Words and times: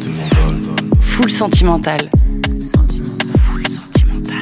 Full 0.00 1.28
sentimental. 1.28 1.98
Full 2.38 3.66
sentimental. 3.66 4.38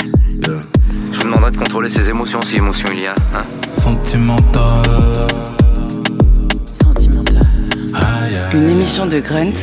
Je 1.12 1.16
vous 1.16 1.24
demanderai 1.24 1.50
de 1.50 1.56
contrôler 1.56 1.88
ses 1.88 2.10
émotions 2.10 2.42
si 2.42 2.56
émotion 2.56 2.90
il 2.92 3.00
y 3.00 3.06
a. 3.06 3.14
Hein 3.34 3.46
Sentimental. 3.74 4.62
Sentimental. 6.70 7.46
Une 8.52 8.68
émission 8.68 9.06
de 9.06 9.18
Grunt 9.18 9.54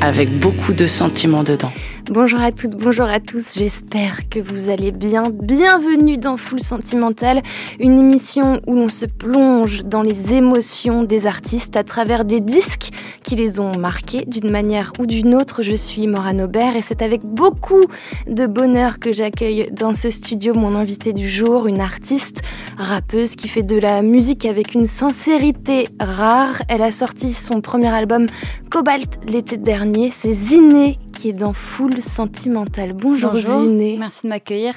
avec 0.00 0.30
beaucoup 0.40 0.72
de 0.72 0.86
sentiments 0.86 1.42
dedans. 1.42 1.72
Bonjour 2.10 2.40
à 2.40 2.52
toutes, 2.52 2.76
bonjour 2.76 3.06
à 3.06 3.18
tous, 3.18 3.54
j'espère 3.54 4.28
que 4.28 4.38
vous 4.38 4.68
allez 4.68 4.92
bien. 4.92 5.22
Bienvenue 5.30 6.18
dans 6.18 6.36
Full 6.36 6.60
Sentimental, 6.60 7.40
une 7.80 7.98
émission 7.98 8.60
où 8.66 8.74
l'on 8.74 8.90
se 8.90 9.06
plonge 9.06 9.84
dans 9.84 10.02
les 10.02 10.34
émotions 10.34 11.02
des 11.02 11.26
artistes 11.26 11.78
à 11.78 11.82
travers 11.82 12.26
des 12.26 12.42
disques 12.42 12.90
qui 13.22 13.36
les 13.36 13.58
ont 13.58 13.74
marqués 13.78 14.26
d'une 14.26 14.50
manière 14.50 14.92
ou 14.98 15.06
d'une 15.06 15.34
autre. 15.34 15.62
Je 15.62 15.74
suis 15.74 16.06
Morane 16.06 16.42
Aubert 16.42 16.76
et 16.76 16.82
c'est 16.82 17.00
avec 17.00 17.22
beaucoup 17.22 17.86
de 18.28 18.46
bonheur 18.46 18.98
que 18.98 19.14
j'accueille 19.14 19.70
dans 19.72 19.94
ce 19.94 20.10
studio 20.10 20.52
mon 20.52 20.74
invité 20.74 21.14
du 21.14 21.28
jour, 21.28 21.66
une 21.66 21.80
artiste 21.80 22.42
rappeuse 22.76 23.34
qui 23.34 23.48
fait 23.48 23.62
de 23.62 23.78
la 23.78 24.02
musique 24.02 24.44
avec 24.44 24.74
une 24.74 24.88
sincérité 24.88 25.88
rare. 25.98 26.62
Elle 26.68 26.82
a 26.82 26.92
sorti 26.92 27.32
son 27.32 27.62
premier 27.62 27.88
album 27.88 28.26
Cobalt 28.70 29.18
l'été 29.26 29.56
dernier, 29.56 30.12
c'est 30.20 30.34
Ziné 30.34 30.98
qui 31.14 31.30
est 31.30 31.38
dans 31.38 31.52
Full 31.52 31.93
Sentimental. 32.02 32.92
Bonjour, 32.92 33.32
Bonjour. 33.32 33.62
Ziné. 33.62 33.96
Merci 33.98 34.22
de 34.24 34.28
m'accueillir. 34.28 34.74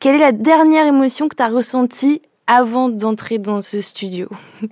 Quelle 0.00 0.16
est 0.16 0.20
la 0.20 0.32
dernière 0.32 0.86
émotion 0.86 1.28
que 1.28 1.36
tu 1.36 1.42
as 1.42 1.48
ressentie 1.48 2.22
avant 2.46 2.88
d'entrer 2.88 3.38
dans 3.38 3.62
ce 3.62 3.80
studio? 3.80 4.28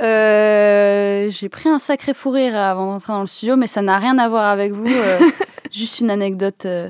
Euh, 0.00 1.28
j'ai 1.30 1.48
pris 1.48 1.68
un 1.68 1.80
sacré 1.80 2.14
fou 2.14 2.30
rire 2.30 2.54
avant 2.54 2.86
d'entrer 2.92 3.12
dans 3.12 3.22
le 3.22 3.26
studio, 3.26 3.56
mais 3.56 3.66
ça 3.66 3.82
n'a 3.82 3.98
rien 3.98 4.16
à 4.18 4.28
voir 4.28 4.46
avec 4.46 4.70
vous. 4.70 4.86
euh, 4.86 5.18
juste 5.72 5.98
une 5.98 6.08
anecdote 6.10 6.66
euh, 6.66 6.88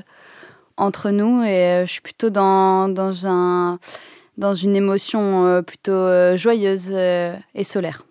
entre 0.77 1.09
nous. 1.09 1.41
Et 1.43 1.85
je 1.87 1.91
suis 1.91 2.01
plutôt 2.01 2.29
dans, 2.29 2.87
dans, 2.87 3.25
un, 3.25 3.79
dans 4.37 4.53
une 4.53 4.75
émotion 4.75 5.63
plutôt 5.65 6.37
joyeuse 6.37 6.91
et 6.91 7.63
solaire. 7.63 8.03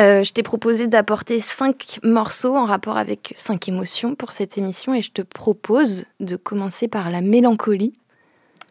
Euh, 0.00 0.24
je 0.24 0.32
t'ai 0.32 0.42
proposé 0.42 0.86
d'apporter 0.86 1.40
cinq 1.40 1.98
morceaux 2.02 2.56
en 2.56 2.64
rapport 2.64 2.96
avec 2.96 3.34
cinq 3.36 3.68
émotions 3.68 4.14
pour 4.14 4.32
cette 4.32 4.56
émission 4.56 4.94
et 4.94 5.02
je 5.02 5.10
te 5.10 5.20
propose 5.20 6.06
de 6.20 6.36
commencer 6.36 6.88
par 6.88 7.10
la 7.10 7.20
mélancolie. 7.20 7.92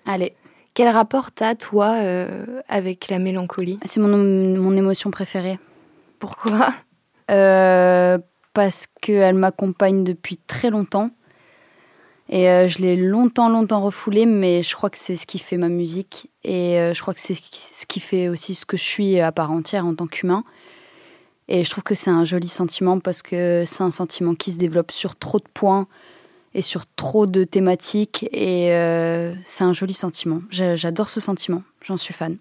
Allez, 0.08 0.34
Quel 0.74 0.88
rapport 0.88 1.32
t'as, 1.32 1.56
toi, 1.56 1.96
euh, 1.98 2.62
avec 2.68 3.10
la 3.10 3.20
mélancolie? 3.20 3.80
C'est 3.86 4.00
mon, 4.00 4.18
mon 4.18 4.76
émotion 4.78 5.12
préférée. 5.12 5.60
Pourquoi? 6.20 6.74
Euh, 7.30 8.18
parce 8.54 8.88
qu'elle 9.02 9.36
m'accompagne 9.36 10.04
depuis 10.04 10.38
très 10.38 10.70
longtemps. 10.70 11.12
Et 12.30 12.46
je 12.68 12.80
l'ai 12.80 12.96
longtemps, 12.96 13.50
longtemps 13.50 13.82
refoulée, 13.82 14.26
mais 14.26 14.64
je 14.64 14.76
crois 14.76 14.90
que 14.90 14.98
c'est 14.98 15.16
ce 15.16 15.28
qui 15.28 15.38
fait 15.38 15.58
ma 15.58 15.70
musique. 15.70 16.32
Et 16.44 16.78
je 16.94 17.02
crois 17.02 17.14
que 17.14 17.20
c'est 17.20 17.36
ce 17.36 17.86
qui 17.86 18.00
fait 18.00 18.30
aussi 18.30 18.56
ce 18.56 18.66
que 18.66 18.78
je 18.78 18.84
suis 18.84 19.20
à 19.20 19.32
part 19.32 19.52
entière 19.52 19.86
en 19.86 19.94
tant 19.96 20.08
qu'humain. 20.08 20.44
Et 21.50 21.64
je 21.64 21.70
trouve 21.70 21.84
que 21.84 21.96
c'est 21.96 22.12
un 22.12 22.24
joli 22.26 22.48
sentiment 22.48 23.00
parce 23.00 23.22
que 23.22 23.64
c'est 23.66 23.84
un 23.84 23.92
sentiment 23.92 24.36
qui 24.36 24.52
se 24.52 24.58
développe 24.60 24.92
sur 24.92 25.16
trop 25.16 25.40
de 25.40 25.48
points 25.54 25.88
et 26.54 26.62
sur 26.62 26.84
trop 26.96 27.26
de 27.26 27.44
thématiques. 27.44 28.28
Et 28.32 28.72
euh, 28.72 29.34
c'est 29.46 29.64
un 29.64 29.74
joli 29.74 29.94
sentiment. 29.94 30.42
J'a- 30.52 30.76
J'adore 30.76 31.10
ce 31.10 31.20
sentiment. 31.20 31.64
J'en 31.82 31.98
suis 31.98 32.14
fan. 32.14 32.38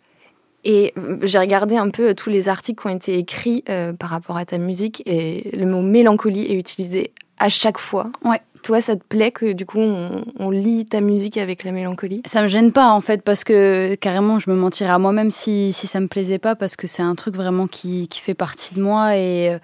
Et 0.64 0.92
euh, 0.98 1.18
j'ai 1.22 1.38
regardé 1.38 1.76
un 1.76 1.88
peu 1.88 2.14
tous 2.14 2.28
les 2.28 2.48
articles 2.48 2.80
qui 2.82 2.86
ont 2.86 2.94
été 2.94 3.16
écrits 3.16 3.64
euh, 3.70 3.92
par 3.94 4.10
rapport 4.10 4.36
à 4.36 4.44
ta 4.44 4.58
musique 4.58 5.02
et 5.06 5.50
le 5.56 5.64
mot 5.64 5.80
mélancolie 5.80 6.44
est 6.44 6.54
utilisé 6.58 7.12
à 7.38 7.48
chaque 7.48 7.78
fois. 7.78 8.10
Ouais. 8.24 8.42
Toi, 8.62 8.82
ça 8.82 8.96
te 8.96 9.02
plaît 9.08 9.30
que 9.30 9.52
du 9.52 9.66
coup 9.66 9.78
on, 9.80 10.50
lie 10.50 10.86
ta 10.86 11.00
musique 11.00 11.36
avec 11.36 11.64
la 11.64 11.72
mélancolie? 11.72 12.22
Ça 12.26 12.42
me 12.42 12.48
gêne 12.48 12.72
pas 12.72 12.90
en 12.90 13.00
fait 13.00 13.22
parce 13.22 13.44
que 13.44 13.94
carrément 13.96 14.38
je 14.38 14.50
me 14.50 14.56
mentirais 14.56 14.90
à 14.90 14.98
moi-même 14.98 15.30
si, 15.30 15.72
si 15.72 15.86
ça 15.86 16.00
me 16.00 16.08
plaisait 16.08 16.38
pas 16.38 16.54
parce 16.56 16.76
que 16.76 16.86
c'est 16.86 17.02
un 17.02 17.14
truc 17.14 17.34
vraiment 17.34 17.66
qui, 17.66 18.08
qui 18.08 18.20
fait 18.20 18.34
partie 18.34 18.74
de 18.74 18.80
moi 18.80 19.16
et, 19.16 19.56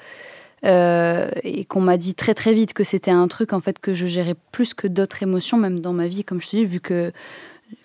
euh, 0.64 1.28
et 1.42 1.64
qu'on 1.64 1.80
m'a 1.80 1.96
dit 1.96 2.14
très 2.14 2.34
très 2.34 2.54
vite 2.54 2.72
que 2.72 2.84
c'était 2.84 3.10
un 3.10 3.28
truc 3.28 3.52
en 3.52 3.60
fait 3.60 3.78
que 3.78 3.94
je 3.94 4.06
gérais 4.06 4.36
plus 4.52 4.74
que 4.74 4.86
d'autres 4.86 5.22
émotions 5.22 5.56
même 5.56 5.80
dans 5.80 5.92
ma 5.92 6.08
vie 6.08 6.24
comme 6.24 6.40
je 6.40 6.48
te 6.48 6.56
dis 6.56 6.64
vu 6.64 6.80
que 6.80 7.12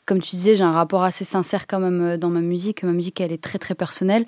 comme 0.05 0.21
tu 0.21 0.31
disais 0.35 0.55
j'ai 0.55 0.63
un 0.63 0.71
rapport 0.71 1.03
assez 1.03 1.25
sincère 1.25 1.67
quand 1.67 1.79
même 1.79 2.17
dans 2.17 2.29
ma 2.29 2.41
musique. 2.41 2.83
Ma 2.83 2.91
musique 2.91 3.21
elle 3.21 3.31
est 3.31 3.41
très 3.41 3.59
très 3.59 3.75
personnelle. 3.75 4.25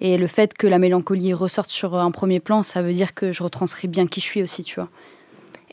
Et 0.00 0.18
le 0.18 0.26
fait 0.26 0.54
que 0.54 0.66
la 0.66 0.78
mélancolie 0.78 1.32
ressorte 1.32 1.70
sur 1.70 1.94
un 1.94 2.10
premier 2.10 2.40
plan 2.40 2.62
ça 2.62 2.82
veut 2.82 2.92
dire 2.92 3.14
que 3.14 3.32
je 3.32 3.42
retranscris 3.42 3.88
bien 3.88 4.06
qui 4.06 4.20
je 4.20 4.26
suis 4.26 4.42
aussi 4.42 4.64
tu 4.64 4.76
vois 4.76 4.88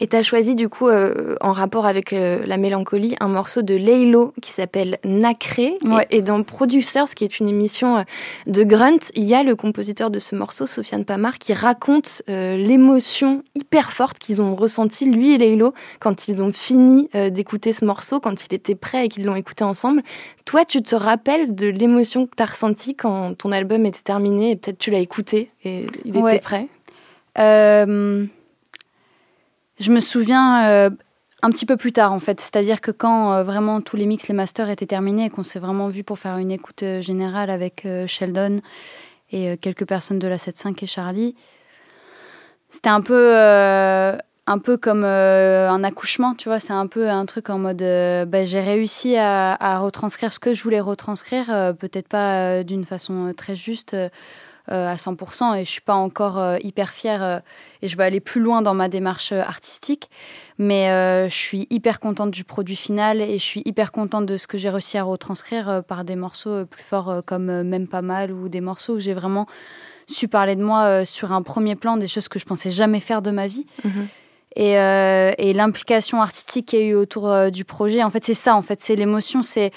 Et 0.01 0.07
tu 0.07 0.15
as 0.15 0.23
choisi 0.23 0.55
du 0.55 0.69
coup, 0.69 0.87
euh, 0.87 1.35
en 1.41 1.51
rapport 1.51 1.85
avec 1.85 2.13
euh, 2.13 2.39
la 2.45 2.57
mélancolie, 2.57 3.15
un 3.19 3.27
morceau 3.27 3.61
de 3.61 3.75
Laylo 3.75 4.33
qui 4.41 4.51
s'appelle 4.51 4.97
Nacré. 5.03 5.77
Et- 5.83 5.87
Ouais. 5.89 6.07
Et, 6.09 6.21
dans 6.21 6.41
Producers, 6.43 7.13
qui 7.15 7.25
est 7.25 7.39
une 7.39 7.49
émission 7.49 7.97
euh, 7.97 8.01
de 8.47 8.63
Grunt, 8.63 8.99
il 9.15 9.25
y 9.25 9.33
a 9.35 9.43
le 9.43 9.55
compositeur 9.55 10.09
de 10.09 10.19
ce 10.19 10.35
morceau, 10.35 10.65
Sofiane 10.65 11.03
Pamar, 11.03 11.37
qui 11.37 11.53
raconte 11.53 12.21
euh, 12.29 12.55
l'émotion 12.55 13.43
hyper 13.55 13.91
forte 13.91 14.19
qu'ils 14.19 14.41
ont 14.41 14.55
ressentie, 14.55 15.05
lui 15.05 15.33
et 15.33 15.37
Laylo, 15.37 15.73
quand 15.99 16.27
ils 16.27 16.41
ont 16.41 16.51
fini 16.53 17.09
d'écouter 17.31 17.73
ce 17.73 17.83
morceau, 17.85 18.19
quand 18.19 18.45
il 18.45 18.53
était 18.53 18.75
prêt 18.75 19.05
et 19.05 19.09
qu'ils 19.09 19.25
l'ont 19.25 19.35
écouté 19.35 19.63
ensemble. 19.63 20.01
Toi, 20.45 20.63
tu 20.65 20.81
te 20.81 20.95
rappelles 20.95 21.55
de 21.55 21.67
l'émotion 21.67 22.25
que 22.25 22.35
tu 22.37 22.43
as 22.43 22.45
ressentie 22.45 22.95
quand 22.95 23.33
ton 23.37 23.51
album 23.51 23.85
était 23.85 23.99
terminé 24.03 24.51
et 24.51 24.55
peut-être 24.55 24.77
tu 24.77 24.91
l'as 24.91 24.99
écouté 24.99 25.51
et 25.65 25.81
il 26.05 26.15
Ouais. 26.17 26.35
était 26.37 26.41
prêt 26.41 26.67
je 29.79 29.91
me 29.91 29.99
souviens 29.99 30.67
euh, 30.69 30.89
un 31.41 31.51
petit 31.51 31.65
peu 31.65 31.77
plus 31.77 31.91
tard 31.91 32.11
en 32.11 32.19
fait, 32.19 32.41
c'est-à-dire 32.41 32.81
que 32.81 32.91
quand 32.91 33.33
euh, 33.33 33.43
vraiment 33.43 33.81
tous 33.81 33.95
les 33.95 34.05
mix, 34.05 34.27
les 34.27 34.33
masters 34.33 34.69
étaient 34.69 34.85
terminés 34.85 35.25
et 35.25 35.29
qu'on 35.29 35.43
s'est 35.43 35.59
vraiment 35.59 35.87
vu 35.87 36.03
pour 36.03 36.19
faire 36.19 36.37
une 36.37 36.51
écoute 36.51 36.83
euh, 36.83 37.01
générale 37.01 37.49
avec 37.49 37.87
Sheldon 38.07 38.61
et 39.31 39.57
quelques 39.57 39.85
personnes 39.85 40.19
de 40.19 40.27
la 40.27 40.37
7.5 40.37 40.83
et 40.83 40.87
Charlie, 40.87 41.35
c'était 42.69 42.89
un 42.89 43.01
peu 43.01 43.35
un 43.35 44.57
peu 44.57 44.75
comme 44.77 45.03
un 45.03 45.83
accouchement, 45.83 46.33
tu 46.33 46.49
vois, 46.49 46.59
c'est 46.59 46.73
un 46.73 46.87
peu 46.87 47.07
un 47.07 47.27
truc 47.27 47.51
en 47.51 47.59
mode 47.59 47.77
ben, 47.77 48.47
j'ai 48.47 48.59
réussi 48.59 49.17
à, 49.17 49.77
retranscrire 49.79 50.33
ce 50.33 50.39
que 50.39 50.55
je 50.55 50.63
voulais 50.63 50.79
retranscrire, 50.79 51.75
peut-être 51.79 52.07
pas 52.07 52.63
d'une 52.63 52.85
façon 52.85 53.31
très 53.37 53.55
juste. 53.55 53.95
Euh, 54.71 54.87
à 54.87 54.95
100% 54.95 55.55
et 55.55 55.65
je 55.65 55.69
suis 55.69 55.81
pas 55.81 55.95
encore 55.95 56.37
euh, 56.37 56.57
hyper 56.61 56.91
fière 56.91 57.23
euh, 57.23 57.39
et 57.81 57.87
je 57.87 57.97
veux 57.97 58.03
aller 58.03 58.19
plus 58.19 58.41
loin 58.41 58.61
dans 58.61 58.73
ma 58.73 58.89
démarche 58.89 59.31
artistique 59.31 60.09
mais 60.57 60.87
je 61.29 61.33
suis 61.33 61.67
hyper 61.69 61.99
contente 62.01 62.31
du 62.31 62.43
produit 62.43 62.75
final 62.75 63.21
et 63.21 63.39
je 63.39 63.43
suis 63.43 63.61
hyper 63.63 63.91
contente 63.93 64.25
de 64.25 64.35
ce 64.35 64.45
que 64.45 64.57
j'ai 64.57 64.69
réussi 64.69 64.97
à 64.97 65.03
retranscrire 65.03 65.83
par 65.87 66.03
des 66.03 66.17
morceaux 66.17 66.65
plus 66.65 66.83
forts 66.83 67.21
comme 67.25 67.63
même 67.63 67.87
pas 67.87 68.01
mal 68.01 68.31
ou 68.33 68.49
des 68.49 68.59
morceaux 68.59 68.95
où 68.95 68.99
j'ai 68.99 69.13
vraiment 69.13 69.47
su 70.07 70.27
parler 70.27 70.57
de 70.57 70.63
moi 70.63 71.05
sur 71.05 71.31
un 71.31 71.41
premier 71.43 71.75
plan 71.75 71.95
des 71.95 72.09
choses 72.09 72.27
que 72.27 72.39
je 72.39 72.45
pensais 72.45 72.71
jamais 72.71 72.99
faire 72.99 73.21
de 73.21 73.31
ma 73.31 73.47
vie 73.47 73.65
Mhm. 73.85 74.07
et, 74.55 74.77
euh, 74.79 75.31
et 75.37 75.53
l'implication 75.53 76.21
artistique 76.21 76.65
qu'il 76.67 76.79
y 76.79 76.83
a 76.83 76.85
eu 76.87 76.95
autour 76.95 77.29
euh, 77.29 77.49
du 77.49 77.63
projet 77.63 78.03
en 78.03 78.09
fait 78.09 78.25
c'est 78.25 78.33
ça 78.33 78.55
en 78.55 78.61
fait 78.61 78.81
c'est 78.81 78.95
l'émotion 78.95 79.43
c'est 79.43 79.71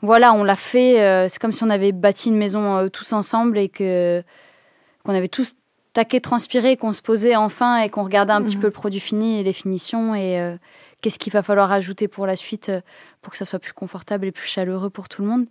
voilà, 0.00 0.32
on 0.32 0.44
l'a 0.44 0.56
fait. 0.56 1.00
euh, 1.00 1.28
c'est 1.28 1.38
comme 1.40 1.52
si 1.52 1.62
on 1.64 1.70
avait 1.70 1.92
bâti 1.92 2.28
une 2.28 2.36
maison 2.36 2.76
euh, 2.76 2.88
tous 2.88 3.12
ensemble 3.12 3.58
et 3.58 3.68
que 3.68 4.22
qu'on 5.04 5.14
avait 5.14 5.28
tous 5.28 5.54
taqué, 5.92 6.20
transpiré, 6.20 6.76
qu'on 6.76 6.92
se 6.92 7.02
posait 7.02 7.34
enfin 7.34 7.78
et 7.82 7.88
qu'on 7.88 8.04
regardait 8.04 8.32
un 8.32 8.42
petit 8.42 8.56
Mhm. 8.56 8.60
peu 8.62 8.66
le 8.68 8.72
produit 8.72 9.00
fini 9.00 9.40
et 9.40 9.42
les 9.42 9.52
finitions 9.52 10.14
et 10.14 10.40
euh, 10.40 10.56
qu'est-ce 11.00 11.18
qu'il 11.18 11.32
va 11.32 11.42
falloir 11.42 11.72
ajouter 11.72 12.06
pour 12.08 12.26
la 12.26 12.36
suite 12.36 12.70
pour 13.22 13.32
que 13.32 13.38
ça 13.38 13.44
soit 13.44 13.58
plus 13.58 13.72
confortable 13.72 14.26
et 14.26 14.32
plus 14.32 14.46
chaleureux 14.46 14.90
pour 14.90 15.08
tout 15.08 15.22
le 15.22 15.28
monde. 15.28 15.46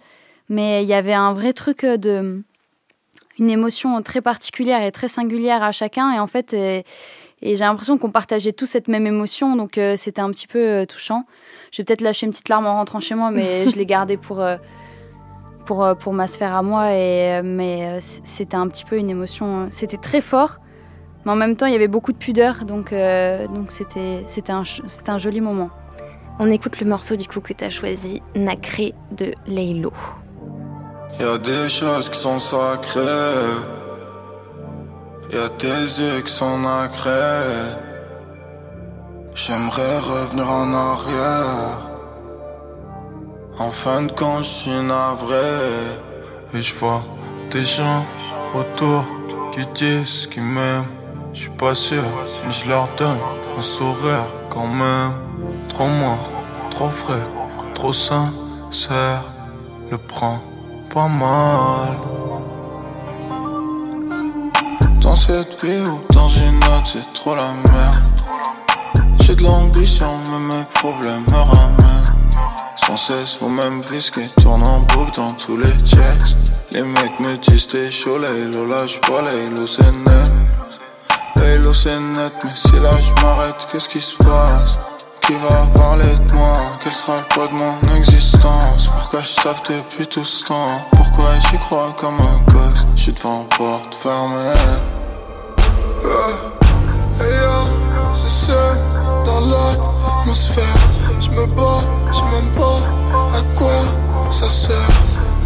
Mais 0.50 0.84
il 0.84 0.88
y 0.90 0.94
avait 0.94 1.14
un 1.14 1.34
vrai 1.34 1.52
truc 1.54 1.84
de 1.86 2.42
une 3.40 3.50
émotion 3.50 4.02
très 4.02 4.22
particulière 4.22 4.82
et 4.82 4.92
très 4.92 5.08
singulière 5.10 5.62
à 5.64 5.72
chacun 5.72 6.12
et 6.12 6.20
en 6.20 6.28
fait 6.28 6.54
et, 7.42 7.56
j'ai 7.58 7.64
l'impression 7.64 7.98
qu'on 7.98 8.12
partageait 8.12 8.54
tous 8.54 8.66
cette 8.66 8.88
même 8.88 9.06
émotion 9.08 9.56
donc 9.56 9.78
euh, 9.78 9.96
c'était 9.96 10.22
un 10.22 10.30
petit 10.32 10.48
peu 10.48 10.60
euh, 10.60 10.86
touchant. 10.86 11.26
J'ai 11.72 11.84
peut-être 11.84 12.02
lâché 12.02 12.26
une 12.26 12.32
petite 12.32 12.50
larme 12.50 12.66
en 12.66 12.76
rentrant 12.76 13.00
chez 13.00 13.14
moi, 13.16 13.30
mais 13.32 13.68
je 13.68 13.76
l'ai 13.76 13.86
gardée 13.86 14.18
pour, 14.18 14.40
euh, 14.42 14.56
pour, 15.66 15.84
euh, 15.84 15.96
pour 15.96 16.14
ma 16.14 16.28
sphère 16.28 16.56
à 16.56 16.62
moi. 16.62 16.94
Et, 16.94 17.40
euh, 17.40 17.42
mais 17.44 17.88
euh, 17.88 18.00
c'était 18.24 18.56
un 18.56 18.68
petit 18.70 18.86
peu 18.86 18.98
une 18.98 19.10
émotion. 19.10 19.46
euh, 19.64 19.68
C'était 19.70 19.98
très 19.98 20.22
fort, 20.22 20.60
mais 21.26 21.32
en 21.32 21.36
même 21.36 21.56
temps, 21.58 21.66
il 21.66 21.74
y 21.74 21.76
avait 21.76 21.90
beaucoup 21.90 22.14
de 22.14 22.18
pudeur. 22.18 22.64
Donc 22.66 22.94
euh, 22.94 23.48
donc 23.48 23.72
c'était 23.72 24.24
c'était 24.28 24.54
un, 24.54 24.64
un 25.08 25.18
joli 25.20 25.42
moment. 25.42 25.70
On 26.40 26.50
écoute 26.50 26.80
le 26.80 26.88
morceau 26.88 27.16
du 27.18 27.28
coup 27.28 27.42
que 27.42 27.52
tu 27.54 27.64
as 27.64 27.70
choisi, 27.72 28.22
Nacré 28.36 28.94
de 29.12 29.34
Laylo. 29.48 29.92
Y 31.20 31.24
a 31.24 31.38
des 31.38 31.68
choses 31.68 32.10
qui 32.10 32.20
sont 32.20 32.40
sacrées. 32.40 33.02
Y 35.30 35.36
a 35.36 35.50
tes 35.50 35.68
yeux 35.68 36.22
qui 36.22 36.32
sont 36.32 36.58
nacrés. 36.60 37.76
J'aimerais 39.36 39.98
revenir 40.00 40.50
en 40.50 40.74
arrière. 40.74 41.80
En 43.60 43.70
fin 43.70 44.04
de 44.04 44.12
compte, 44.14 44.46
je 44.46 44.50
suis 44.62 44.82
navré. 44.82 45.36
Et 46.54 46.62
je 46.62 46.74
vois 46.76 47.04
des 47.52 47.66
gens 47.66 48.06
autour 48.56 49.04
qui 49.52 49.66
disent 49.76 50.28
qu'ils 50.28 50.44
m'aiment. 50.44 50.86
Je 51.34 51.42
suis 51.42 51.50
pas 51.50 51.76
sûr, 51.76 52.04
mais 52.46 52.54
je 52.54 52.70
leur 52.70 52.88
donne 52.98 53.20
un 53.58 53.62
sourire 53.62 54.28
quand 54.50 54.68
même. 54.68 55.12
Trop 55.68 55.88
moins, 55.88 56.20
trop 56.72 56.90
frais, 56.90 57.28
trop 57.74 57.92
sincère. 57.92 59.24
Le 59.92 59.98
prend 59.98 60.42
pas 60.94 61.10
mal. 61.10 62.17
Cette 65.18 65.66
vie 65.66 65.82
ou 65.82 66.02
dans 66.14 66.30
une 66.30 66.64
autre, 66.64 66.86
c'est 66.94 67.14
trop 67.14 67.36
la 67.36 67.52
merde. 67.72 67.98
J'ai 69.22 69.36
de 69.36 69.44
l'ambition, 69.44 70.08
mais 70.30 70.56
mes 70.56 70.64
problèmes 70.76 71.24
me 71.28 71.36
ramènent. 71.36 72.14
Sans 72.78 72.98
cesse 72.98 73.42
au 73.42 73.50
même 73.50 73.82
vice 73.82 74.12
qui 74.12 74.28
tourne 74.42 74.64
en 74.64 74.80
boucle 74.80 75.12
dans 75.18 75.34
tous 75.34 75.58
les 75.58 75.74
jets. 75.86 76.36
Les 76.72 76.84
mecs 76.84 77.20
me 77.20 77.36
disent 77.38 77.68
t'es 77.68 77.92
chaud, 77.92 78.18
là, 78.20 78.30
lâche 78.70 79.02
pas, 79.02 79.22
là, 79.22 79.32
c'est 79.68 79.92
net. 80.06 80.32
Là, 81.36 81.74
c'est 81.74 82.00
net, 82.00 82.34
mais 82.44 82.52
si 82.56 82.80
là 82.80 82.92
je 83.00 83.22
m'arrête, 83.22 83.56
qu'est-ce 83.72 83.90
qui 83.90 84.00
se 84.00 84.16
passe? 84.18 84.80
Qui 85.22 85.34
va 85.34 85.66
parler 85.76 86.06
de 86.28 86.34
moi? 86.34 86.58
Quel 86.84 86.94
sera 86.94 87.18
le 87.18 87.24
poids 87.24 87.48
de 87.48 87.54
mon 87.54 87.98
existence? 87.98 88.88
Pourquoi 88.88 89.22
je 89.22 89.36
taffe 89.42 89.64
depuis 89.64 90.08
tout 90.08 90.24
ce 90.24 90.46
temps? 90.46 90.82
Pourquoi 90.92 91.32
j'y 91.50 91.58
crois 91.58 91.94
comme 91.98 92.20
un 92.20 92.52
gosse? 92.54 92.86
J'suis 92.96 93.14
devant 93.14 93.46
porte 93.58 93.96
fermée 93.96 94.54
c'est 98.14 98.30
seul 98.30 98.78
dans 99.26 99.42
l'atmosphère. 99.42 100.64
Je 101.20 101.30
me 101.32 101.46
bats, 101.48 101.84
je 102.12 102.22
même 102.36 102.52
pas 102.56 102.82
à 103.38 103.42
quoi 103.56 103.82
ça 104.32 104.50
sert. 104.50 104.76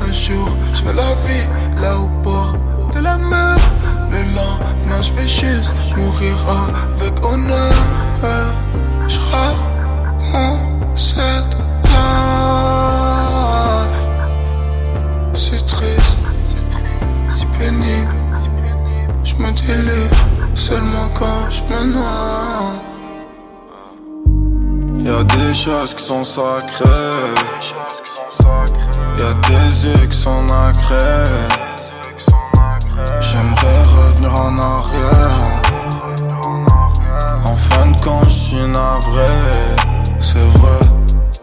Un 0.07 0.11
jour, 0.11 0.49
je 0.73 0.81
fais 0.81 0.93
la 0.93 1.13
vie 1.25 1.47
là 1.81 1.97
au 1.97 2.07
bord 2.23 2.55
de 2.93 2.99
la 2.99 3.17
mer. 3.17 3.57
Le 4.11 4.19
lendemain, 4.35 5.01
je 5.01 5.13
vais 5.13 5.27
juste 5.27 5.75
mourir 5.97 6.35
avec 6.49 7.13
honneur. 7.25 7.73
Je 9.07 9.19
raconte 9.31 10.97
cette 10.97 11.55
life. 11.85 12.01
C'est 15.33 15.65
triste, 15.65 16.17
si 17.29 17.45
pénible. 17.57 18.15
Je 19.23 19.33
me 19.35 19.51
délivre 19.51 20.15
seulement 20.55 21.09
quand 21.17 21.49
je 21.49 21.61
me 21.63 21.93
noie. 21.93 22.91
Y'a 25.03 25.23
des 25.23 25.53
choses 25.53 25.93
qui 25.93 26.03
sont 26.03 26.23
sacrées. 26.23 26.85
Y'a 29.17 29.33
des 29.49 29.85
yeux 29.85 30.07
qui 30.07 30.17
sont 30.17 30.43
nacrés. 30.43 31.27
J'aimerais 33.21 33.81
revenir 33.97 34.35
en 34.35 34.57
arrière. 34.59 35.61
En 37.45 37.55
fin 37.55 37.91
de 37.91 38.01
compte, 38.01 38.25
je 38.25 38.29
suis 38.29 38.67
navré. 38.67 39.27
C'est 40.19 40.49
vrai, 40.59 40.87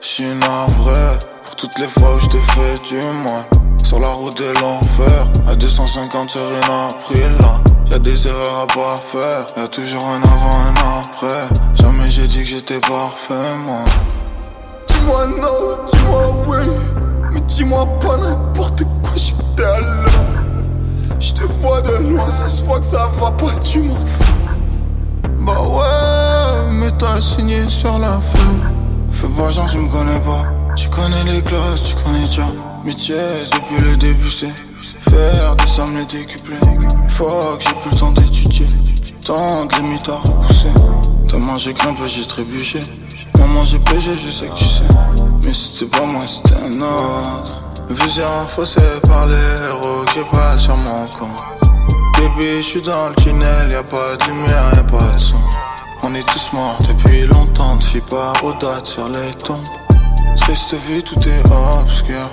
je 0.01 0.07
suis 0.07 0.35
navré. 0.35 1.19
Pour 1.45 1.57
toutes 1.57 1.79
les 1.79 1.87
fois 1.87 2.15
où 2.15 2.21
je 2.21 2.29
te 2.29 2.37
fais 2.37 2.79
du 2.89 3.03
mal. 3.25 3.58
Sur 3.89 4.01
la 4.01 4.09
route 4.09 4.37
de 4.37 4.45
l'enfer, 4.61 5.27
à 5.49 5.55
250 5.55 6.29
sur 6.29 6.43
une 6.43 6.91
april 6.91 7.27
là. 7.41 7.59
Y'a 7.91 7.99
des 7.99 8.29
erreurs 8.29 8.65
à 8.65 8.67
pas 8.67 9.01
faire, 9.03 9.47
y'a 9.57 9.67
toujours 9.67 10.05
un 10.05 10.21
avant, 10.21 10.59
un 10.67 11.01
après. 11.01 11.49
Jamais 11.81 12.11
j'ai 12.11 12.27
dit 12.27 12.41
que 12.41 12.45
j'étais 12.45 12.81
parfait, 12.81 13.33
moi. 13.65 13.87
Dis-moi 14.89 15.27
non, 15.29 15.87
dis-moi 15.87 16.23
oui. 16.49 16.57
Mais 17.33 17.41
dis-moi 17.41 17.89
pas 17.99 18.19
n'importe 18.19 18.85
quoi, 19.03 19.13
j'étais 19.17 19.65
à 19.65 19.79
Je 21.19 21.33
te 21.33 21.45
vois 21.45 21.81
de 21.81 22.11
loin, 22.11 22.29
ça 22.29 22.51
se 22.51 22.67
voit 22.67 22.81
que 22.81 22.85
ça 22.85 23.09
va 23.19 23.31
pas, 23.31 23.59
tu 23.65 23.81
m'en 23.81 23.95
fous. 23.95 24.25
Bah 25.39 25.63
ouais, 25.63 26.73
mais 26.73 26.91
t'as 26.99 27.23
signé 27.23 27.67
sur 27.71 27.99
la 27.99 28.21
feuille. 28.21 28.43
Fais 29.13 29.29
pas 29.29 29.51
genre, 29.51 29.67
tu 29.71 29.79
me 29.79 29.89
connais 29.89 30.21
pas. 30.21 30.45
Tu 30.77 30.91
connais 30.91 31.25
les 31.25 31.41
classes, 31.41 31.85
tu 31.85 31.95
connais 32.05 32.27
déjà. 32.27 32.43
Métier, 32.85 33.17
depuis 33.53 33.85
le 33.85 33.97
début, 33.97 34.31
c'est 34.31 34.53
faire 35.11 35.57
des 35.57 35.67
sommes 35.67 35.97
les 35.97 36.05
décupler. 36.05 36.57
Fuck, 37.09 37.61
j'ai 37.61 37.75
plus 37.75 37.91
le 37.91 37.97
temps 37.97 38.13
d'étudier. 38.13 38.67
Tant 39.25 39.67
de 39.67 39.75
limites 39.75 40.09
à 40.09 40.17
repousser. 40.17 40.69
T'as 41.29 41.39
mangé 41.39 41.73
grimpé, 41.73 42.03
j'ai 42.07 42.27
trébuché. 42.27 42.83
Maman, 43.39 43.65
j'ai 43.65 43.79
pêché, 43.81 44.11
je 44.25 44.31
sais 44.31 44.47
que 44.47 44.55
tu 44.55 44.65
sais. 44.65 44.83
Mais 45.45 45.53
c'était 45.53 45.91
pas 45.97 46.07
moi, 46.07 46.23
c'était 46.27 46.61
un 46.63 46.81
autre. 46.81 47.63
Visé 47.91 48.23
faussé 48.49 48.81
par 49.07 49.27
les 49.27 49.35
héros 49.35 50.05
qui 50.13 50.21
pas 50.31 50.57
sur 50.59 50.77
mon 50.77 51.07
compte. 51.19 51.45
Baby, 52.17 52.59
je 52.59 52.63
suis 52.63 52.83
dans 52.83 53.09
le 53.09 53.15
tunnel, 53.17 53.71
y'a 53.71 53.83
pas 53.83 54.17
de 54.17 54.25
lumière, 54.31 54.73
y'a 54.75 54.83
pas 54.85 55.13
de 55.15 55.19
son. 55.19 55.37
On 56.03 56.15
est 56.15 56.27
tous 56.27 56.53
morts 56.53 56.79
depuis 56.89 57.27
longtemps, 57.27 57.77
ne 57.77 58.01
pas 58.01 58.33
aux 58.43 58.53
dates 58.55 58.87
sur 58.87 59.09
les 59.09 59.33
tombes. 59.45 59.59
Triste 60.37 60.75
vie, 60.75 61.03
tout 61.03 61.19
est 61.29 61.43
obscur. 61.81 62.31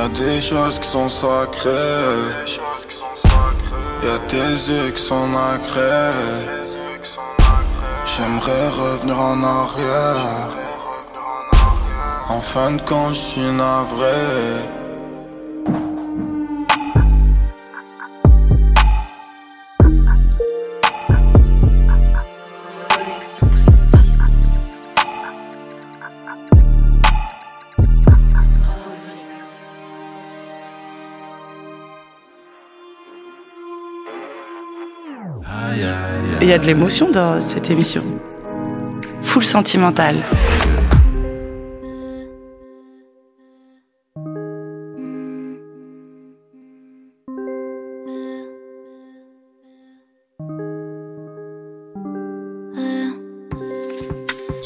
Y'a 0.00 0.08
des 0.08 0.40
choses 0.40 0.78
qui 0.78 0.88
sont 0.88 1.10
sacrées. 1.10 1.68
Y'a 4.02 4.18
des 4.30 4.70
yeux 4.70 4.90
qui 4.92 5.02
sont 5.02 5.28
nacrés. 5.28 6.14
J'aimerais 8.06 8.68
revenir 8.80 9.20
en 9.20 9.42
arrière. 9.42 10.48
En 12.30 12.40
fin 12.40 12.70
de 12.76 12.80
compte, 12.80 13.14
je 13.14 13.20
suis 13.30 13.52
navré. 13.52 14.79
Y 36.50 36.52
a 36.52 36.58
de 36.58 36.66
l'émotion 36.66 37.08
dans 37.12 37.40
cette 37.40 37.70
émission. 37.70 38.02
Full 39.22 39.44
sentimental. 39.44 40.16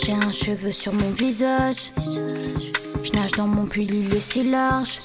J'ai 0.03 0.13
un 0.13 0.33
cheveu 0.33 0.73
sur 0.73 0.95
mon 0.95 1.11
visage. 1.11 1.93
Je 3.03 3.13
nage 3.13 3.33
dans 3.33 3.47
mon 3.47 3.67
puits, 3.67 3.87
il 3.93 4.17
est 4.17 4.21
si 4.21 4.43
large. 4.43 5.01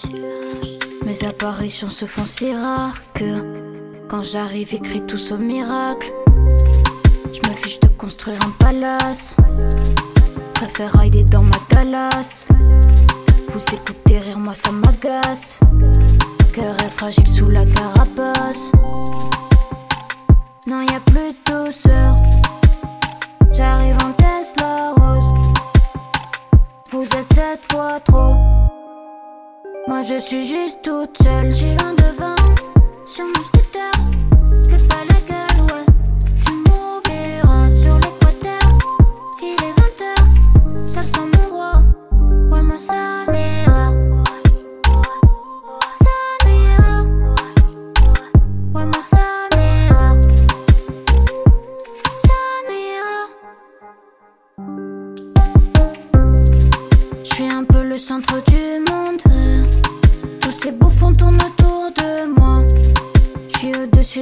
Mes 1.06 1.26
apparitions 1.26 1.90
se 1.90 2.06
font 2.06 2.26
si 2.26 2.54
rares 2.54 2.96
que 3.14 3.68
quand 4.08 4.24
j'arrive, 4.24 4.74
écrit 4.74 5.06
tout 5.06 5.20
au 5.34 5.38
miracle. 5.38 6.12
Je 7.32 7.48
me 7.48 7.56
fiche 7.56 7.80
de 7.80 7.88
construire 7.90 8.40
un 8.46 8.52
palace. 8.52 9.36
Préfère 10.54 10.92
rider 11.00 11.24
dans 11.24 11.44
ma 11.44 11.58
Dallas. 11.70 12.48
Vous 13.54 13.76
écoutez 13.76 14.20
rire, 14.20 14.40
moi 14.40 14.54
ça 14.56 14.72
m'agace. 14.72 15.60
Cœur 16.54 16.76
est 16.82 16.90
fragile 16.90 17.28
sous 17.28 17.48
la 17.48 17.66
carapace. 17.66 18.72
Non, 20.68 20.82
y 20.82 20.94
a 20.94 21.00
plus 21.06 21.34
de 21.34 21.66
douceur. 21.66 22.16
J'arrive 23.52 23.98
en 24.04 24.12
Tesla 24.14 24.94
rose. 24.98 25.32
Vous 26.92 27.04
êtes 27.04 27.34
cette 27.34 27.72
fois 27.72 28.00
trop. 28.00 28.36
Moi 29.88 30.04
je 30.04 30.20
suis 30.20 30.46
juste 30.46 30.80
toute 30.84 31.18
seule. 31.22 31.54
J'ai 31.54 31.76
loin 31.78 31.94
devant 31.94 32.36
sur 33.06 33.26
mon 33.26 33.44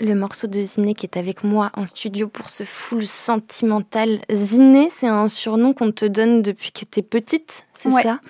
Le 0.00 0.14
morceau 0.14 0.46
de 0.46 0.60
Ziné 0.60 0.94
qui 0.94 1.06
est 1.06 1.16
avec 1.16 1.44
moi 1.44 1.70
en 1.74 1.86
studio 1.86 2.28
pour 2.28 2.50
ce 2.50 2.64
full 2.64 3.06
sentimental. 3.06 4.20
Ziné, 4.32 4.88
c'est 4.90 5.06
un 5.06 5.28
surnom 5.28 5.72
qu'on 5.72 5.92
te 5.92 6.04
donne 6.04 6.42
depuis 6.42 6.72
que 6.72 6.84
t'es 6.84 7.02
petite, 7.02 7.66
c'est 7.74 7.88
Ouais. 7.88 8.02
ça? 8.02 8.20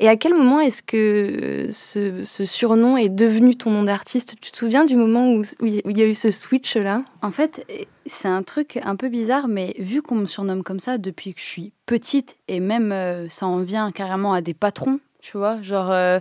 Et 0.00 0.08
à 0.08 0.16
quel 0.16 0.34
moment 0.34 0.60
est-ce 0.60 0.82
que 0.82 1.68
ce, 1.72 2.24
ce 2.24 2.44
surnom 2.44 2.96
est 2.96 3.08
devenu 3.08 3.56
ton 3.56 3.70
nom 3.70 3.82
d'artiste? 3.84 4.34
Tu 4.40 4.50
te 4.52 4.56
souviens 4.56 4.84
du 4.84 4.96
moment 4.96 5.32
où 5.32 5.42
où 5.60 5.66
il 5.66 5.74
y 5.74 5.78
a- 5.78 5.82
où 5.84 5.90
il 5.90 5.98
y 5.98 6.02
a 6.02 6.06
eu 6.06 6.14
ce 6.14 6.30
switch-là 6.30 7.02
En 7.22 7.30
fait, 7.30 7.64
c'est 8.06 8.28
un 8.28 8.42
truc 8.42 8.78
un 8.82 8.96
peu 8.96 9.08
bizarre, 9.08 9.48
mais 9.48 9.74
vu 9.78 10.02
qu'on 10.02 10.16
me 10.16 10.26
surnomme 10.26 10.62
comme 10.62 10.80
ça 10.80 10.98
depuis 10.98 11.34
que 11.34 11.40
je 11.40 11.46
suis 11.46 11.72
petite, 11.86 12.36
et 12.48 12.60
même 12.60 12.90
euh, 12.92 13.28
ça 13.28 13.46
en 13.46 13.58
vient 13.60 13.90
carrément 13.92 14.32
à 14.32 14.40
des 14.40 14.54
patrons, 14.54 14.98
tu 15.20 15.36
vois, 15.36 15.60
genre. 15.62 15.90
euh, 15.90 16.18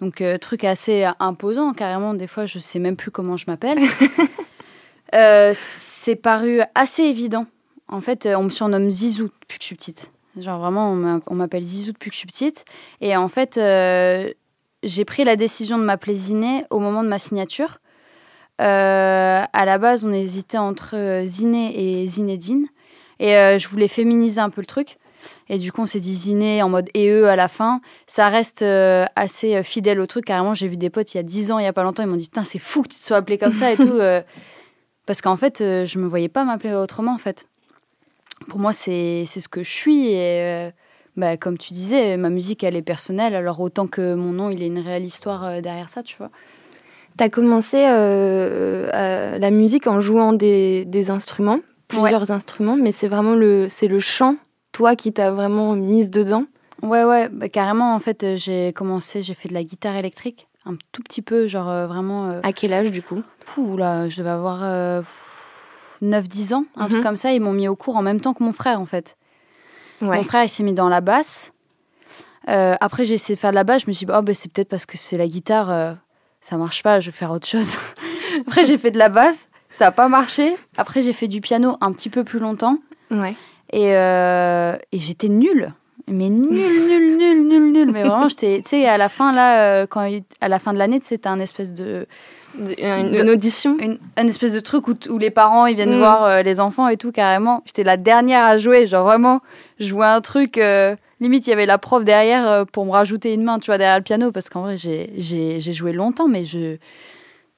donc, 0.00 0.20
euh, 0.20 0.38
truc 0.38 0.64
assez 0.64 1.06
imposant, 1.20 1.72
carrément, 1.72 2.14
des 2.14 2.26
fois, 2.26 2.46
je 2.46 2.58
sais 2.58 2.78
même 2.78 2.96
plus 2.96 3.10
comment 3.10 3.36
je 3.36 3.44
m'appelle. 3.46 3.78
Euh, 5.14 5.52
c'est 5.56 6.16
paru 6.16 6.60
assez 6.74 7.04
évident. 7.04 7.46
En 7.86 8.00
fait, 8.00 8.26
euh, 8.26 8.34
on 8.34 8.44
me 8.44 8.50
surnomme 8.50 8.90
Zizou 8.90 9.30
depuis 9.42 9.58
que 9.58 9.62
je 9.62 9.66
suis 9.66 9.76
petite. 9.76 10.10
Genre, 10.36 10.58
vraiment, 10.58 10.90
on 10.90 10.96
m'a- 10.96 11.20
on 11.28 11.36
m'appelle 11.36 11.62
Zizou 11.62 11.92
depuis 11.92 12.10
que 12.10 12.14
je 12.14 12.18
suis 12.18 12.26
petite. 12.26 12.64
Et 13.00 13.16
en 13.16 13.28
fait, 13.28 13.56
euh, 13.56 14.28
j'ai 14.82 15.04
pris 15.04 15.22
la 15.22 15.36
décision 15.36 15.78
de 15.78 15.84
m'appeler 15.84 16.16
Ziné 16.16 16.64
au 16.70 16.80
moment 16.80 17.04
de 17.04 17.08
ma 17.08 17.20
signature. 17.20 17.78
Euh, 18.60 19.42
à 19.52 19.64
la 19.64 19.78
base, 19.78 20.04
on 20.04 20.12
hésitait 20.12 20.58
entre 20.58 20.96
euh, 20.96 21.24
Ziné 21.24 22.02
et 22.02 22.06
Zinedine. 22.08 22.66
Et 23.20 23.36
euh, 23.36 23.58
je 23.60 23.68
voulais 23.68 23.88
féminiser 23.88 24.40
un 24.40 24.50
peu 24.50 24.62
le 24.62 24.66
truc. 24.66 24.96
Et 25.48 25.58
du 25.58 25.72
coup, 25.72 25.82
on 25.82 25.86
s'est 25.86 26.00
dit 26.00 26.14
Ziné 26.14 26.62
en 26.62 26.68
mode 26.68 26.88
et 26.94 27.08
eux 27.08 27.28
à 27.28 27.36
la 27.36 27.48
fin. 27.48 27.80
Ça 28.06 28.28
reste 28.28 28.62
euh, 28.62 29.04
assez 29.16 29.56
euh, 29.56 29.62
fidèle 29.62 30.00
au 30.00 30.06
truc. 30.06 30.24
Carrément, 30.24 30.54
j'ai 30.54 30.68
vu 30.68 30.76
des 30.76 30.90
potes 30.90 31.14
il 31.14 31.18
y 31.18 31.20
a 31.20 31.22
10 31.22 31.52
ans, 31.52 31.58
il 31.58 31.64
y 31.64 31.68
a 31.68 31.72
pas 31.72 31.82
longtemps, 31.82 32.02
ils 32.02 32.08
m'ont 32.08 32.16
dit 32.16 32.26
Putain, 32.26 32.44
c'est 32.44 32.58
fou 32.58 32.82
que 32.82 32.88
tu 32.88 32.96
te 32.96 33.02
sois 33.02 33.16
appelé 33.18 33.38
comme 33.38 33.54
ça 33.54 33.72
et 33.72 33.76
tout. 33.78 33.88
euh. 33.88 34.22
parce 35.06 35.20
qu'en 35.20 35.36
fait, 35.36 35.60
euh, 35.60 35.86
je 35.86 35.98
me 35.98 36.06
voyais 36.06 36.28
pas 36.28 36.44
m'appeler 36.44 36.74
autrement, 36.74 37.12
en 37.14 37.18
fait. 37.18 37.46
Pour 38.48 38.58
moi, 38.58 38.72
c'est 38.72 39.24
ce 39.26 39.48
que 39.48 39.62
je 39.62 39.70
suis. 39.70 40.08
Et 40.12 40.70
bah, 41.16 41.36
comme 41.36 41.56
tu 41.56 41.72
disais, 41.72 42.16
ma 42.16 42.28
musique, 42.30 42.64
elle 42.64 42.76
est 42.76 42.82
personnelle. 42.82 43.34
Alors, 43.34 43.60
autant 43.60 43.86
que 43.86 44.14
mon 44.14 44.32
nom, 44.32 44.50
il 44.50 44.62
ait 44.62 44.66
une 44.66 44.80
réelle 44.80 45.04
histoire 45.04 45.62
derrière 45.62 45.88
ça, 45.88 46.02
tu 46.02 46.16
vois. 46.18 46.30
T'as 47.16 47.28
commencé 47.28 47.84
euh, 48.92 49.38
la 49.38 49.50
musique 49.50 49.86
en 49.86 50.00
jouant 50.00 50.32
des, 50.32 50.84
des 50.84 51.10
instruments, 51.10 51.60
plusieurs 51.86 52.32
instruments, 52.32 52.76
mais 52.76 52.90
c'est 52.92 53.06
vraiment 53.08 53.34
le, 53.34 53.68
c'est 53.68 53.86
le 53.86 54.00
chant, 54.00 54.36
toi, 54.74 54.94
qui 54.96 55.10
t'a 55.12 55.30
vraiment 55.30 55.74
mise 55.74 56.10
dedans. 56.10 56.44
Ouais, 56.82 57.04
ouais, 57.04 57.30
bah, 57.30 57.48
carrément, 57.48 57.94
en 57.94 57.98
fait, 58.00 58.22
euh, 58.24 58.36
j'ai 58.36 58.74
commencé, 58.74 59.22
j'ai 59.22 59.32
fait 59.32 59.48
de 59.48 59.54
la 59.54 59.64
guitare 59.64 59.96
électrique, 59.96 60.48
un 60.66 60.74
tout 60.92 61.02
petit 61.02 61.22
peu, 61.22 61.46
genre 61.46 61.70
euh, 61.70 61.86
vraiment. 61.86 62.28
euh, 62.30 62.40
À 62.42 62.52
quel 62.52 62.72
âge, 62.74 62.90
du 62.90 63.00
coup 63.02 63.22
Pouh, 63.46 63.76
là, 63.78 64.08
je 64.10 64.18
devais 64.18 64.30
avoir 64.30 64.58
euh, 64.64 65.00
9-10 66.02 66.52
ans, 66.54 66.64
un 66.76 66.84
Mhm. 66.84 66.90
truc 66.90 67.02
comme 67.04 67.16
ça. 67.16 67.32
Ils 67.32 67.40
m'ont 67.40 67.52
mis 67.52 67.68
au 67.68 67.76
cours 67.76 67.96
en 67.96 68.02
même 68.02 68.20
temps 68.20 68.34
que 68.34 68.42
mon 68.44 68.52
frère, 68.52 68.80
en 68.80 68.86
fait. 68.86 69.16
Ouais. 70.02 70.16
Mon 70.16 70.22
frère, 70.24 70.42
il 70.44 70.48
s'est 70.50 70.62
mis 70.64 70.74
dans 70.74 70.88
la 70.90 71.00
basse. 71.00 71.52
Après, 72.46 73.06
j'ai 73.06 73.14
essayé 73.14 73.36
de 73.36 73.40
faire 73.40 73.50
de 73.50 73.54
la 73.54 73.64
basse. 73.64 73.82
Je 73.82 73.86
me 73.86 73.92
suis 73.92 74.04
dit, 74.04 74.12
oh, 74.14 74.20
bah, 74.20 74.34
c'est 74.34 74.52
peut-être 74.52 74.68
parce 74.68 74.84
que 74.84 74.98
c'est 74.98 75.16
la 75.16 75.26
guitare, 75.28 75.96
ça 76.42 76.56
marche 76.58 76.82
pas, 76.82 77.00
je 77.00 77.06
vais 77.10 77.16
faire 77.16 77.30
autre 77.30 77.46
chose. 77.46 77.74
après, 78.46 78.64
j'ai 78.64 78.76
fait 78.76 78.90
de 78.90 78.98
la 78.98 79.08
basse, 79.08 79.48
ça 79.70 79.86
n'a 79.86 79.92
pas 79.92 80.08
marché. 80.08 80.56
Après, 80.76 81.00
j'ai 81.02 81.12
fait 81.14 81.28
du 81.28 81.40
piano 81.40 81.78
un 81.80 81.92
petit 81.92 82.10
peu 82.10 82.22
plus 82.24 82.38
longtemps. 82.40 82.78
Ouais. 83.10 83.34
Et, 83.72 83.94
euh, 83.96 84.76
et 84.92 84.98
j'étais 84.98 85.28
nulle. 85.28 85.72
Mais 86.06 86.28
nulle, 86.28 86.86
nulle, 86.86 87.16
nulle, 87.16 87.46
nulle, 87.48 87.72
nulle. 87.72 87.90
Mais 87.92 88.02
vraiment, 88.02 88.28
j'étais, 88.28 88.60
tu 88.62 88.70
sais, 88.70 88.86
à 88.86 88.98
la 88.98 89.08
fin, 89.08 89.32
là, 89.32 89.64
euh, 89.82 89.86
quand, 89.86 90.06
à 90.40 90.48
la 90.48 90.58
fin 90.58 90.72
de 90.74 90.78
l'année, 90.78 91.00
c'était 91.02 91.28
un 91.28 91.40
espèce 91.40 91.72
de, 91.74 92.06
Une, 92.78 93.14
une 93.14 93.30
audition 93.30 93.76
une, 93.80 93.98
un 94.18 94.26
espèce 94.28 94.52
de 94.52 94.60
truc 94.60 94.86
où, 94.86 94.94
où 95.08 95.18
les 95.18 95.30
parents, 95.30 95.66
ils 95.66 95.76
viennent 95.76 95.94
Mm. 95.96 95.98
voir 95.98 96.24
euh, 96.24 96.42
les 96.42 96.60
enfants 96.60 96.88
et 96.88 96.96
tout, 96.98 97.10
carrément. 97.10 97.62
J'étais 97.64 97.84
la 97.84 97.96
dernière 97.96 98.44
à 98.44 98.58
jouer, 98.58 98.86
genre 98.86 99.04
vraiment, 99.06 99.40
je 99.80 99.86
jouais 99.86 100.04
un 100.06 100.20
truc, 100.20 100.58
euh, 100.58 100.94
limite, 101.20 101.46
il 101.46 101.50
y 101.50 101.52
avait 101.54 101.64
la 101.66 101.78
prof 101.78 102.04
derrière 102.04 102.46
euh, 102.46 102.64
pour 102.66 102.84
me 102.84 102.90
rajouter 102.90 103.32
une 103.32 103.42
main, 103.42 103.58
tu 103.58 103.66
vois, 103.66 103.78
derrière 103.78 103.96
le 103.96 104.04
piano, 104.04 104.30
parce 104.30 104.50
qu'en 104.50 104.60
vrai, 104.62 104.76
j'ai, 104.76 105.10
j'ai, 105.16 105.58
j'ai 105.58 105.72
joué 105.72 105.92
longtemps, 105.94 106.28
mais 106.28 106.44
je, 106.44 106.76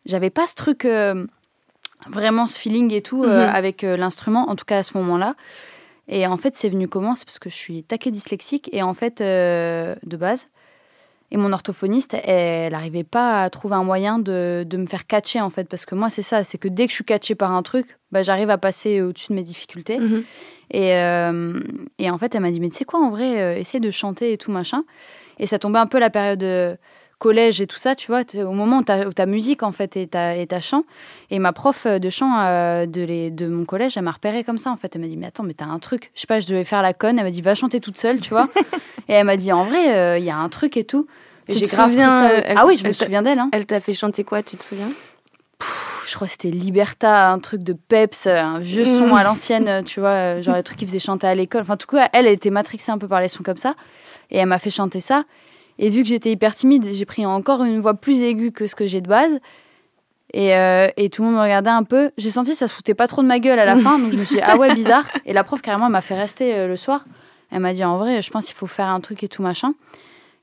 j'avais 0.04 0.30
pas 0.30 0.46
ce 0.46 0.54
truc, 0.54 0.86
vraiment 2.08 2.46
ce 2.46 2.56
feeling 2.58 2.92
et 2.92 3.02
tout, 3.02 3.24
Mhm. 3.24 3.28
avec 3.52 3.82
l'instrument, 3.82 4.48
en 4.48 4.54
tout 4.54 4.64
cas 4.64 4.78
à 4.78 4.82
ce 4.84 4.96
moment-là. 4.98 5.34
Et 6.08 6.26
en 6.26 6.36
fait, 6.36 6.54
c'est 6.54 6.68
venu 6.68 6.88
comment? 6.88 7.16
C'est 7.16 7.24
parce 7.24 7.38
que 7.38 7.50
je 7.50 7.54
suis 7.54 7.82
taquée 7.82 8.10
dyslexique 8.10 8.68
et 8.72 8.82
en 8.82 8.94
fait, 8.94 9.20
euh, 9.20 9.94
de 10.04 10.16
base. 10.16 10.48
Et 11.32 11.36
mon 11.36 11.52
orthophoniste, 11.52 12.14
elle 12.22 12.70
n'arrivait 12.70 13.02
pas 13.02 13.42
à 13.42 13.50
trouver 13.50 13.74
un 13.74 13.82
moyen 13.82 14.20
de, 14.20 14.64
de 14.64 14.76
me 14.76 14.86
faire 14.86 15.08
catcher 15.08 15.40
en 15.40 15.50
fait. 15.50 15.68
Parce 15.68 15.84
que 15.84 15.96
moi, 15.96 16.08
c'est 16.08 16.22
ça, 16.22 16.44
c'est 16.44 16.58
que 16.58 16.68
dès 16.68 16.86
que 16.86 16.90
je 16.90 16.96
suis 16.96 17.04
catchée 17.04 17.34
par 17.34 17.50
un 17.50 17.62
truc, 17.62 17.98
bah, 18.12 18.22
j'arrive 18.22 18.50
à 18.50 18.58
passer 18.58 19.02
au-dessus 19.02 19.28
de 19.30 19.34
mes 19.34 19.42
difficultés. 19.42 19.98
Mhm. 19.98 20.22
Et, 20.70 20.94
euh, 20.94 21.60
et 21.98 22.10
en 22.10 22.18
fait, 22.18 22.34
elle 22.34 22.42
m'a 22.42 22.52
dit, 22.52 22.60
mais 22.60 22.68
tu 22.68 22.76
sais 22.76 22.84
quoi, 22.84 23.00
en 23.00 23.10
vrai, 23.10 23.40
euh, 23.40 23.58
essaie 23.58 23.80
de 23.80 23.90
chanter 23.90 24.32
et 24.32 24.38
tout, 24.38 24.52
machin. 24.52 24.84
Et 25.40 25.48
ça 25.48 25.58
tombait 25.58 25.80
un 25.80 25.86
peu 25.86 25.98
la 25.98 26.10
période 26.10 26.78
collège 27.18 27.60
et 27.60 27.66
tout 27.66 27.78
ça, 27.78 27.94
tu 27.94 28.08
vois, 28.08 28.22
au 28.34 28.52
moment 28.52 28.78
où 28.78 28.82
ta, 29.12 29.26
musique, 29.26 29.62
en 29.62 29.72
fait, 29.72 29.96
et 29.96 30.06
ta, 30.06 30.60
chant. 30.60 30.84
Et 31.30 31.38
ma 31.38 31.52
prof 31.52 31.86
de 31.86 32.10
chant 32.10 32.38
euh, 32.38 32.86
de, 32.86 33.02
les, 33.02 33.30
de 33.30 33.46
mon 33.46 33.64
collège, 33.64 33.96
elle 33.96 34.02
m'a 34.04 34.12
repéré 34.12 34.44
comme 34.44 34.58
ça, 34.58 34.70
en 34.70 34.76
fait. 34.76 34.94
Elle 34.94 35.00
m'a 35.02 35.08
dit, 35.08 35.16
mais 35.16 35.26
attends, 35.26 35.42
mais 35.42 35.54
t'as 35.54 35.64
un 35.66 35.78
truc. 35.78 36.10
Je 36.14 36.20
sais 36.20 36.26
pas, 36.26 36.40
je 36.40 36.46
devais 36.46 36.64
faire 36.64 36.82
la 36.82 36.92
conne. 36.92 37.18
Elle 37.18 37.24
m'a 37.24 37.30
dit, 37.30 37.42
va 37.42 37.54
chanter 37.54 37.80
toute 37.80 37.98
seule, 37.98 38.20
tu 38.20 38.30
vois. 38.30 38.48
et 39.08 39.12
elle 39.14 39.24
m'a 39.26 39.36
dit, 39.36 39.50
en 39.52 39.64
vrai, 39.64 39.96
euh, 39.96 40.18
il 40.18 40.24
y 40.24 40.30
a 40.30 40.36
un 40.36 40.48
truc 40.48 40.76
et 40.76 40.84
tout. 40.84 41.06
Et 41.48 41.52
Tu 41.54 41.60
j'ai 41.60 41.66
te 41.66 41.74
souviens, 41.74 42.10
ça- 42.10 42.30
euh, 42.30 42.40
elle- 42.44 42.58
Ah 42.58 42.64
oui, 42.66 42.76
je 42.76 42.86
me 42.86 42.92
souviens 42.92 43.22
d'elle, 43.22 43.38
hein. 43.38 43.48
Elle 43.52 43.66
t'a 43.66 43.80
fait 43.80 43.94
chanter 43.94 44.24
quoi, 44.24 44.42
tu 44.42 44.56
te 44.56 44.62
souviens? 44.64 44.88
Je 46.08 46.14
crois 46.14 46.26
que 46.28 46.32
c'était 46.32 46.50
Liberta, 46.50 47.30
un 47.32 47.38
truc 47.40 47.62
de 47.64 47.72
peps, 47.72 48.26
un 48.28 48.60
vieux 48.60 48.84
son 48.84 49.08
Mm. 49.08 49.14
à 49.14 49.24
l'ancienne, 49.24 49.68
euh, 49.68 49.82
tu 49.82 49.98
vois, 50.00 50.10
euh, 50.10 50.42
genre 50.42 50.54
les 50.54 50.62
trucs 50.62 50.78
qui 50.78 50.86
faisaient 50.86 50.98
chanter 51.00 51.26
à 51.26 51.34
l'école. 51.34 51.62
Enfin, 51.62 51.74
en 51.74 51.76
tout 51.76 51.88
cas, 51.88 52.08
elle, 52.12 52.26
elle 52.26 52.32
était 52.34 52.50
matrixée 52.50 52.92
un 52.92 52.98
peu 52.98 53.08
par 53.08 53.20
les 53.20 53.26
sons 53.28 53.42
comme 53.42 53.56
ça. 53.56 53.74
Et 54.30 54.38
elle 54.38 54.46
m'a 54.46 54.58
fait 54.60 54.70
chanter 54.70 55.00
ça. 55.00 55.24
Et 55.78 55.90
vu 55.90 56.02
que 56.02 56.08
j'étais 56.08 56.30
hyper 56.30 56.54
timide, 56.54 56.86
j'ai 56.90 57.04
pris 57.04 57.26
encore 57.26 57.62
une 57.64 57.80
voix 57.80 57.94
plus 57.94 58.22
aiguë 58.22 58.52
que 58.52 58.66
ce 58.66 58.74
que 58.74 58.86
j'ai 58.86 59.00
de 59.00 59.08
base. 59.08 59.38
Et, 60.32 60.54
euh, 60.56 60.88
et 60.96 61.08
tout 61.08 61.22
le 61.22 61.28
monde 61.28 61.36
me 61.36 61.42
regardait 61.42 61.70
un 61.70 61.82
peu. 61.82 62.10
J'ai 62.16 62.30
senti 62.30 62.50
que 62.52 62.56
ça 62.56 62.68
se 62.68 62.72
foutait 62.72 62.94
pas 62.94 63.06
trop 63.06 63.22
de 63.22 63.26
ma 63.26 63.38
gueule 63.38 63.58
à 63.58 63.64
la 63.64 63.76
fin. 63.76 63.98
Donc 63.98 64.12
je 64.12 64.18
me 64.18 64.24
suis 64.24 64.36
dit, 64.36 64.42
ah 64.44 64.56
ouais, 64.56 64.74
bizarre. 64.74 65.06
Et 65.24 65.32
la 65.32 65.44
prof, 65.44 65.60
carrément, 65.62 65.86
elle 65.86 65.92
m'a 65.92 66.00
fait 66.00 66.18
rester 66.18 66.54
euh, 66.54 66.68
le 66.68 66.76
soir. 66.76 67.04
Elle 67.50 67.60
m'a 67.60 67.72
dit, 67.72 67.84
en 67.84 67.98
vrai, 67.98 68.22
je 68.22 68.30
pense 68.30 68.46
qu'il 68.46 68.54
faut 68.54 68.66
faire 68.66 68.88
un 68.88 69.00
truc 69.00 69.22
et 69.22 69.28
tout 69.28 69.42
machin. 69.42 69.74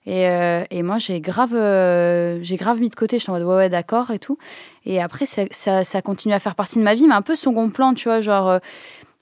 Et, 0.05 0.27
euh, 0.29 0.63
et 0.69 0.83
moi, 0.83 0.97
j'ai 0.97 1.19
grave, 1.19 1.51
grave 1.51 2.79
mis 2.79 2.89
de 2.89 2.95
côté. 2.95 3.17
Je 3.17 3.23
suis 3.23 3.31
en 3.31 3.33
mode, 3.33 3.43
ouais, 3.43 3.55
ouais, 3.55 3.69
d'accord 3.69 4.11
et 4.11 4.19
tout. 4.19 4.37
Et 4.85 5.01
après, 5.01 5.25
ça, 5.25 5.43
ça, 5.51 5.83
ça 5.83 6.01
continue 6.01 6.33
à 6.33 6.39
faire 6.39 6.55
partie 6.55 6.77
de 6.77 6.83
ma 6.83 6.93
vie, 6.93 7.07
mais 7.07 7.15
un 7.15 7.21
peu 7.21 7.35
second 7.35 7.69
plan, 7.69 7.93
tu 7.93 8.07
vois. 8.07 8.21
Genre, 8.21 8.59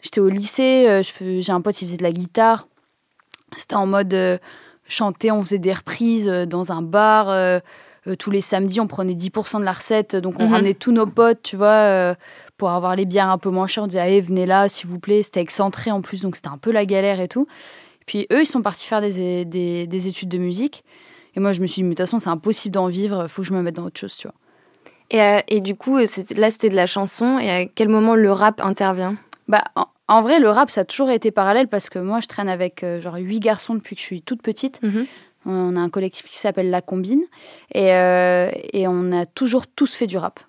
j'étais 0.02 0.20
au 0.20 0.30
lycée, 0.30 1.02
j'ai 1.40 1.52
un 1.52 1.62
pote, 1.62 1.82
il 1.82 1.86
faisait 1.86 1.98
de 1.98 2.04
la 2.04 2.12
guitare. 2.12 2.68
C'était 3.56 3.76
en 3.76 3.88
mode 3.88 4.40
chanter, 4.92 5.32
on 5.32 5.42
faisait 5.44 5.60
des 5.60 5.74
reprises 5.74 6.28
euh, 6.28 6.46
dans 6.46 6.72
un 6.72 6.82
bar. 6.82 7.30
euh, 7.30 7.60
euh, 8.08 8.16
tous 8.16 8.32
les 8.32 8.42
samedis, 8.42 8.80
on 8.80 8.88
prenait 8.88 9.14
10% 9.14 9.60
de 9.60 9.64
la 9.66 9.74
recette. 9.74 10.16
Donc, 10.16 10.40
on 10.40 10.48
Mhm. 10.48 10.54
ramenait 10.54 10.74
tous 10.74 10.92
nos 10.92 11.06
potes, 11.06 11.44
tu 11.44 11.56
vois, 11.56 12.16
pour 12.58 12.72
avoir 12.72 12.96
les 12.96 13.06
bières 13.06 13.30
un 13.30 13.38
peu 13.38 13.50
moins 13.52 13.68
chères. 13.68 13.84
On 13.84 13.88
disait, 13.88 14.00
allez, 14.00 14.22
venez 14.22 14.46
là, 14.48 14.68
s'il 14.70 14.88
vous 14.90 14.98
plaît. 15.00 15.22
C'était 15.22 15.40
excentré 15.42 15.92
en 15.92 16.02
plus, 16.02 16.22
donc 16.24 16.36
c'était 16.36 16.48
un 16.50 16.58
peu 16.58 16.72
la 16.72 16.86
galère 16.88 17.20
et 17.20 17.28
tout. 17.28 17.46
Puis 18.08 18.26
eux, 18.34 18.42
ils 18.42 18.48
sont 18.48 18.64
partis 18.64 18.88
faire 18.88 19.02
des, 19.02 19.46
des, 19.46 19.86
des 19.86 20.08
études 20.08 20.30
de 20.30 20.40
musique. 20.40 20.84
Et 21.36 21.40
moi, 21.40 21.54
je 21.54 21.62
me 21.62 21.68
suis 21.68 21.82
dit, 21.82 21.84
mais 21.84 21.90
de 21.90 21.96
toute 21.96 22.08
façon, 22.08 22.18
c'est 22.20 22.30
impossible 22.30 22.74
d'en 22.74 22.88
vivre, 22.88 23.28
faut 23.28 23.44
que 23.44 23.48
je 23.48 23.54
me 23.54 23.62
mette 23.62 23.76
dans 23.76 23.84
autre 23.86 24.00
chose, 24.00 24.16
tu 24.18 24.28
vois. 24.28 24.36
et, 25.12 25.22
euh, 25.22 25.40
et 25.48 25.62
du 25.62 25.76
coup, 25.76 25.98
là, 26.00 26.08
c'était 26.08 26.70
de 26.70 26.76
la 26.76 26.88
chanson. 26.88 27.38
Et 27.38 27.52
à 27.52 27.66
quel 27.66 27.88
moment 27.90 28.16
le 28.16 28.32
rap 28.32 28.60
intervient? 28.62 29.16
Bah, 29.48 29.64
en, 29.76 29.86
en 30.08 30.22
vrai, 30.22 30.40
le 30.40 30.50
rap, 30.50 30.70
ça 30.70 30.82
a 30.82 30.86
toujours 30.86 31.10
été 31.10 31.32
parallèle 31.32 31.68
parce 31.68 31.90
que 31.90 32.00
moi, 32.00 32.20
je 32.20 32.28
traîne 32.28 32.50
avec 32.50 32.84
euh, 32.84 33.00
genre 33.00 33.16
huit 33.16 33.40
garçons 33.40 33.76
depuis 33.76 33.96
que 33.96 34.02
je 34.02 34.06
suis 34.06 34.22
toute 34.22 34.42
petite. 34.42 34.82
Mhm. 34.82 35.06
On 35.46 35.76
a 35.76 35.80
un 35.80 35.90
collectif 35.90 36.28
qui 36.28 36.38
s'appelle 36.38 36.70
La 36.70 36.82
Combine 36.82 37.24
et, 37.74 37.94
euh, 37.94 38.52
et 38.74 38.88
on 38.88 39.12
a 39.12 39.26
toujours 39.26 39.68
tous 39.68 39.96
fait 39.96 40.06
du 40.06 40.18
rap. 40.18 40.40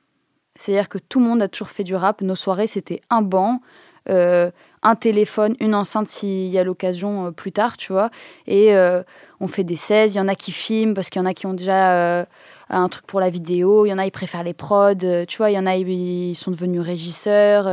C'est-à-dire 0.56 0.88
que 0.88 0.98
tout 0.98 1.18
le 1.18 1.26
monde 1.26 1.40
a 1.40 1.48
toujours 1.48 1.70
fait 1.70 1.84
du 1.84 1.94
rap. 1.94 2.20
Nos 2.20 2.34
soirées, 2.34 2.66
c'était 2.66 3.00
un 3.08 3.22
banc, 3.22 3.62
un 4.06 4.94
téléphone, 5.00 5.56
une 5.60 5.74
enceinte 5.74 6.08
s'il 6.08 6.50
y 6.50 6.58
a 6.58 6.64
l'occasion 6.64 7.32
plus 7.32 7.52
tard, 7.52 7.78
tu 7.78 7.92
vois. 7.92 8.10
Et 8.46 8.74
on 9.40 9.48
fait 9.48 9.64
des 9.64 9.76
16, 9.76 10.14
il 10.14 10.18
y 10.18 10.20
en 10.20 10.28
a 10.28 10.34
qui 10.34 10.52
filment 10.52 10.92
parce 10.92 11.08
qu'il 11.08 11.20
y 11.20 11.22
en 11.22 11.26
a 11.26 11.32
qui 11.32 11.46
ont 11.46 11.54
déjà 11.54 12.26
un 12.70 12.88
truc 12.88 13.06
pour 13.06 13.20
la 13.20 13.30
vidéo, 13.30 13.86
il 13.86 13.90
y 13.90 13.92
en 13.92 13.98
a, 13.98 14.06
ils 14.06 14.10
préfèrent 14.10 14.42
les 14.42 14.54
prods, 14.54 14.94
tu 15.28 15.36
vois, 15.36 15.50
il 15.50 15.54
y 15.54 15.58
en 15.58 15.66
a, 15.66 15.76
ils 15.76 16.34
sont 16.34 16.50
devenus 16.50 16.80
régisseurs. 16.80 17.64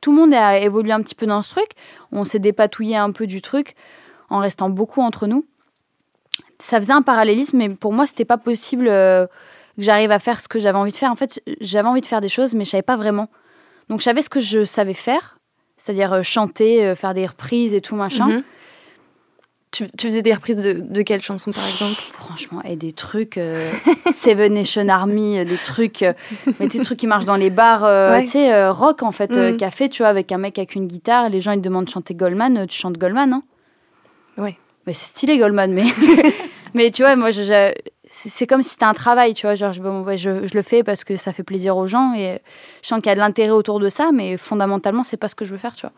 tout 0.00 0.12
le 0.12 0.16
monde 0.18 0.34
a 0.34 0.58
évolué 0.58 0.92
un 0.92 1.00
petit 1.00 1.14
peu 1.14 1.26
dans 1.26 1.42
ce 1.42 1.50
truc. 1.50 1.70
On 2.12 2.24
s'est 2.24 2.38
dépatouillé 2.38 2.96
un 2.96 3.12
peu 3.12 3.26
du 3.26 3.40
truc 3.40 3.76
en 4.30 4.38
restant 4.38 4.68
beaucoup 4.68 5.00
entre 5.00 5.26
nous. 5.26 5.46
Ça 6.58 6.78
faisait 6.78 6.92
un 6.92 7.02
parallélisme, 7.02 7.56
mais 7.58 7.68
pour 7.68 7.92
moi, 7.92 8.06
c'était 8.06 8.24
pas 8.24 8.38
possible 8.38 8.86
que 8.86 9.28
j'arrive 9.78 10.10
à 10.10 10.18
faire 10.18 10.40
ce 10.40 10.48
que 10.48 10.58
j'avais 10.58 10.78
envie 10.78 10.92
de 10.92 10.96
faire. 10.96 11.12
En 11.12 11.16
fait, 11.16 11.40
j'avais 11.60 11.88
envie 11.88 12.00
de 12.00 12.06
faire 12.06 12.20
des 12.20 12.28
choses, 12.28 12.54
mais 12.54 12.64
je 12.64 12.70
savais 12.70 12.82
pas 12.82 12.96
vraiment. 12.96 13.28
Donc, 13.88 14.00
je 14.00 14.04
savais 14.04 14.22
ce 14.22 14.28
que 14.28 14.40
je 14.40 14.64
savais 14.64 14.94
faire, 14.94 15.38
c'est-à-dire 15.76 16.12
euh, 16.12 16.22
chanter, 16.22 16.84
euh, 16.84 16.94
faire 16.94 17.14
des 17.14 17.26
reprises 17.26 17.74
et 17.74 17.80
tout 17.80 17.96
machin. 17.96 18.28
Mhm. 18.28 18.42
Tu, 19.70 19.86
faisais 20.00 20.22
des 20.22 20.32
reprises 20.32 20.56
de, 20.56 20.72
de 20.80 21.02
quelles 21.02 21.22
chansons, 21.22 21.52
par 21.52 21.66
exemple? 21.68 22.00
Franchement, 22.14 22.62
et 22.64 22.76
des 22.76 22.92
trucs, 22.92 23.36
euh, 23.36 23.70
Seven 24.12 24.54
Nation 24.54 24.88
Army, 24.88 25.44
des 25.44 25.56
trucs, 25.56 26.04
mais 26.58 26.68
des 26.68 26.80
trucs 26.80 26.98
qui 26.98 27.06
marchent 27.06 27.26
dans 27.26 27.36
les 27.36 27.50
bars, 27.50 28.20
tu 28.22 28.28
sais, 28.28 28.68
rock 28.68 29.02
en 29.02 29.12
fait, 29.12 29.30
mhm. 29.30 29.56
café, 29.58 29.88
tu 29.88 30.02
vois, 30.02 30.08
avec 30.08 30.32
un 30.32 30.38
mec 30.38 30.58
avec 30.58 30.74
une 30.74 30.86
guitare, 30.86 31.28
les 31.28 31.40
gens 31.42 31.52
ils 31.52 31.58
te 31.58 31.64
demandent 31.64 31.84
de 31.84 31.90
chanter 31.90 32.14
Goldman, 32.14 32.66
tu 32.66 32.78
chantes 32.78 32.96
Goldman, 32.96 33.32
hein 33.32 33.42
Ouais. 34.38 34.56
Mais 34.86 34.94
c'est 34.94 35.08
stylé 35.08 35.38
Goldman, 35.38 35.72
mais, 35.72 35.84
mais 36.74 36.90
tu 36.90 37.02
vois, 37.02 37.14
moi, 37.16 37.30
je, 37.30 37.72
c'est 38.10 38.46
comme 38.46 38.62
si 38.62 38.70
c'était 38.70 38.84
un 38.84 38.94
travail, 38.94 39.34
tu 39.34 39.46
vois. 39.46 39.54
Genre, 39.54 39.72
je, 39.72 39.82
je, 40.16 40.54
le 40.54 40.62
fais 40.62 40.82
parce 40.82 41.04
que 41.04 41.16
ça 41.16 41.32
fait 41.32 41.42
plaisir 41.42 41.76
aux 41.76 41.86
gens 41.86 42.14
et 42.14 42.40
je 42.82 42.88
sens 42.88 43.00
qu'il 43.00 43.08
y 43.08 43.12
a 43.12 43.14
de 43.14 43.20
l'intérêt 43.20 43.50
autour 43.50 43.80
de 43.80 43.88
ça, 43.88 44.10
mais 44.12 44.36
fondamentalement, 44.36 45.04
c'est 45.04 45.16
pas 45.16 45.28
ce 45.28 45.34
que 45.34 45.44
je 45.44 45.52
veux 45.52 45.58
faire, 45.58 45.76
tu 45.76 45.82
vois. 45.82 45.92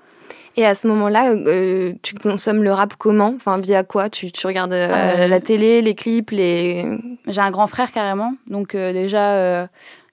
Et 0.56 0.66
à 0.66 0.74
ce 0.74 0.86
moment-là, 0.88 1.30
euh, 1.30 1.92
tu 2.02 2.14
consommes 2.14 2.62
le 2.62 2.72
rap 2.72 2.94
comment? 2.98 3.32
Enfin, 3.36 3.58
via 3.58 3.84
quoi? 3.84 4.10
Tu, 4.10 4.32
tu, 4.32 4.46
regardes 4.46 4.72
euh, 4.72 4.88
euh, 4.90 5.28
la 5.28 5.40
télé, 5.40 5.80
les 5.80 5.94
clips, 5.94 6.30
les. 6.30 6.84
J'ai 7.26 7.40
un 7.40 7.50
grand 7.50 7.66
frère 7.66 7.92
carrément, 7.92 8.34
donc 8.46 8.74
déjà. 8.74 9.68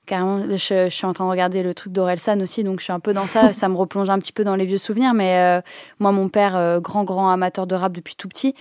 Carrément, 0.06 0.41
je, 0.50 0.88
suis 0.89 1.06
en 1.06 1.12
train 1.12 1.25
de 1.25 1.29
regarder 1.29 1.63
le 1.63 1.74
truc 1.74 1.91
d'Orelsan 1.91 2.39
aussi, 2.39 2.63
donc 2.63 2.79
je 2.79 2.86
suis 2.86 2.94
un 2.94 3.01
peu 3.01 3.13
dans 3.13 3.27
ça. 3.27 3.51
ça 3.53 3.67
me 3.67 3.75
replonge 3.75 4.10
un 4.10 4.17
petit 4.20 4.32
peu 4.32 4.46
dans 4.46 4.56
les 4.56 4.65
vieux 4.65 4.77
souvenirs. 4.77 5.13
Mais 5.13 5.62
moi, 6.00 6.13
mon 6.13 6.29
père, 6.29 6.79
grand, 6.82 7.03
grand 7.03 7.29
amateur 7.29 7.67
de 7.67 7.75
rap 7.75 7.91
depuis 7.91 8.15
tout 8.15 8.29
petit, 8.29 8.56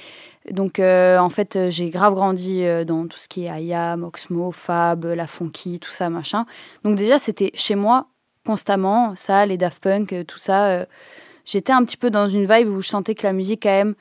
donc, 0.50 0.78
euh, 0.78 1.18
en 1.18 1.28
fait, 1.28 1.70
j'ai 1.70 1.90
grave 1.90 2.14
grandi 2.14 2.64
dans 2.84 3.06
tout 3.06 3.18
ce 3.18 3.28
qui 3.28 3.46
est 3.46 3.62
IAM, 3.62 4.04
Oxmo, 4.04 4.50
Fab, 4.50 5.04
La 5.04 5.26
Funky, 5.26 5.78
tout 5.78 5.90
ça, 5.90 6.08
machin. 6.08 6.46
Donc, 6.82 6.96
déjà, 6.96 7.18
c'était 7.18 7.52
chez 7.54 7.74
moi 7.76 8.06
constamment, 8.44 9.14
ça, 9.16 9.44
les 9.44 9.56
Daft 9.56 9.82
Punk, 9.82 10.14
tout 10.26 10.38
ça. 10.38 10.86
J'étais 11.46 11.72
un 11.72 11.82
petit 11.84 11.96
peu 11.96 12.10
dans 12.10 12.28
une 12.28 12.46
vibe 12.46 12.68
où 12.68 12.82
je 12.82 12.88
sentais 12.88 13.14
que 13.14 13.22
la 13.22 13.32
musique, 13.32 13.62
quand 13.62 13.70
même, 13.70 13.94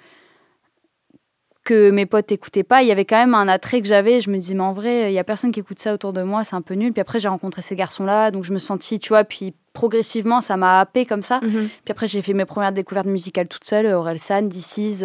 que 1.64 1.90
mes 1.90 2.06
potes 2.06 2.30
n'écoutaient 2.30 2.64
pas, 2.64 2.84
il 2.84 2.88
y 2.88 2.92
avait 2.92 3.06
quand 3.06 3.18
même 3.18 3.34
un 3.34 3.48
attrait 3.48 3.82
que 3.82 3.88
j'avais. 3.88 4.20
Je 4.20 4.30
me 4.30 4.38
disais, 4.38 4.54
mais 4.54 4.64
en 4.64 4.74
vrai, 4.74 5.12
il 5.12 5.16
y 5.16 5.20
a 5.20 5.24
personne 5.24 5.52
qui 5.52 5.62
écoute 5.62 5.80
ça 5.80 5.94
autour 5.94 6.12
de 6.12 6.22
moi, 6.22 6.44
c'est 6.44 6.56
un 6.56 6.62
peu 6.62 6.74
nul. 6.74 6.92
Puis 6.92 7.02
après, 7.02 7.20
j'ai 7.20 7.30
rencontré 7.30 7.62
ces 7.62 7.76
garçons-là, 7.76 8.32
donc 8.32 8.44
je 8.44 8.52
me 8.52 8.60
sentis, 8.60 9.00
tu 9.00 9.10
vois, 9.10 9.24
puis 9.24 9.54
progressivement, 9.74 10.42
ça 10.42 10.58
m'a 10.58 10.82
happé 10.82 11.06
comme 11.06 11.24
ça. 11.24 11.40
Mhm. 11.42 11.70
Puis 11.84 11.92
après, 11.92 12.08
j'ai 12.08 12.22
fait 12.22 12.34
mes 12.34 12.46
premières 12.46 12.72
découvertes 12.72 13.08
musicales 13.08 13.48
toute 13.48 13.64
seule, 13.64 13.88
Orelsan, 13.88 14.44
DC's 14.44 15.04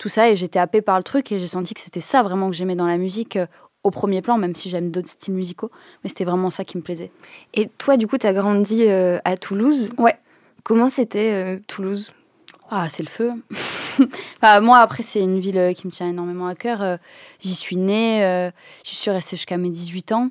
tout 0.00 0.08
ça 0.08 0.30
et 0.30 0.36
j'étais 0.36 0.58
happée 0.58 0.80
par 0.80 0.96
le 0.96 1.04
truc 1.04 1.30
et 1.30 1.38
j'ai 1.38 1.46
senti 1.46 1.74
que 1.74 1.80
c'était 1.80 2.00
ça 2.00 2.22
vraiment 2.22 2.50
que 2.50 2.56
j'aimais 2.56 2.74
dans 2.74 2.86
la 2.86 2.96
musique 2.96 3.36
euh, 3.36 3.46
au 3.84 3.90
premier 3.90 4.22
plan, 4.22 4.38
même 4.38 4.54
si 4.54 4.68
j'aime 4.68 4.90
d'autres 4.90 5.08
styles 5.08 5.34
musicaux, 5.34 5.70
mais 6.02 6.08
c'était 6.08 6.24
vraiment 6.24 6.50
ça 6.50 6.64
qui 6.64 6.76
me 6.76 6.82
plaisait. 6.82 7.12
Et 7.54 7.68
toi, 7.78 7.96
du 7.96 8.06
coup, 8.06 8.18
tu 8.18 8.26
as 8.26 8.32
grandi 8.32 8.86
euh, 8.88 9.18
à 9.24 9.36
Toulouse? 9.36 9.90
Ouais. 9.98 10.16
Comment 10.64 10.88
c'était 10.88 11.32
euh, 11.32 11.58
Toulouse? 11.66 12.12
Ah, 12.70 12.88
c'est 12.88 13.02
le 13.02 13.08
feu. 13.08 13.32
moi, 14.42 14.78
après, 14.78 15.02
c'est 15.02 15.20
une 15.20 15.40
ville 15.40 15.72
qui 15.74 15.86
me 15.86 15.92
tient 15.92 16.08
énormément 16.08 16.46
à 16.46 16.54
cœur. 16.54 16.98
J'y 17.40 17.54
suis 17.54 17.76
née, 17.76 18.50
j'y 18.84 18.94
suis 18.94 19.10
restée 19.10 19.36
jusqu'à 19.36 19.56
mes 19.56 19.70
18 19.70 20.12
ans. 20.12 20.30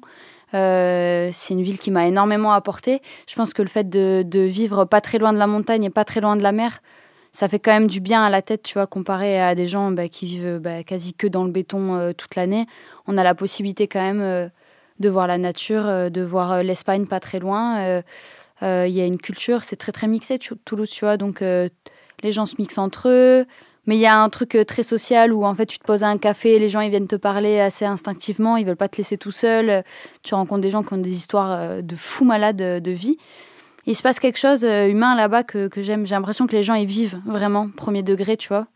c'est 0.53 1.49
une 1.49 1.61
ville 1.61 1.77
qui 1.77 1.91
m'a 1.91 2.07
énormément 2.07 2.53
apporté. 2.53 3.01
Je 3.27 3.35
pense 3.35 3.53
que 3.53 3.61
le 3.61 3.67
fait 3.67 3.89
de, 3.89 4.39
vivre 4.39 4.85
pas 4.85 5.01
très 5.01 5.17
loin 5.17 5.33
de 5.33 5.37
la 5.37 5.47
montagne 5.47 5.83
et 5.83 5.89
pas 5.89 6.05
très 6.05 6.21
loin 6.21 6.37
de 6.37 6.41
la 6.41 6.53
mer, 6.53 6.81
ça 7.31 7.47
fait 7.47 7.59
quand 7.59 7.71
même 7.71 7.87
du 7.87 7.99
bien 7.99 8.23
à 8.23 8.29
la 8.29 8.41
tête, 8.41 8.63
tu 8.63 8.73
vois, 8.73 8.87
comparé 8.87 9.39
à 9.39 9.55
des 9.55 9.67
gens 9.67 9.91
bah, 9.91 10.07
qui 10.07 10.25
vivent 10.25 10.59
bah, 10.61 10.83
quasi 10.83 11.13
que 11.13 11.27
dans 11.27 11.43
le 11.43 11.51
béton 11.51 11.95
euh, 11.95 12.11
toute 12.13 12.35
l'année. 12.35 12.65
On 13.07 13.17
a 13.17 13.23
la 13.23 13.35
possibilité 13.35 13.87
quand 13.87 14.01
même 14.01 14.21
euh, 14.21 14.47
de 14.99 15.09
voir 15.09 15.27
la 15.27 15.37
nature, 15.37 15.85
euh, 15.85 16.09
de 16.09 16.21
voir 16.21 16.63
l'Espagne 16.63 17.05
pas 17.05 17.19
très 17.19 17.39
loin. 17.39 18.01
Il 18.61 18.91
y 18.91 19.01
a 19.01 19.05
une 19.05 19.17
culture, 19.17 19.63
c'est 19.63 19.75
très 19.75 19.91
très 19.91 20.07
mixé, 20.07 20.37
Toulouse, 20.65 20.89
tu 20.89 21.05
vois, 21.05 21.17
donc 21.17 21.41
les 21.41 22.31
gens 22.31 22.45
se 22.45 22.55
mixent 22.59 22.77
entre 22.77 23.09
eux. 23.09 23.45
Mais 23.85 23.95
il 23.95 24.01
y 24.01 24.05
a 24.05 24.21
un 24.21 24.29
truc 24.29 24.55
très 24.67 24.83
social 24.83 25.33
où 25.33 25.45
en 25.45 25.55
fait 25.55 25.65
tu 25.65 25.79
te 25.79 25.83
poses 25.83 26.03
à 26.03 26.09
un 26.09 26.17
café, 26.17 26.59
les 26.59 26.69
gens 26.69 26.81
ils 26.81 26.91
viennent 26.91 27.07
te 27.07 27.15
parler 27.15 27.59
assez 27.59 27.85
instinctivement, 27.85 28.57
ils 28.57 28.65
veulent 28.65 28.75
pas 28.75 28.89
te 28.89 28.97
laisser 28.97 29.17
tout 29.17 29.31
seul. 29.31 29.83
Tu 30.21 30.35
rencontres 30.35 30.61
des 30.61 30.69
gens 30.69 30.83
qui 30.83 30.93
ont 30.93 30.97
des 30.97 31.15
histoires 31.15 31.81
de 31.81 31.95
fous 31.95 32.25
malades 32.25 32.57
de 32.57 32.91
vie 32.91 33.17
il 33.89 33.95
se 33.95 34.03
passe 34.03 34.19
quelque 34.19 34.37
chose 34.37 34.63
euh, 34.63 34.87
humain 34.87 35.15
là-bas 35.15 35.43
que, 35.43 35.69
j'aime. 35.77 36.05
J'ai 36.05 36.13
l'impression 36.13 36.45
que 36.45 36.51
les 36.55 36.61
gens 36.61 36.75
y 36.75 36.85
vivent 36.85 37.19
vraiment, 37.25 37.69
premier 37.69 38.03
degré, 38.03 38.37
tu 38.37 38.49
vois. 38.49 38.67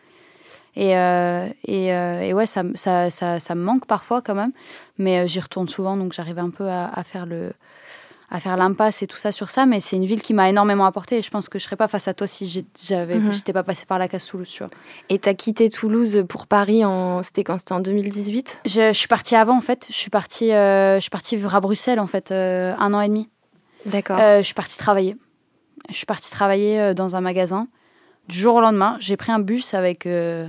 Et, 0.75 0.97
euh, 0.97 1.47
et, 1.65 1.93
euh, 1.93 2.31
ouais, 2.31 2.47
ça, 2.47 2.63
ça, 2.73 3.11
ça, 3.11 3.55
me 3.55 3.61
manque 3.63 3.85
parfois 3.85 4.23
quand 4.23 4.33
même, 4.33 4.53
mais 4.97 5.27
j'y 5.27 5.39
retourne 5.39 5.69
souvent, 5.69 5.97
donc 5.97 6.13
j'arrive 6.13 6.39
un 6.39 6.49
peu 6.49 6.67
à, 6.67 7.03
faire 7.05 7.27
le 7.27 7.53
à 8.33 8.39
faire 8.39 8.57
l'impasse 8.57 9.01
et 9.01 9.07
tout 9.07 9.15
ça 9.15 9.31
sur 9.31 9.49
ça, 9.49 9.65
mais 9.65 9.79
c'est 9.79 9.95
une 9.95 10.05
ville 10.05 10.21
qui 10.21 10.33
m'a 10.33 10.49
énormément 10.49 10.85
apporté 10.85 11.19
et 11.19 11.21
je 11.21 11.29
pense 11.29 11.47
que 11.47 11.59
je 11.59 11.63
serais 11.63 11.77
pas 11.77 11.87
face 11.87 12.07
à 12.07 12.13
toi 12.13 12.27
si 12.27 12.65
j'avais 12.81 13.15
mhm. 13.15 13.33
j'étais 13.33 13.53
pas 13.53 13.63
passée 13.63 13.85
par 13.85 13.99
la 13.99 14.09
case 14.09 14.25
Toulouse, 14.25 14.49
tu 14.49 14.63
vois. 14.63 14.71
Et 15.09 15.19
t'as 15.19 15.33
quitté 15.33 15.69
Toulouse 15.69 16.25
pour 16.27 16.47
Paris 16.47 16.83
en 16.83 17.23
c'était 17.23 17.43
quand? 17.43 17.57
C'était 17.57 17.73
en 17.73 17.79
2018 17.79 18.61
je, 18.65 18.87
je, 18.89 18.91
suis 18.91 19.07
partie 19.07 19.35
avant 19.35 19.57
en 19.57 19.61
fait, 19.61 19.85
je 19.89 19.95
suis 19.95 20.09
partie 20.09 20.49
je 20.49 20.97
suis 20.99 21.09
partie 21.09 21.37
vivre 21.37 21.55
à 21.55 21.61
Bruxelles 21.61 21.99
en 21.99 22.07
fait 22.07 22.31
un 22.31 22.93
an 22.93 22.99
et 22.99 23.07
demi. 23.07 23.29
D'accord. 23.85 24.19
Euh, 24.19 24.39
je 24.39 24.43
suis 24.43 24.53
partie 24.53 24.77
travailler. 24.77 25.17
Je 25.89 25.95
suis 25.95 26.05
partie 26.05 26.31
travailler 26.31 26.79
euh, 26.79 26.93
dans 26.93 27.15
un 27.15 27.21
magasin. 27.21 27.67
Du 28.27 28.37
jour 28.37 28.55
au 28.55 28.61
lendemain, 28.61 28.95
j'ai 28.99 29.17
pris 29.17 29.31
un 29.31 29.39
bus 29.39 29.73
avec 29.73 30.05
euh, 30.05 30.47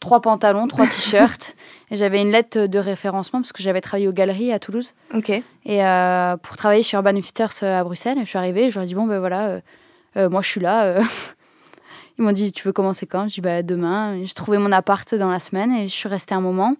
trois 0.00 0.20
pantalons, 0.20 0.68
trois 0.68 0.86
t-shirts. 0.86 1.54
et 1.90 1.96
j'avais 1.96 2.22
une 2.22 2.30
lettre 2.30 2.66
de 2.66 2.78
référencement 2.78 3.40
parce 3.40 3.52
que 3.52 3.62
j'avais 3.62 3.80
travaillé 3.80 4.08
aux 4.08 4.12
galeries 4.12 4.52
à 4.52 4.58
Toulouse. 4.58 4.94
Ok. 5.14 5.30
Et 5.30 5.80
pour 6.42 6.56
travailler 6.56 6.82
chez 6.82 6.96
Urban 6.96 7.16
Outfitters 7.16 7.62
à 7.62 7.84
Bruxelles, 7.84 8.18
je 8.20 8.28
suis 8.28 8.38
arrivée. 8.38 8.70
Je 8.70 8.76
leur 8.76 8.84
ai 8.84 8.86
dit 8.86 8.94
bon 8.94 9.06
ben 9.06 9.18
voilà, 9.18 9.60
moi 10.16 10.42
je 10.42 10.48
suis 10.48 10.60
là. 10.60 11.00
Ils 12.18 12.24
m'ont 12.24 12.32
dit 12.32 12.50
tu 12.52 12.64
veux 12.64 12.72
commencer 12.72 13.06
quand? 13.06 13.28
Je 13.28 13.34
dis 13.34 13.40
bah 13.40 13.62
demain. 13.62 14.24
J'ai 14.24 14.34
trouvé 14.34 14.58
mon 14.58 14.72
appart 14.72 15.14
dans 15.14 15.30
la 15.30 15.40
semaine 15.40 15.72
et 15.72 15.88
je 15.88 15.94
suis 15.94 16.08
restée 16.08 16.34
un 16.34 16.40
moment. 16.40 16.74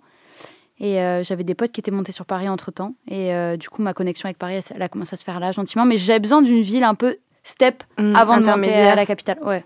Et 0.80 1.00
euh, 1.00 1.24
j'avais 1.24 1.44
des 1.44 1.54
potes 1.54 1.72
qui 1.72 1.80
étaient 1.80 1.90
montés 1.90 2.12
sur 2.12 2.24
Paris 2.24 2.48
entre 2.48 2.70
temps. 2.70 2.94
Et 3.08 3.34
euh, 3.34 3.56
du 3.56 3.68
coup, 3.68 3.82
ma 3.82 3.94
connexion 3.94 4.26
avec 4.26 4.38
Paris, 4.38 4.60
elle, 4.74 4.82
a 4.82 4.88
commencé 4.88 5.14
à 5.14 5.16
se 5.16 5.24
faire 5.24 5.40
là 5.40 5.52
gentiment. 5.52 5.84
Mais 5.84 5.98
j'avais 5.98 6.20
besoin 6.20 6.42
d'une 6.42 6.62
ville 6.62 6.84
un 6.84 6.94
peu 6.94 7.16
step 7.42 7.82
mmh, 7.98 8.14
avant 8.14 8.40
de 8.40 8.46
monter 8.46 8.74
à 8.74 8.94
la 8.94 9.06
capitale. 9.06 9.38
Ouais. 9.42 9.64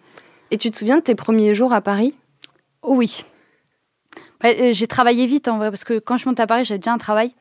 Et 0.51 0.59
tu 0.59 0.71
te 0.71 0.79
souviens 0.79 0.97
de 0.97 1.03
tes 1.03 1.15
premiers 1.15 1.55
jours 1.55 1.73
à 1.73 1.81
Paris? 1.81 2.15
Oui. 2.83 3.25
Euh, 4.45 4.73
j'ai 4.73 4.87
travaillé 4.87 5.27
vite 5.27 5.49
en 5.49 5.59
vrai, 5.59 5.71
parce 5.71 5.85
que 5.85 5.99
quand 5.99 6.17
je 6.17 6.29
monte 6.29 6.41
à 6.41 6.47
Paris, 6.47 6.65
j'avais 6.65 6.79
déjà 6.79 6.93
un 6.93 6.99
travail. 6.99 7.33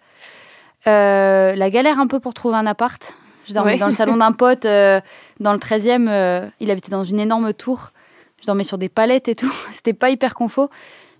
la 0.85 1.69
galère 1.69 1.99
un 1.99 2.07
peu 2.07 2.19
pour 2.19 2.33
trouver 2.33 2.55
un 2.55 2.65
appart. 2.65 3.13
Je 3.47 3.53
dormais 3.53 3.77
dans 3.77 3.87
le 3.87 3.93
salon 3.93 4.17
d'un 4.17 4.31
pote 4.43 4.63
dans 4.63 5.53
le 5.53 5.59
13e. 5.59 6.51
il 6.59 6.71
habitait 6.71 6.91
dans 6.91 7.03
une 7.03 7.19
énorme 7.19 7.53
tour. 7.53 7.91
Je 8.41 8.47
dormais 8.47 8.63
sur 8.63 8.77
des 8.77 8.89
palettes 8.89 9.27
et 9.27 9.35
tout. 9.35 9.53
C'était 9.71 9.93
pas 9.93 10.09
hyper 10.09 10.33
confort. 10.33 10.69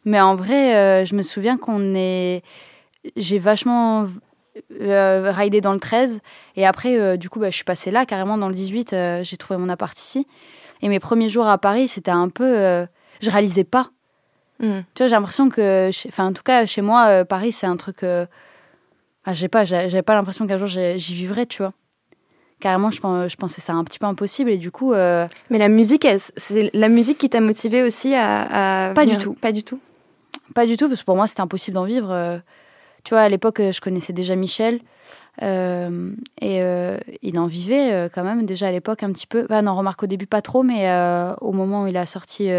Mais 0.05 0.19
en 0.19 0.35
vrai, 0.35 0.75
euh, 0.75 1.05
je 1.05 1.15
me 1.15 1.21
souviens 1.21 1.57
qu'on 1.57 1.95
est. 1.95 2.43
J'ai 3.15 3.39
vachement 3.39 4.07
euh, 4.81 5.31
raidé 5.31 5.61
dans 5.61 5.73
le 5.73 5.79
13. 5.79 6.19
Et 6.55 6.65
après, 6.65 6.97
euh, 6.97 7.17
du 7.17 7.29
coup, 7.29 7.39
bah, 7.39 7.49
je 7.49 7.55
suis 7.55 7.63
passée 7.63 7.91
là, 7.91 8.05
carrément 8.05 8.37
dans 8.37 8.47
le 8.47 8.55
18. 8.55 8.95
j'ai 9.21 9.37
trouvé 9.37 9.59
mon 9.59 9.69
appart 9.69 9.97
ici. 9.97 10.27
Et 10.81 10.89
mes 10.89 10.99
premiers 10.99 11.29
jours 11.29 11.47
à 11.47 11.57
Paris, 11.59 11.87
c'était 11.87 12.11
un 12.11 12.29
peu. 12.29 12.85
je 13.21 13.29
réalisais 13.29 13.63
pas. 13.63 13.91
Hmm. 14.61 14.81
Tu 14.93 15.03
vois, 15.03 15.07
j'ai 15.07 15.15
l'impression 15.15 15.49
que. 15.49 15.89
Enfin, 16.07 16.27
en 16.27 16.33
tout 16.33 16.43
cas, 16.43 16.65
chez 16.65 16.81
moi, 16.81 17.25
Paris, 17.25 17.51
c'est 17.51 17.67
un 17.67 17.77
truc. 17.77 18.03
Ah, 18.03 19.33
j'ai 19.33 19.47
pas, 19.47 19.65
j'avais 19.65 20.01
pas 20.01 20.15
l'impression 20.15 20.47
qu'un 20.47 20.57
jour 20.57 20.67
j'y 20.67 21.15
vivrais, 21.15 21.45
tu 21.45 21.61
vois 21.61 21.73
carrément, 22.59 22.91
je, 22.91 22.99
je 23.27 23.35
pensais 23.37 23.59
ça 23.59 23.73
un 23.73 23.83
petit 23.83 23.97
peu 23.97 24.05
impossible 24.05 24.51
et 24.51 24.57
du 24.57 24.69
coup. 24.69 24.93
Mais 24.93 25.57
la 25.57 25.67
musique, 25.67 26.07
c'est 26.37 26.69
la 26.73 26.89
musique 26.89 27.17
qui 27.17 27.27
t'a 27.27 27.41
motivé 27.41 27.81
aussi 27.81 28.13
à. 28.15 28.93
Pas 28.95 29.05
du 29.05 29.17
tout. 29.17 29.33
Pas 29.33 29.51
du 29.51 29.63
tout. 29.63 29.79
Pas 30.53 30.65
du 30.65 30.77
tout, 30.77 30.87
parce 30.87 31.01
que 31.01 31.05
pour 31.05 31.15
moi, 31.15 31.27
c'était 31.27 31.41
impossible 31.41 31.75
d'en 31.75 31.85
vivre. 31.85 32.11
Euh. 32.11 32.37
Tu 33.03 33.13
vois, 33.13 33.21
à 33.21 33.29
l'époque, 33.29 33.59
euh, 33.59 33.71
je 33.71 33.81
connaissais 33.81 34.13
déjà 34.13 34.35
Michel. 34.35 34.79
Euh, 35.41 36.11
et 36.41 36.61
il 37.21 37.39
en 37.39 37.47
vivait 37.47 38.09
quand 38.13 38.23
même 38.23 38.45
déjà 38.45 38.67
à 38.67 38.71
l'époque 38.71 39.03
un 39.03 39.11
petit 39.11 39.27
peu. 39.27 39.45
Bah, 39.47 39.61
non, 39.61 39.75
remarque 39.75 40.03
au 40.03 40.07
début 40.07 40.27
pas 40.27 40.41
trop, 40.41 40.63
mais 40.63 40.89
au 41.41 41.51
moment 41.51 41.83
où 41.83 41.87
il 41.87 41.97
a 41.97 42.05
sorti 42.05 42.49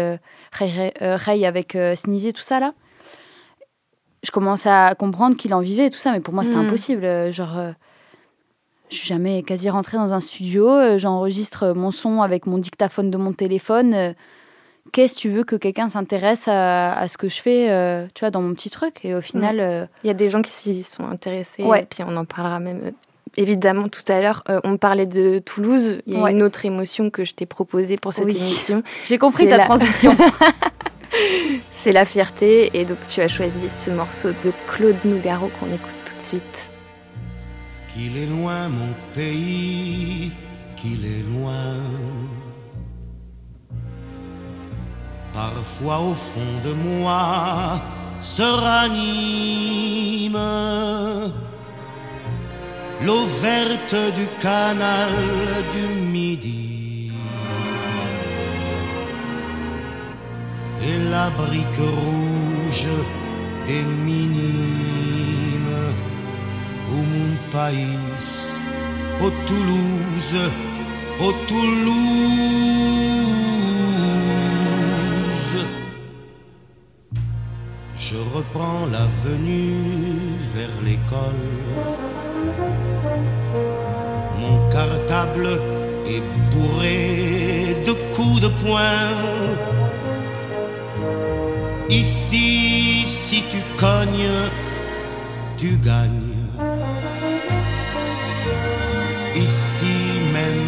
Ray, 0.51 1.45
avec 1.45 1.77
Sneezy, 1.95 2.33
tout 2.33 2.41
ça 2.41 2.59
là, 2.59 2.73
je 4.23 4.31
commençais 4.31 4.69
à 4.69 4.95
comprendre 4.95 5.37
qu'il 5.37 5.53
en 5.53 5.59
vivait 5.59 5.87
et 5.87 5.89
tout 5.89 5.99
ça, 5.99 6.11
mais 6.11 6.19
pour 6.19 6.33
moi 6.33 6.43
c'était 6.43 6.57
hmm. 6.57 6.67
impossible. 6.67 7.31
Genre, 7.31 7.73
je 8.93 8.99
suis 8.99 9.07
jamais 9.07 9.41
quasi 9.41 9.69
rentrée 9.71 9.97
dans 9.97 10.13
un 10.13 10.19
studio. 10.19 10.69
euh, 10.69 10.97
J'enregistre 10.99 11.73
mon 11.73 11.89
son 11.89 12.21
avec 12.21 12.45
mon 12.45 12.59
dictaphone 12.59 13.09
de 13.09 13.17
mon 13.17 13.33
téléphone. 13.33 14.13
Qu'est-ce 14.91 15.15
que 15.15 15.19
tu 15.21 15.29
veux 15.29 15.43
que 15.43 15.55
quelqu'un 15.55 15.89
s'intéresse 15.89 16.47
à, 16.47 16.93
à 16.93 17.07
ce 17.07 17.17
que 17.17 17.29
je 17.29 17.41
fais, 17.41 17.71
euh, 17.71 18.05
tu 18.13 18.19
vois, 18.19 18.29
dans 18.31 18.41
mon 18.41 18.53
petit 18.53 18.69
truc 18.69 18.99
Et 19.03 19.15
au 19.15 19.21
final, 19.21 19.59
euh, 19.59 19.85
Il 20.03 20.07
y 20.07 20.11
a 20.11 20.13
des 20.13 20.29
gens 20.29 20.41
qui 20.41 20.51
s'y 20.51 20.83
sont 20.83 21.05
intéressés, 21.07 21.63
Ouais. 21.63 21.81
et 21.81 21.85
puis 21.85 22.03
on 22.05 22.15
en 22.15 22.25
parlera 22.25 22.59
même 22.59 22.81
euh, 22.85 22.91
évidemment 23.37 23.87
tout 23.87 24.03
à 24.09 24.19
l'heure. 24.19 24.43
Euh, 24.49 24.59
on 24.63 24.77
parlait 24.77 25.05
de 25.07 25.39
Toulouse, 25.39 25.99
il 26.05 26.13
y 26.13 26.17
a 26.17 26.21
Ouais. 26.23 26.31
une 26.31 26.43
autre 26.43 26.65
émotion 26.65 27.09
que 27.09 27.23
je 27.25 27.33
t'ai 27.33 27.45
proposée 27.47 27.95
pour 27.97 28.13
cette 28.13 28.25
Oui. 28.25 28.37
émission, 28.37 28.83
j'ai 29.05 29.17
compris 29.17 29.47
ta 29.49 29.57
la- 29.57 29.65
transition. 29.65 30.15
c'est 31.71 31.91
la 31.91 32.05
fierté, 32.05 32.69
et 32.77 32.85
donc 32.85 32.97
tu 33.07 33.21
as 33.21 33.27
choisi 33.27 33.69
ce 33.69 33.89
morceau 33.89 34.29
de 34.43 34.51
Claude 34.67 34.97
Nougaro 35.05 35.49
qu'on 35.59 35.73
écoute 35.73 35.95
tout 36.05 36.15
de 36.17 36.21
suite. 36.21 36.69
Qu'il 37.87 38.17
est 38.17 38.25
loin 38.27 38.69
mon 38.69 38.93
pays, 39.13 40.33
qu'il 40.75 41.05
est 41.05 41.23
loin. 41.31 41.77
Parfois 45.33 45.99
au 45.99 46.13
fond 46.13 46.61
de 46.63 46.73
moi 46.73 47.81
se 48.19 48.43
ranime 48.43 50.37
l'eau 53.01 53.25
verte 53.41 53.95
du 54.15 54.27
canal 54.39 55.11
du 55.73 55.87
Midi 55.87 57.11
et 60.87 60.97
la 61.09 61.29
brique 61.31 61.77
rouge 61.77 62.87
des 63.65 63.83
minimes 63.83 64.43
au 66.91 67.01
mon 67.13 67.35
pays, 67.51 67.97
au 69.21 69.29
Toulouse, 69.47 70.37
au 71.19 71.31
Toulouse. 71.47 72.73
Je 78.05 78.17
reprends 78.35 78.85
l'avenue 78.91 80.35
vers 80.53 80.75
l'école. 80.83 81.47
Mon 84.41 84.69
cartable 84.69 85.47
est 86.05 86.25
bourré 86.51 87.77
de 87.85 87.93
coups 88.13 88.41
de 88.41 88.49
poing. 88.61 89.07
Ici, 91.89 93.05
si 93.05 93.41
tu 93.49 93.59
cognes, 93.77 94.49
tu 95.57 95.77
gagnes. 95.77 96.43
Ici 99.33 99.95
même 100.33 100.67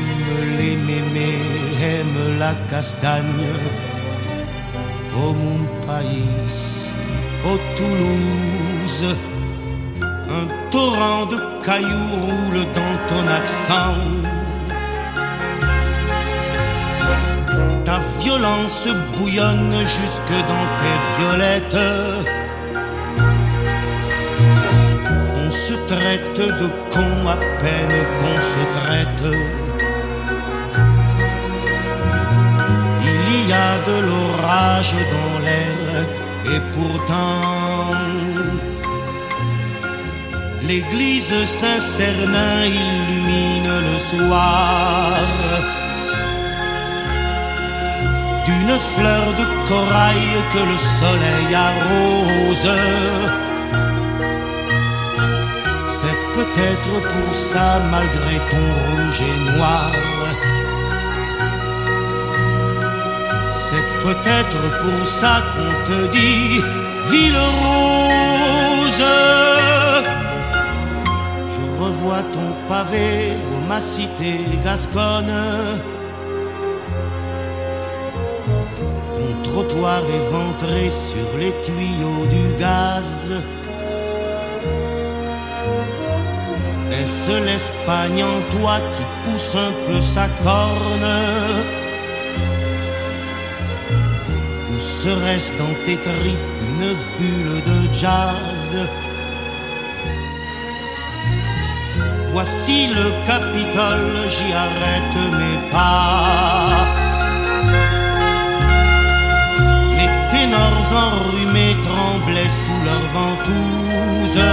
les 0.57 0.77
mémés 0.77 1.41
aiment 1.83 2.39
la 2.39 2.53
castagne. 2.69 3.51
Au 5.17 5.33
mon 5.33 5.65
pays, 5.85 7.04
au 7.45 7.57
Toulouse, 7.77 9.15
un 10.01 10.47
torrent 10.71 11.25
de 11.27 11.37
cailloux 11.63 12.15
roule 12.25 12.65
dans 12.73 12.97
ton 13.07 13.27
accent. 13.27 13.95
Ta 17.85 17.99
violence 18.19 18.87
bouillonne 19.15 19.75
jusque 19.81 20.37
dans 20.51 20.67
tes 20.79 20.97
violettes. 21.17 21.87
On 25.37 25.49
se 25.49 25.73
traite 25.91 26.39
de 26.61 26.67
con 26.91 27.27
à 27.27 27.37
peine 27.61 27.97
qu'on 28.17 28.39
se 28.41 28.63
traite. 28.79 29.35
Il 33.03 33.49
y 33.49 33.53
a 33.53 33.77
de 33.89 33.97
l'orage 34.07 34.95
dans 35.13 35.45
l'air 35.45 36.24
et 36.53 36.61
pourtant 36.73 37.91
l'église 40.67 41.33
Saint-Cernin 41.45 42.65
illumine 42.65 43.73
le 43.89 43.99
soir 43.99 45.17
d'une 48.45 48.77
fleur 48.95 49.25
de 49.33 49.45
corail 49.67 50.27
que 50.53 50.59
le 50.71 50.77
soleil 50.77 51.55
arrose. 51.55 52.71
C'est 55.87 56.19
peut-être 56.35 56.93
pour 57.13 57.33
ça, 57.33 57.81
malgré 57.91 58.35
ton 58.51 58.65
rouge 58.85 59.21
et 59.21 59.57
noir. 59.57 59.91
C'est 63.75 64.03
peut-être 64.03 64.79
pour 64.79 65.05
ça 65.05 65.41
qu'on 65.51 65.73
te 65.89 66.11
dit 66.11 66.61
ville 67.11 67.37
rose. 67.37 69.03
Je 71.49 71.83
revois 71.83 72.23
ton 72.31 72.53
pavé 72.69 73.33
ma 73.67 73.81
cité 73.81 74.39
gasconne. 74.63 75.33
Ton 79.15 79.43
trottoir 79.43 80.01
éventré 80.21 80.89
sur 80.89 81.37
les 81.37 81.53
tuyaux 81.61 82.25
du 82.29 82.55
gaz. 82.57 83.33
Est-ce 86.91 87.43
l'Espagne 87.43 88.23
en 88.23 88.39
toi 88.55 88.77
qui 88.93 89.29
pousse 89.29 89.55
un 89.55 89.73
peu 89.85 89.99
sa 89.99 90.27
corne? 90.43 91.74
Serait-ce 95.03 95.51
dans 95.57 95.75
tes 95.85 95.97
tripes 95.97 96.59
une 96.69 96.87
bulle 97.17 97.61
de 97.69 97.93
jazz 97.93 98.69
Voici 102.31 102.87
le 102.87 103.07
Capitole, 103.27 104.17
j'y 104.33 104.49
arrête 104.67 105.17
mes 105.39 105.59
pas. 105.71 106.87
Les 109.97 110.11
ténors 110.31 110.89
enrhumés 111.07 111.75
tremblaient 111.87 112.55
sous 112.63 112.81
leurs 112.87 113.09
ventouses. 113.19 114.43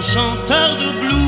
Chanteur 0.00 0.76
de 0.76 0.90
blues. 1.00 1.24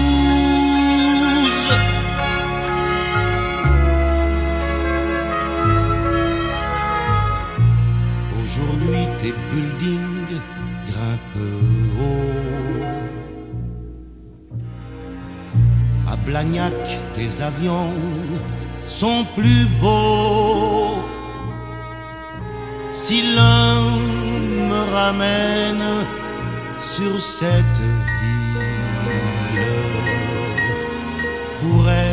Aujourd'hui 8.42 9.08
tes 9.18 9.34
buildings 9.50 10.40
grimpent 10.86 11.46
haut. 12.00 12.84
À 16.08 16.16
Blagnac, 16.16 16.72
tes 17.14 17.42
avions 17.42 17.92
sont 18.84 19.24
plus 19.34 19.66
beaux. 19.80 21.02
Si 22.92 23.22
l'un 23.34 23.80
me 24.70 24.80
ramène 24.94 26.06
sur 26.78 27.20
cette 27.20 27.82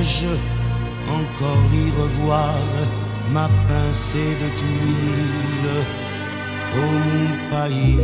encore 0.04 1.70
y 1.74 1.90
revoir 1.92 2.58
ma 3.32 3.48
pincée 3.70 4.36
de 4.36 4.50
tuiles 4.50 5.86
au 6.76 6.92
mon 6.92 7.30
pays, 7.50 7.98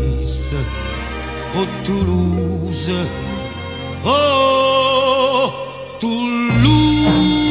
au 1.55 1.65
Toulouse, 1.83 2.91
oh 4.05 5.51
Toulouse. 5.99 7.49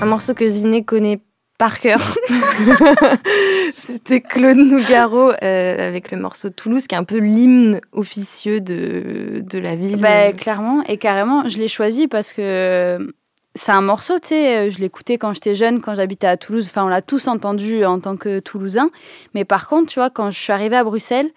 Un 0.00 0.06
morceau 0.06 0.34
que 0.34 0.48
Ziné 0.48 0.82
connaît 0.84 1.20
par 1.62 1.78
cœur. 1.78 2.00
C'était 3.72 4.20
Claude 4.20 4.56
Nougaro 4.56 5.30
euh, 5.30 5.88
avec 5.88 6.10
le 6.10 6.18
morceau 6.18 6.50
Toulouse, 6.50 6.88
qui 6.88 6.96
est 6.96 6.98
un 6.98 7.04
peu 7.04 7.18
l'hymne 7.18 7.80
officieux 7.92 8.60
de, 8.60 9.44
de 9.48 9.58
la 9.60 9.76
ville. 9.76 9.94
Bah, 9.98 10.32
clairement 10.32 10.82
et 10.88 10.96
carrément, 10.96 11.48
je 11.48 11.58
l'ai 11.58 11.68
choisi 11.68 12.08
parce 12.08 12.32
que 12.32 13.14
c'est 13.54 13.70
un 13.70 13.80
morceau, 13.80 14.18
tu 14.18 14.30
sais, 14.30 14.70
je 14.70 14.80
l'écoutais 14.80 15.18
quand 15.18 15.34
j'étais 15.34 15.54
jeune, 15.54 15.80
quand 15.80 15.94
j'habitais 15.94 16.26
à 16.26 16.36
Toulouse. 16.36 16.66
Enfin, 16.68 16.84
on 16.84 16.88
l'a 16.88 17.00
tous 17.00 17.28
entendu 17.28 17.84
en 17.84 18.00
tant 18.00 18.16
que 18.16 18.40
Toulousain. 18.40 18.90
Mais 19.36 19.44
par 19.44 19.68
contre, 19.68 19.86
tu 19.86 20.00
vois, 20.00 20.10
quand 20.10 20.32
je 20.32 20.40
suis 20.40 20.52
arrivée 20.52 20.74
à 20.74 20.82
Bruxelles, 20.82 21.30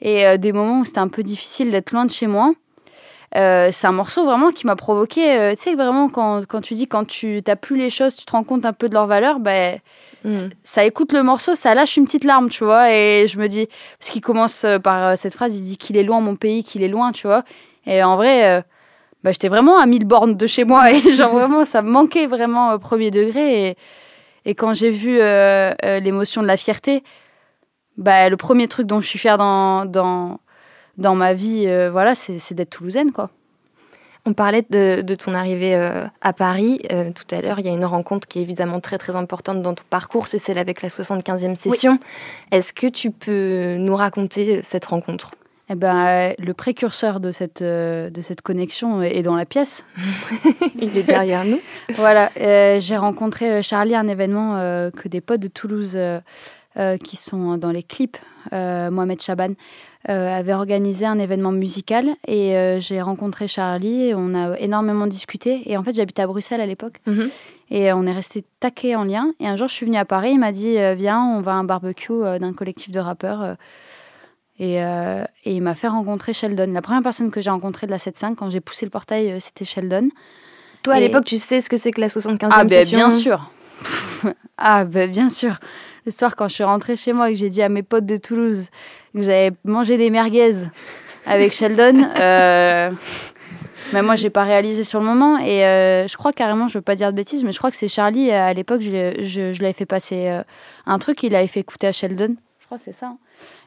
et 0.00 0.38
des 0.38 0.52
moments 0.52 0.82
où 0.82 0.84
c'était 0.84 1.00
un 1.00 1.08
peu 1.08 1.24
difficile 1.24 1.72
d'être 1.72 1.90
loin 1.90 2.04
de 2.04 2.12
chez 2.12 2.28
moi, 2.28 2.52
euh, 3.36 3.68
c'est 3.72 3.86
un 3.86 3.92
morceau 3.92 4.24
vraiment 4.24 4.52
qui 4.52 4.66
m'a 4.66 4.76
provoqué. 4.76 5.38
Euh, 5.38 5.54
tu 5.54 5.62
sais, 5.62 5.74
vraiment, 5.74 6.08
quand, 6.08 6.46
quand, 6.46 6.60
tu 6.60 6.74
dis 6.74 6.86
quand 6.86 7.06
tu 7.06 7.42
n'as 7.46 7.56
plus 7.56 7.76
les 7.76 7.90
choses, 7.90 8.16
tu 8.16 8.24
te 8.24 8.32
rends 8.32 8.44
compte 8.44 8.64
un 8.64 8.72
peu 8.72 8.88
de 8.88 8.94
leur 8.94 9.06
valeur, 9.06 9.38
ben, 9.38 9.78
ça 10.64 10.84
écoute 10.84 11.12
le 11.12 11.22
morceau, 11.22 11.54
ça 11.54 11.74
lâche 11.74 11.96
une 11.96 12.04
petite 12.04 12.24
larme, 12.24 12.48
tu 12.48 12.64
vois. 12.64 12.92
Et 12.92 13.26
je 13.28 13.38
me 13.38 13.48
dis, 13.48 13.68
parce 13.98 14.10
qu'il 14.10 14.22
commence 14.22 14.64
euh, 14.64 14.78
par 14.78 15.16
cette 15.18 15.34
phrase, 15.34 15.54
il 15.54 15.62
dit 15.62 15.76
qu'il 15.76 15.96
est 15.96 16.02
loin, 16.02 16.20
mon 16.20 16.36
pays, 16.36 16.64
qu'il 16.64 16.82
est 16.82 16.88
loin, 16.88 17.12
tu 17.12 17.26
vois. 17.26 17.44
Et 17.86 18.02
en 18.02 18.16
vrai, 18.16 18.64
bah, 19.22 19.32
j'étais 19.32 19.48
vraiment 19.48 19.78
à 19.78 19.86
mille 19.86 20.04
bornes 20.04 20.36
de 20.36 20.46
chez 20.46 20.64
moi. 20.64 20.90
Et 20.92 21.12
genre, 21.12 21.32
vraiment, 21.32 21.64
ça 21.64 21.82
me 21.82 21.90
manquait 21.90 22.26
vraiment 22.26 22.72
au 22.72 22.78
premier 22.78 23.10
degré. 23.10 23.68
Et, 23.68 23.76
et 24.44 24.54
quand 24.54 24.72
j'ai 24.74 24.90
vu 24.90 25.18
l'émotion 25.18 26.42
de 26.42 26.46
la 26.46 26.56
fierté, 26.56 27.02
bah, 27.98 28.28
le 28.28 28.36
premier 28.36 28.68
truc 28.68 28.86
dont 28.86 29.00
je 29.00 29.06
suis 29.06 29.18
fière 29.18 29.36
dans, 29.36 29.84
dans 29.84 30.40
dans 30.98 31.14
ma 31.14 31.32
vie, 31.32 31.64
euh, 31.66 31.90
voilà, 31.90 32.14
c'est 32.14 32.54
d'être 32.54 32.70
toulousaine, 32.70 33.12
quoi. 33.12 33.30
On 34.26 34.34
parlait 34.34 34.64
de, 34.68 35.14
ton 35.14 35.32
arrivée 35.32 35.74
euh, 35.74 36.04
à 36.20 36.34
Paris 36.34 36.82
euh, 36.92 37.12
tout 37.12 37.34
à 37.34 37.40
l'heure. 37.40 37.60
Il 37.60 37.66
y 37.66 37.68
a 37.70 37.72
une 37.72 37.84
rencontre 37.84 38.28
qui 38.28 38.40
est 38.40 38.42
évidemment 38.42 38.78
très 38.80 38.98
très 38.98 39.16
importante 39.16 39.62
dans 39.62 39.72
ton 39.72 39.84
parcours, 39.88 40.28
c'est 40.28 40.40
celle 40.40 40.58
avec 40.58 40.82
la 40.82 40.90
75e 40.90 41.54
session. 41.54 41.98
Est-ce 42.50 42.74
que 42.74 42.88
tu 42.88 43.10
peux 43.10 43.76
nous 43.78 43.96
raconter 43.96 44.60
cette 44.64 44.84
rencontre? 44.84 45.30
Eh 45.70 45.76
ben, 45.76 46.34
le 46.38 46.52
précurseur 46.52 47.20
de 47.20 47.30
cette, 47.30 47.62
de 47.62 48.20
cette 48.20 48.42
connexion 48.42 49.02
est 49.02 49.22
dans 49.22 49.36
la 49.36 49.46
pièce. 49.46 49.84
Il 50.80 50.96
est 50.96 51.04
derrière 51.04 51.44
nous. 51.44 51.60
voilà, 51.94 52.30
j'ai 52.36 52.96
rencontré 52.96 53.62
Charlie 53.62 53.94
à 53.94 54.00
un 54.00 54.08
événement 54.08 54.56
que 54.90 55.08
des 55.08 55.20
potes 55.20 55.40
de 55.40 55.48
Toulouse 55.48 55.98
qui 57.04 57.16
sont 57.16 57.56
dans 57.56 57.70
les 57.70 57.82
clips, 57.82 58.18
Mohamed 58.52 59.20
Chaban, 59.22 59.54
avait 60.04 60.54
organisé 60.54 61.04
un 61.04 61.18
événement 61.18 61.52
musical 61.52 62.08
et 62.26 62.56
euh, 62.56 62.80
j'ai 62.80 63.02
rencontré 63.02 63.48
Charlie 63.48 64.08
et 64.08 64.14
on 64.14 64.34
a 64.34 64.58
énormément 64.58 65.06
discuté. 65.06 65.62
Et 65.66 65.76
en 65.76 65.82
fait, 65.82 65.94
j'habitais 65.94 66.22
à 66.22 66.26
Bruxelles 66.26 66.60
à 66.60 66.66
l'époque 66.66 67.00
mhm. 67.06 67.30
et 67.70 67.92
on 67.92 68.06
est 68.06 68.12
resté 68.12 68.44
taqué 68.60 68.96
en 68.96 69.04
lien. 69.04 69.32
Et 69.40 69.48
un 69.48 69.56
jour, 69.56 69.68
je 69.68 69.74
suis 69.74 69.86
venue 69.86 69.98
à 69.98 70.04
Paris, 70.04 70.30
il 70.32 70.38
m'a 70.38 70.52
dit 70.52 70.78
euh, 70.78 70.94
Viens, 70.94 71.22
on 71.22 71.40
va 71.40 71.52
à 71.52 71.54
un 71.54 71.64
barbecue 71.64 72.20
d'un 72.40 72.52
collectif 72.52 72.90
de 72.90 73.00
rappeurs. 73.00 73.56
Et, 74.60 74.74
et, 74.74 75.22
il 75.44 75.62
m'a 75.62 75.76
fait 75.76 75.86
rencontrer 75.86 76.32
Sheldon. 76.32 76.72
La 76.72 76.82
première 76.82 77.02
personne 77.02 77.30
que 77.30 77.40
j'ai 77.40 77.50
rencontrée 77.50 77.86
de 77.86 77.92
la 77.92 77.98
7-5, 77.98 78.34
quand 78.34 78.50
j'ai 78.50 78.60
poussé 78.60 78.86
le 78.86 78.90
portail, 78.90 79.40
c'était 79.40 79.64
Sheldon. 79.64 80.08
Toi, 80.82 80.94
à 80.94 81.00
l'époque, 81.00 81.24
tu 81.24 81.38
sais 81.38 81.60
ce 81.60 81.68
que 81.68 81.76
c'est 81.76 81.92
que 81.92 82.00
la 82.00 82.08
75e 82.08 82.48
ah, 82.50 82.64
ben, 82.64 82.84
Bien 82.84 83.10
sûr. 83.10 83.52
ah, 84.58 84.84
ben, 84.84 85.10
bien 85.10 85.30
sûr. 85.30 85.58
Le 86.06 86.10
soir, 86.10 86.34
quand 86.34 86.48
je 86.48 86.54
suis 86.54 86.64
rentrée 86.64 86.96
chez 86.96 87.12
moi 87.12 87.30
et 87.30 87.34
que 87.34 87.38
j'ai 87.38 87.48
dit 87.48 87.62
à 87.62 87.68
mes 87.68 87.82
potes 87.82 88.06
de 88.06 88.16
Toulouse 88.16 88.70
j'avais 89.14 89.52
mangé 89.64 89.96
des 89.96 90.10
merguez 90.10 90.54
avec 91.26 91.52
Sheldon, 91.52 92.06
euh, 92.16 92.90
mais 93.92 94.02
moi, 94.02 94.16
j'ai 94.16 94.30
pas 94.30 94.44
réalisé 94.44 94.84
sur 94.84 95.00
le 95.00 95.06
moment. 95.06 95.38
Et 95.38 95.64
euh, 95.64 96.06
je 96.06 96.16
crois 96.16 96.32
carrément, 96.32 96.68
je 96.68 96.78
veux 96.78 96.82
pas 96.82 96.94
dire 96.94 97.10
de 97.10 97.16
bêtises, 97.16 97.44
mais 97.44 97.52
je 97.52 97.58
crois 97.58 97.70
que 97.70 97.76
c'est 97.76 97.88
Charlie, 97.88 98.30
à 98.30 98.52
l'époque, 98.52 98.82
je, 98.82 99.14
je, 99.22 99.52
je 99.52 99.62
l'avais 99.62 99.72
fait 99.72 99.86
passer 99.86 100.28
euh, 100.28 100.42
un 100.86 100.98
truc, 100.98 101.22
il 101.22 101.34
avait 101.34 101.46
fait 101.46 101.60
écouter 101.60 101.86
à 101.86 101.92
Sheldon. 101.92 102.36
Je 102.60 102.66
crois 102.66 102.78
que 102.78 102.84
c'est 102.84 102.92
ça. 102.92 103.06
Hein. 103.06 103.18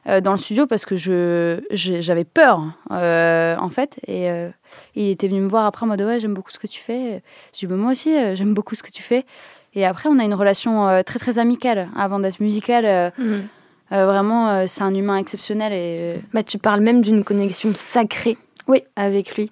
Euh, 0.08 0.20
dans 0.20 0.34
le 0.34 0.38
studio 0.38 0.68
parce 0.68 0.84
que 0.84 0.98
je 0.98 1.62
j'avais 1.72 2.26
peur 2.26 2.60
en 2.90 3.70
fait 3.70 3.98
et 4.06 4.28
il 4.96 5.10
était 5.12 5.30
venu 5.30 5.40
me 5.40 5.48
voir 5.48 5.66
après 5.66 5.86
en 5.86 5.88
mode 5.88 6.02
ouais 6.02 6.20
j'aime 6.20 6.34
beaucoup 6.34 6.52
ce 6.52 6.60
que 6.60 6.68
tu 6.68 6.82
fais 6.82 7.24
je 7.54 7.66
dis 7.66 7.74
moi 7.74 7.94
aussi 7.94 8.14
j'aime 8.36 8.54
beaucoup 8.54 8.76
ce 8.76 8.84
que 8.84 8.92
tu 8.92 9.02
fais 9.02 9.24
et 9.74 9.86
après, 9.86 10.10
on 10.10 10.20
a 10.20 10.24
une 10.24 10.34
relation 10.34 10.88
euh, 10.88 11.02
très 11.04 11.20
très 11.20 11.40
amicale 11.40 11.90
avant 11.96 12.20
d'être 12.20 12.40
musicale. 12.40 12.86
Euh, 12.86 13.10
mhm. 13.18 13.48
Euh, 13.92 14.06
vraiment, 14.06 14.68
c'est 14.68 14.84
un 14.84 14.94
humain 14.94 15.18
exceptionnel. 15.18 15.74
Et, 15.74 16.22
bah, 16.34 16.44
tu 16.44 16.58
parles 16.58 16.82
même 16.82 17.02
d'une 17.02 17.24
connexion 17.24 17.72
sacrée 17.76 18.38
oui. 18.68 18.84
avec 18.96 19.36
lui. 19.36 19.52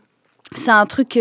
C'est 0.56 0.72
un 0.72 0.88
truc 0.88 1.20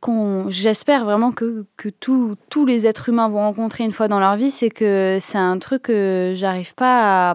qu'on, 0.00 0.46
j'espère 0.48 1.04
vraiment 1.04 1.30
que, 1.30 1.64
que 1.76 1.88
tous 1.88 2.66
les 2.66 2.86
êtres 2.86 3.08
humains 3.08 3.28
vont 3.28 3.38
rencontrer 3.38 3.84
une 3.84 3.92
fois 3.92 4.08
dans 4.08 4.18
leur 4.18 4.36
vie. 4.36 4.50
C'est 4.50 4.70
que 4.70 5.18
c'est 5.20 5.38
un 5.38 5.58
truc 5.58 5.82
que 5.82 6.32
j'arrive 6.34 6.74
pas 6.74 7.30
à, 7.30 7.34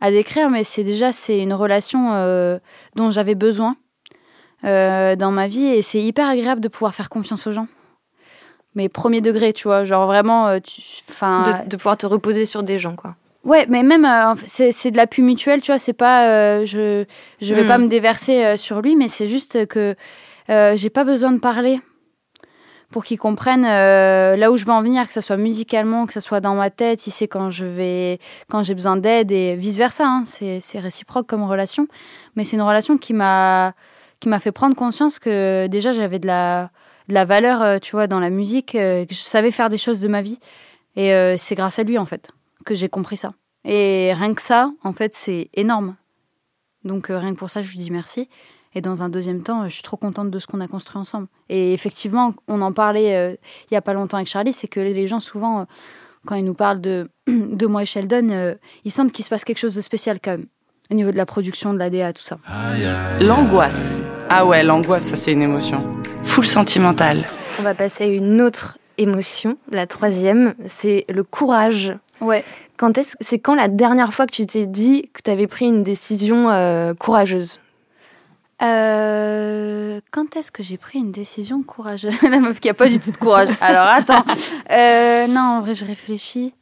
à, 0.00 0.10
décrire, 0.10 0.48
mais 0.48 0.64
c'est 0.64 0.82
déjà 0.82 1.12
c'est 1.12 1.40
une 1.40 1.52
relation 1.52 2.58
dont 2.94 3.10
j'avais 3.10 3.34
besoin 3.34 3.76
dans 4.62 5.30
ma 5.30 5.46
vie 5.46 5.66
et 5.66 5.82
c'est 5.82 6.00
hyper 6.00 6.26
agréable 6.26 6.62
de 6.62 6.68
pouvoir 6.68 6.94
faire 6.94 7.10
confiance 7.10 7.46
aux 7.46 7.52
gens 7.52 7.66
mais 8.76 8.88
premier 8.90 9.22
degré, 9.22 9.52
tu 9.52 9.66
vois, 9.66 9.84
genre 9.84 10.06
vraiment, 10.06 10.46
euh, 10.48 10.58
enfin, 11.10 11.64
de, 11.66 11.76
pouvoir 11.76 11.96
te 11.96 12.06
reposer 12.06 12.46
sur 12.46 12.62
des 12.62 12.78
gens, 12.78 12.94
quoi. 12.94 13.16
Ouais, 13.46 13.64
mais 13.68 13.82
même 13.82 14.04
euh, 14.04 14.34
c'est 14.46 14.90
de 14.90 14.96
l'appui 14.96 15.22
mutuel, 15.22 15.62
tu 15.62 15.72
vois, 15.72 15.78
c'est 15.78 15.92
pas, 15.94 16.28
euh, 16.28 16.64
je 16.66 17.04
je 17.40 17.54
vais 17.54 17.66
pas 17.66 17.78
hmm. 17.78 17.84
me 17.84 17.88
déverser 17.88 18.56
sur 18.56 18.82
lui, 18.82 18.96
mais 18.96 19.08
c'est 19.08 19.28
juste 19.28 19.66
que 19.66 19.94
j'ai 20.48 20.90
pas 20.90 21.04
besoin 21.04 21.32
de 21.32 21.38
parler 21.38 21.80
pour 22.90 23.04
qu'il 23.04 23.18
comprenne 23.18 23.62
là 23.62 24.50
où 24.50 24.56
je 24.56 24.64
veux 24.64 24.72
en 24.72 24.82
venir, 24.82 25.06
que 25.06 25.12
ce 25.12 25.20
soit 25.20 25.36
musicalement, 25.36 26.06
que 26.06 26.12
ce 26.12 26.20
soit 26.20 26.40
dans 26.40 26.54
ma 26.54 26.70
tête, 26.70 27.06
il 27.06 27.10
sait 27.10 27.28
quand 27.28 27.50
je 27.50 27.66
vais, 27.66 28.18
quand 28.50 28.62
j'ai 28.62 28.74
besoin 28.74 28.96
d'aide 28.96 29.32
et 29.32 29.56
vice 29.56 29.76
versa. 29.76 30.04
Hein, 30.06 30.24
c'est 30.26 30.78
réciproque 30.78 31.26
comme 31.26 31.44
relation, 31.44 31.88
mais 32.34 32.44
c'est 32.44 32.56
une 32.56 32.62
relation 32.62 32.98
qui 32.98 33.14
m'a 33.14 33.74
qui 34.20 34.28
m'a 34.28 34.40
fait 34.40 34.52
prendre 34.52 34.74
conscience 34.74 35.18
que 35.18 35.66
déjà 35.66 35.92
j'avais 35.92 36.18
de 36.18 36.26
la 36.26 36.70
de 37.08 37.14
la 37.14 37.24
valeur, 37.24 37.62
euh, 37.62 37.78
tu 37.78 37.92
vois, 37.92 38.06
dans 38.06 38.20
la 38.20 38.30
musique, 38.30 38.74
euh, 38.74 39.04
que 39.04 39.14
je 39.14 39.20
savais 39.20 39.50
faire 39.50 39.68
des 39.68 39.78
choses 39.78 40.00
de 40.00 40.08
ma 40.08 40.22
vie. 40.22 40.38
Et 40.96 41.12
euh, 41.12 41.36
c'est 41.38 41.54
grâce 41.54 41.78
à 41.78 41.82
lui, 41.82 41.98
en 41.98 42.06
fait, 42.06 42.30
que 42.66 42.74
j'ai 42.74 42.90
compris 42.90 43.16
ça. 43.16 43.32
Et 43.64 44.12
rien 44.12 44.34
que 44.34 44.42
ça, 44.42 44.70
en 44.84 44.92
fait, 44.92 45.14
c'est 45.14 45.48
énorme. 45.54 45.96
Donc 46.84 47.06
rien 47.08 47.32
que 47.32 47.38
pour 47.38 47.50
ça, 47.50 47.62
je 47.62 47.70
lui 47.70 47.78
dis 47.78 47.90
merci. 47.90 48.28
Et 48.74 48.82
dans 48.82 49.02
un 49.02 49.08
deuxième 49.08 49.42
temps, 49.42 49.64
je 49.64 49.74
suis 49.74 49.82
trop 49.82 49.96
contente 49.96 50.30
de 50.30 50.38
ce 50.38 50.46
qu'on 50.46 50.60
a 50.60 50.68
construit 50.68 50.98
ensemble. 50.98 51.28
Et 51.48 51.72
effectivement, 51.72 52.34
on 52.46 52.60
en 52.60 52.72
parlait 52.72 53.38
il 53.40 53.72
n'y 53.72 53.76
a 53.78 53.80
pas 53.80 53.94
longtemps 53.94 54.18
avec 54.18 54.28
Charlie, 54.28 54.52
c'est 54.52 54.68
que 54.68 54.80
les 54.80 55.06
gens, 55.06 55.20
souvent, 55.20 55.66
quand 56.26 56.34
ils 56.34 56.44
nous 56.44 56.54
parlent 56.54 56.82
de, 56.82 57.08
de 57.26 57.66
moi 57.66 57.84
et 57.84 57.86
Sheldon, 57.86 58.56
ils 58.84 58.92
sentent 58.92 59.12
qu'il 59.12 59.24
se 59.24 59.30
passe 59.30 59.44
quelque 59.44 59.58
chose 59.58 59.74
de 59.74 59.80
spécial 59.80 60.18
quand 60.22 60.32
même, 60.32 60.46
au 60.90 60.94
niveau 60.94 61.10
de 61.10 61.16
la 61.16 61.24
production, 61.24 61.72
de 61.72 61.78
l'ADA, 61.78 62.12
tout 62.12 62.22
ça. 62.22 62.38
L'angoisse. 63.20 64.02
Ah 64.28 64.44
ouais, 64.44 64.62
l'angoisse, 64.62 65.06
ça 65.06 65.16
c'est 65.16 65.32
une 65.32 65.42
émotion. 65.42 65.82
Full 66.22 66.46
sentimentale. 66.46 67.26
On 67.58 67.62
va 67.62 67.74
passer 67.74 68.04
à 68.04 68.06
une 68.08 68.42
autre 68.42 68.76
émotion, 68.98 69.56
la 69.70 69.86
troisième, 69.86 70.54
c'est 70.68 71.04
le 71.08 71.24
courage. 71.24 71.96
Ouais. 72.20 72.44
Quand 72.76 72.98
est-ce, 72.98 73.16
c'est 73.20 73.38
quand 73.38 73.54
la 73.54 73.68
dernière 73.68 74.12
fois 74.12 74.26
que 74.26 74.32
tu 74.32 74.46
t'es 74.46 74.66
dit 74.66 75.08
que 75.12 75.22
tu 75.22 75.30
avais 75.30 75.46
pris 75.46 75.66
une 75.66 75.82
décision 75.82 76.50
euh, 76.50 76.94
courageuse? 76.94 77.60
Euh, 78.62 80.00
quand 80.10 80.36
est-ce 80.36 80.50
que 80.50 80.62
j'ai 80.62 80.78
pris 80.78 80.98
une 80.98 81.12
décision 81.12 81.62
courageuse? 81.62 82.14
La 82.22 82.40
meuf 82.40 82.60
qui 82.60 82.68
a 82.68 82.74
pas 82.74 82.88
du 82.88 82.98
tout 82.98 83.10
de 83.10 83.16
courage. 83.16 83.48
Alors 83.60 83.86
attends. 83.86 84.24
Euh, 84.70 85.26
non, 85.26 85.40
en 85.40 85.60
vrai, 85.60 85.74
je 85.74 85.84
réfléchis. 85.84 86.54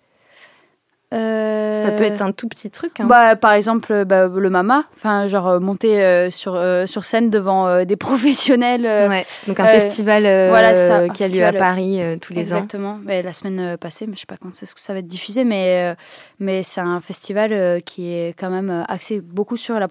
Ça 1.14 1.90
peut 1.90 2.04
être 2.04 2.22
un 2.22 2.32
tout 2.32 2.48
petit 2.48 2.70
truc. 2.70 3.00
Hein. 3.00 3.06
Bah, 3.06 3.36
par 3.36 3.52
exemple, 3.52 4.04
bah, 4.04 4.28
le 4.28 4.50
mama, 4.50 4.84
enfin, 4.96 5.26
genre 5.26 5.48
euh, 5.48 5.60
monter 5.60 6.02
euh, 6.02 6.30
sur, 6.30 6.54
euh, 6.54 6.86
sur 6.86 7.04
scène 7.04 7.30
devant 7.30 7.84
des 7.84 7.96
professionnels. 8.04 8.84
Ouais. 8.84 9.26
Donc 9.46 9.60
un 9.60 9.66
festival 9.66 10.22
voilà, 10.22 11.08
qui 11.10 11.24
a 11.24 11.28
lieu 11.28 11.44
à 11.44 11.52
Paris 11.52 12.00
tous 12.20 12.32
les 12.32 12.52
ans. 12.52 12.56
Exactement. 12.56 12.98
Mais 13.04 13.22
la 13.22 13.32
semaine 13.32 13.76
passée, 13.76 14.06
mais 14.06 14.14
je 14.14 14.20
sais 14.20 14.26
pas 14.26 14.36
quand 14.36 14.50
est-ce 14.50 14.74
que 14.74 14.80
ça 14.80 14.92
va 14.92 15.00
être 15.00 15.06
diffusé, 15.06 15.44
mais, 15.44 15.94
mais 16.38 16.62
c'est 16.62 16.80
un 16.80 17.00
festival 17.00 17.82
qui 17.82 18.12
est 18.12 18.34
quand 18.38 18.50
même 18.50 18.84
axé 18.88 19.20
beaucoup 19.20 19.56
sur 19.56 19.78
la, 19.78 19.88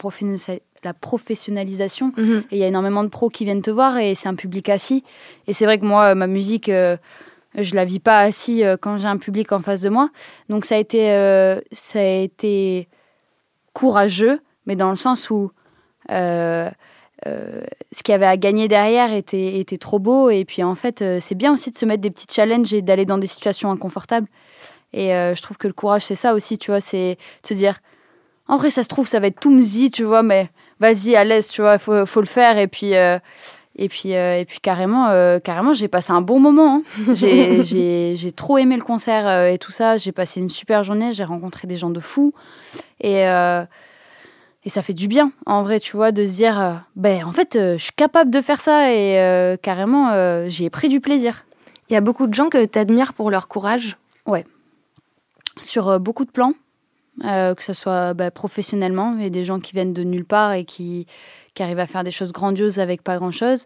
la 0.83 0.93
professionnalisation. 0.93 2.11
Mhm. 2.17 2.43
Et 2.51 2.57
il 2.57 2.59
y 2.59 2.63
a 2.63 2.67
énormément 2.67 3.03
de 3.03 3.09
pros 3.09 3.29
qui 3.29 3.45
viennent 3.45 3.61
te 3.61 3.71
voir 3.71 3.97
et 3.97 4.15
c'est 4.15 4.27
un 4.27 4.35
public 4.35 4.69
assis. 4.69 5.03
Et 5.47 5.53
c'est 5.53 5.65
vrai 5.65 5.79
que 5.79 5.85
moi, 5.85 6.15
ma 6.15 6.27
musique 6.27 6.69
je 7.55 7.75
la 7.75 7.85
vis 7.85 7.99
pas 7.99 8.19
assis 8.19 8.63
euh, 8.63 8.77
quand 8.79 8.97
j'ai 8.97 9.07
un 9.07 9.17
public 9.17 9.51
en 9.51 9.59
face 9.59 9.81
de 9.81 9.89
moi. 9.89 10.09
Donc 10.49 10.65
ça 10.65 10.75
a 10.75 10.77
été, 10.77 11.11
euh, 11.11 11.59
ça 11.71 11.99
a 11.99 12.21
été 12.21 12.87
courageux, 13.73 14.41
mais 14.65 14.75
dans 14.75 14.89
le 14.89 14.95
sens 14.95 15.29
où 15.29 15.51
euh, 16.11 16.69
ce 17.25 18.03
qu'il 18.03 18.11
y 18.11 18.15
avait 18.15 18.25
à 18.25 18.37
gagner 18.37 18.67
derrière 18.67 19.13
était, 19.13 19.59
était 19.59 19.77
trop 19.77 19.99
beau. 19.99 20.29
Et 20.29 20.45
puis 20.45 20.63
en 20.63 20.75
fait, 20.75 21.03
c'est 21.19 21.35
bien 21.35 21.53
aussi 21.53 21.71
de 21.71 21.77
se 21.77 21.85
mettre 21.85 22.01
des 22.01 22.11
petits 22.11 22.27
challenges 22.29 22.73
et 22.73 22.81
d'aller 22.81 23.05
dans 23.05 23.17
des 23.17 23.27
situations 23.27 23.71
inconfortables. 23.71 24.27
Et 24.91 25.09
je 25.09 25.41
trouve 25.41 25.57
que 25.57 25.67
le 25.67 25.73
courage, 25.73 26.03
c'est 26.03 26.15
ça 26.15 26.35
aussi, 26.35 26.59
tu 26.59 26.69
vois, 26.69 26.81
c'est 26.81 27.17
de 27.43 27.47
se 27.47 27.53
dire, 27.55 27.79
en 28.47 28.57
vrai, 28.57 28.69
ça 28.69 28.83
se 28.83 28.89
trouve, 28.89 29.07
ça 29.07 29.19
va 29.19 29.27
être 29.27 29.39
tout 29.39 29.49
mzi, 29.49 29.89
tu 29.89 30.03
vois, 30.03 30.21
mais 30.21 30.49
vas-y, 30.79 31.15
à 31.15 31.23
l'aise, 31.23 31.47
tu 31.47 31.61
vois, 31.61 31.79
faut, 31.79 32.05
faut, 32.05 32.19
le 32.19 32.27
faire. 32.27 32.59
Et 32.59 32.67
puis, 32.67 32.93
et 33.75 33.89
puis, 33.89 34.15
euh, 34.15 34.39
et 34.39 34.45
puis 34.45 34.59
carrément, 34.59 35.07
euh, 35.07 35.39
carrément, 35.39 35.73
j'ai 35.73 35.87
passé 35.87 36.11
un 36.11 36.21
bon 36.21 36.39
moment. 36.39 36.83
Hein. 36.97 37.13
J'ai 37.13 38.31
trop 38.35 38.57
aimé 38.59 38.77
le 38.77 38.83
concert 38.83 39.27
euh, 39.27 39.47
et 39.47 39.57
tout 39.57 39.71
ça. 39.71 39.97
J'ai 39.97 40.11
passé 40.11 40.39
une 40.39 40.49
super 40.49 40.83
journée. 40.83 41.11
J'ai 41.11 41.23
rencontré 41.23 41.67
des 41.67 41.77
gens 41.77 41.89
de 41.89 41.99
fous. 41.99 42.33
Et, 43.01 43.23
et 44.65 44.69
ça 44.69 44.81
fait 44.81 44.93
du 44.93 45.07
bien, 45.07 45.31
en 45.45 45.63
vrai, 45.63 45.79
tu 45.79 45.97
vois, 45.97 46.11
de 46.11 46.23
se 46.23 46.35
dire, 46.35 46.83
ben, 46.95 47.25
en 47.25 47.31
fait, 47.31 47.53
je 47.53 47.77
suis 47.77 47.91
capable 47.91 48.31
de 48.31 48.41
faire 48.41 48.61
ça. 48.61 48.93
Et 48.93 49.57
carrément, 49.61 50.47
j'ai 50.47 50.69
pris 50.69 50.87
du 50.87 51.01
plaisir. 51.01 51.45
Il 51.89 51.93
y 51.93 51.97
a 51.97 52.01
beaucoup 52.01 52.27
de 52.27 52.33
gens 52.33 52.49
que 52.49 52.63
tu 52.63 52.79
admires 52.79 53.13
pour 53.13 53.29
leur 53.29 53.47
courage. 53.47 53.97
Ouais. 54.25 54.45
Sur 55.59 55.99
beaucoup 55.99 56.23
de 56.23 56.31
plans, 56.31 56.53
que 57.21 57.63
ce 57.63 57.73
soit 57.73 58.13
bah, 58.13 58.31
professionnellement, 58.31 59.17
et 59.19 59.29
des 59.29 59.43
gens 59.43 59.59
qui 59.59 59.73
viennent 59.73 59.93
de 59.93 60.03
nulle 60.03 60.25
part 60.25 60.53
et 60.53 60.63
qui, 60.63 61.07
qui 61.53 61.63
arrivent 61.63 61.79
à 61.79 61.87
faire 61.87 62.03
des 62.03 62.11
choses 62.11 62.31
grandioses 62.31 62.79
avec 62.79 63.03
pas 63.03 63.17
grand-chose. 63.17 63.65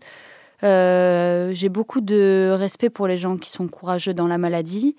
Euh, 0.63 1.51
j'ai 1.53 1.69
beaucoup 1.69 2.01
de 2.01 2.55
respect 2.57 2.89
pour 2.89 3.07
les 3.07 3.17
gens 3.17 3.37
qui 3.37 3.49
sont 3.49 3.67
courageux 3.67 4.13
dans 4.13 4.27
la 4.27 4.37
maladie. 4.37 4.95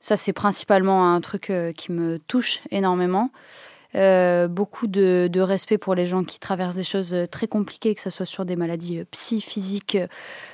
Ça, 0.00 0.16
c'est 0.16 0.32
principalement 0.32 1.12
un 1.12 1.20
truc 1.20 1.52
qui 1.76 1.92
me 1.92 2.18
touche 2.18 2.60
énormément. 2.70 3.30
Euh, 3.94 4.48
beaucoup 4.48 4.86
de, 4.86 5.40
respect 5.40 5.78
pour 5.78 5.94
les 5.94 6.06
gens 6.06 6.22
qui 6.22 6.38
traversent 6.38 6.76
des 6.76 6.84
choses 6.84 7.14
euh, 7.14 7.26
très 7.26 7.46
compliquées, 7.46 7.94
que 7.94 8.02
ce 8.02 8.10
soit 8.10 8.26
sur 8.26 8.44
des 8.44 8.54
maladies 8.54 8.98
euh, 8.98 9.04
psy, 9.12 9.40
physiques 9.40 9.96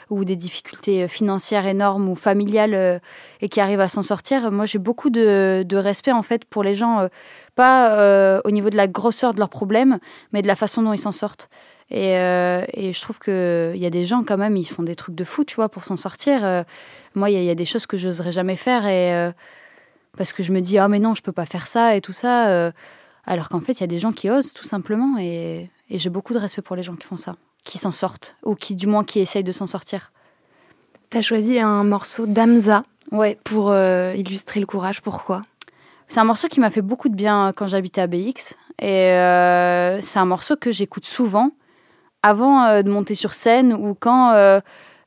ou 0.09 0.25
des 0.25 0.37
difficultés 0.37 1.09
financières 1.09 1.67
énormes 1.67 2.09
ou 2.09 2.15
familiales 2.15 3.01
et 3.41 3.49
qui 3.49 3.61
arrivent 3.61 3.81
à 3.81 3.89
s'en 3.89 4.03
sortir. 4.03 4.53
Moi, 4.53 4.67
j'ai 4.67 4.79
beaucoup 4.79 5.11
de, 5.11 5.67
respect 5.73 6.13
en 6.13 6.23
fait 6.23 6.45
pour 6.45 6.63
les 6.63 6.75
gens, 6.75 7.09
pas 7.55 8.41
au 8.45 8.51
niveau 8.51 8.69
de 8.69 8.77
la 8.77 8.87
grosseur 8.87 9.33
de 9.33 9.39
leurs 9.39 9.49
problèmes, 9.49 9.99
mais 10.33 10.43
de 10.43 10.47
la 10.47 10.57
façon 10.57 10.83
dont 10.83 10.93
ils 10.93 10.99
s'en 10.99 11.11
sortent. 11.11 11.49
Et, 11.91 12.17
je 12.17 13.01
trouve 13.01 13.19
qu'il 13.19 13.81
y 13.81 13.87
a 13.87 13.91
des 13.91 14.05
gens 14.05 14.25
quand 14.25 14.37
même, 14.37 14.59
ils 14.59 14.67
font 14.67 14.83
des 14.83 14.95
trucs 14.95 15.15
de 15.15 15.25
fou, 15.25 15.45
tu 15.45 15.57
vois, 15.57 15.71
pour 15.71 15.85
s'en 15.85 15.97
sortir. 15.97 16.65
moi, 17.15 17.31
il 17.31 17.43
y, 17.43 17.51
a 17.51 17.55
des 17.55 17.65
choses 17.65 17.87
que 17.87 17.97
j'oserais 17.97 18.33
jamais 18.33 18.57
faire 18.57 18.87
et 18.87 19.33
parce 20.19 20.35
que 20.35 20.43
je 20.43 20.53
me 20.53 20.61
dis, 20.61 20.77
ah 20.77 20.89
mais 20.89 20.99
non, 20.99 21.15
je 21.15 21.23
peux 21.23 21.33
pas 21.33 21.47
faire 21.47 21.67
ça 21.67 21.97
et 21.97 22.03
tout 22.03 22.13
ça. 22.13 22.73
Alors 23.27 23.49
qu'en 23.49 23.61
fait, 23.61 23.73
il 23.73 23.81
y 23.81 23.85
a 23.85 23.89
des 23.89 23.99
gens 23.99 24.13
qui 24.13 24.31
osent 24.31 24.53
tout 24.53 24.65
simplement 24.65 25.19
et, 25.19 25.71
j'ai 25.91 26.11
beaucoup 26.11 26.33
de 26.33 26.39
respect 26.39 26.63
pour 26.63 26.77
les 26.77 26.83
gens 26.83 26.97
qui 26.97 27.07
font 27.07 27.17
ça, 27.17 27.37
qui 27.63 27.79
s'en 27.79 27.93
sortent 27.93 28.37
ou 28.43 28.55
qui 28.55 28.75
du 28.75 28.87
moins 28.87 29.05
qui 29.05 29.21
essayent 29.21 29.45
de 29.45 29.53
s'en 29.53 29.67
sortir. 29.67 30.13
Tu 31.11 31.19
as 31.19 31.23
choisi 31.23 31.61
un 31.61 31.85
morceau 31.85 32.27
d'Amza 32.27 32.83
ouais. 33.13 33.39
pour 33.45 33.71
euh, 33.71 34.15
illustrer 34.17 34.61
le 34.61 34.67
courage. 34.67 35.03
Pourquoi? 35.03 35.43
C'est 36.09 36.21
un 36.21 36.25
morceau 36.25 36.49
qui 36.49 36.59
m'a 36.59 36.71
fait 36.71 36.83
beaucoup 36.83 37.09
de 37.09 37.15
bien 37.15 37.53
quand 37.55 37.69
j'habitais 37.69 38.01
à 38.01 38.07
BX 38.07 38.57
et 38.81 39.11
euh, 39.13 40.01
c'est 40.01 40.19
un 40.19 40.25
morceau 40.25 40.57
que 40.57 40.73
j'écoute 40.73 41.05
souvent 41.05 41.51
avant 42.23 42.65
euh, 42.65 42.83
de 42.83 42.91
monter 42.91 43.15
sur 43.15 43.35
scène 43.35 43.73
ou 43.73 43.95
quand 43.95 44.61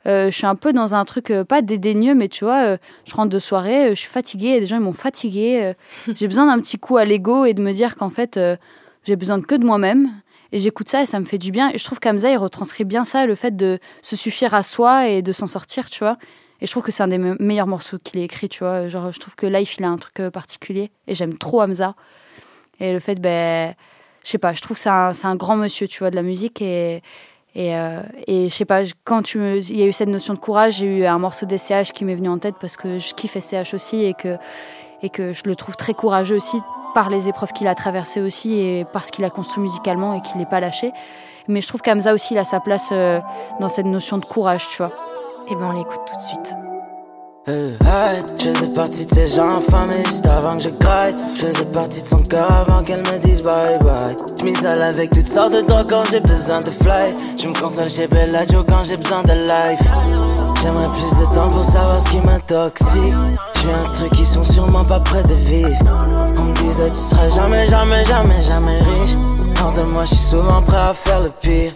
je 0.08 0.32
suis 0.32 0.46
un 0.46 0.56
peu 0.56 0.72
dans 0.72 0.96
un 0.96 1.04
truc 1.06 1.32
euh, 1.32 1.44
pas 1.44 1.62
dédaigneux, 1.62 2.16
mais 2.16 2.30
tu 2.30 2.46
vois, 2.46 2.66
euh, 2.66 2.78
je 3.06 3.14
rentre 3.14 3.30
de 3.30 3.40
soirée, 3.40 3.90
je 3.90 3.96
suis 3.96 4.10
fatiguée, 4.10 4.50
et 4.50 4.60
des 4.62 4.68
gens 4.68 4.78
ils 4.78 4.82
m'ont 4.82 4.94
fatiguée. 4.94 5.74
j'ai 6.08 6.28
besoin 6.28 6.46
d'un 6.46 6.60
petit 6.62 6.78
coup 6.80 6.98
à 6.98 7.06
l'ego 7.06 7.46
et 7.46 7.54
de 7.54 7.62
me 7.62 7.74
dire 7.74 7.96
qu'en 7.96 8.10
fait, 8.10 8.40
j'ai 9.04 9.16
besoin 9.16 9.42
que 9.42 9.56
de 9.56 9.66
moi-même. 9.66 10.12
Et 10.54 10.62
j'écoute 10.62 10.88
ça 10.88 11.04
et 11.04 11.06
ça 11.06 11.20
me 11.20 11.26
fait 11.26 11.38
du 11.38 11.52
bien. 11.52 11.70
Et 11.74 11.78
je 11.78 11.84
trouve 11.84 12.00
qu'Amza, 12.00 12.32
il 12.32 12.38
retranscrit 12.38 12.86
bien 12.86 13.04
ça, 13.04 13.26
le 13.26 13.36
fait 13.36 13.56
de 13.56 13.80
se 14.02 14.16
suffire 14.16 14.54
à 14.54 14.64
soi 14.64 15.10
et 15.10 15.22
de 15.22 15.34
s'en 15.34 15.48
sortir, 15.48 15.90
tu 15.90 16.00
vois. 16.00 16.18
Et 16.62 16.68
je 16.68 16.72
trouve 16.72 16.84
que 16.84 16.92
c'est 16.92 17.04
un 17.04 17.10
des 17.10 17.18
meilleurs 17.18 17.68
morceaux 17.68 17.98
qu'il 18.02 18.20
ait 18.22 18.24
écrit, 18.24 18.48
tu 18.48 18.60
vois. 18.64 18.88
Genre, 18.88 19.12
je 19.12 19.20
trouve 19.20 19.36
que 19.36 19.46
Life, 19.46 19.76
il 19.78 19.84
a 19.84 19.90
un 19.90 19.98
truc 19.98 20.22
particulier. 20.32 20.90
Et 21.08 21.16
j'aime 21.16 21.38
trop 21.38 21.62
Hamza. 21.62 21.96
Et 22.80 22.94
le 22.94 23.00
fait, 23.00 23.16
ben, 23.16 23.76
je 24.24 24.30
sais 24.30 24.38
pas, 24.38 24.54
je 24.54 24.62
trouve 24.62 24.78
que 24.78 24.82
c'est 24.82 24.90
un, 24.90 25.12
un, 25.24 25.36
grand 25.36 25.58
monsieur, 25.58 25.88
tu 25.88 26.00
vois, 26.00 26.12
de 26.12 26.16
la 26.16 26.24
musique. 26.24 26.62
Et, 26.62 27.02
et, 27.58 27.76
euh, 27.76 28.04
et 28.28 28.50
je 28.50 28.54
sais 28.54 28.66
pas, 28.66 28.82
quand 29.04 29.34
il 29.34 29.76
y 29.76 29.82
a 29.82 29.88
eu 29.88 29.92
cette 29.92 30.10
notion 30.10 30.36
de 30.36 30.40
courage, 30.40 30.76
j'ai 30.76 30.86
eu 30.86 31.06
un 31.06 31.18
morceau 31.18 31.48
d'SCH 31.48 31.92
qui 31.92 32.06
m'est 32.06 32.14
venu 32.14 32.30
en 32.30 32.38
tête 32.38 32.54
parce 32.62 32.78
que 32.78 33.00
je 33.00 33.16
kiffe 33.16 33.36
SCH 33.36 33.74
aussi 33.74 34.06
et 34.06 34.14
que, 34.14 34.38
et 35.02 35.10
que 35.10 35.34
je 35.34 35.42
le 35.46 35.56
trouve 35.56 35.76
très 35.76 35.96
courageux 35.96 36.36
aussi 36.36 36.58
par 36.94 37.10
les 37.10 37.28
épreuves 37.28 37.54
qu'il 37.54 37.68
a 37.68 37.74
traversées 37.74 38.22
aussi 38.22 38.60
et 38.60 38.86
parce 38.94 39.10
qu'il 39.10 39.26
a 39.26 39.32
construit 39.32 39.64
musicalement 39.64 40.14
et 40.14 40.22
qu'il 40.22 40.38
n'est 40.38 40.46
pas 40.46 40.60
lâché. 40.60 40.92
Mais 41.48 41.62
je 41.62 41.68
trouve 41.68 41.82
qu'Amza 41.82 42.14
aussi 42.14 42.36
il 42.36 42.38
a 42.38 42.46
sa 42.46 42.60
place 42.60 42.90
euh, 42.92 43.20
dans 43.60 43.70
cette 43.70 43.88
notion 43.88 44.20
de 44.20 44.26
courage, 44.26 44.68
tu 44.70 44.78
vois. 44.78 44.92
Et 45.48 45.54
eh 45.54 45.56
ben 45.56 45.72
on 45.74 45.80
l'écoute 45.80 46.02
tout 46.06 46.16
de 46.16 46.22
suite. 46.22 46.67
Euh, 47.50 47.72
je 48.38 48.50
faisais 48.50 48.68
partie 48.74 49.06
de 49.06 49.14
ces 49.14 49.36
gens 49.38 49.48
infamés 49.48 50.04
juste 50.06 50.28
avant 50.28 50.58
que 50.58 50.64
je 50.64 50.70
graille. 50.70 51.16
Je 51.34 51.46
faisais 51.46 51.66
partie 51.66 52.02
de 52.02 52.08
son 52.08 52.18
cœur 52.18 52.52
avant 52.52 52.84
qu'elle 52.84 53.00
me 53.00 53.20
dise 53.20 53.42
bye 53.42 53.80
bye. 53.80 54.16
Je 54.38 54.44
m'isole 54.44 54.82
avec 54.82 55.12
toutes 55.12 55.28
sortes 55.28 55.54
de 55.54 55.62
drogues 55.62 55.88
quand 55.90 56.04
j'ai 56.12 56.20
besoin 56.20 56.60
de 56.60 56.70
fly. 56.70 57.16
Je 57.42 57.48
me 57.48 57.58
console 57.58 57.90
chez 57.90 58.06
Bellagio 58.08 58.66
quand 58.66 58.84
j'ai 58.84 58.98
besoin 58.98 59.24
de 59.24 59.32
life. 59.32 59.80
J'aimerais 60.62 60.90
plus 60.92 61.26
de 61.26 61.34
temps 61.34 61.48
pour 61.48 61.64
savoir 61.64 62.06
ce 62.06 62.12
qui 62.12 62.20
m'intoxique. 62.20 63.14
J'ai 63.64 63.72
un 63.72 63.92
truc 63.92 64.10
qui 64.12 64.26
sont 64.26 64.44
sûrement 64.44 64.84
pas 64.84 65.00
près 65.00 65.24
de 65.24 65.36
vivre. 65.36 65.70
On 66.40 66.44
me 66.44 66.54
disait 66.56 66.92
tu 66.92 67.00
seras 67.00 67.30
jamais, 67.30 67.66
jamais, 67.68 68.04
jamais, 68.04 68.44
jamais 68.44 68.80
riche. 68.80 69.16
Hors 69.64 69.72
de 69.72 69.84
moi, 69.84 70.04
je 70.04 70.16
suis 70.16 70.30
souvent 70.32 70.62
prêt 70.64 70.76
à 70.76 70.94
faire 70.94 71.22
le 71.22 71.30
pire. 71.30 71.72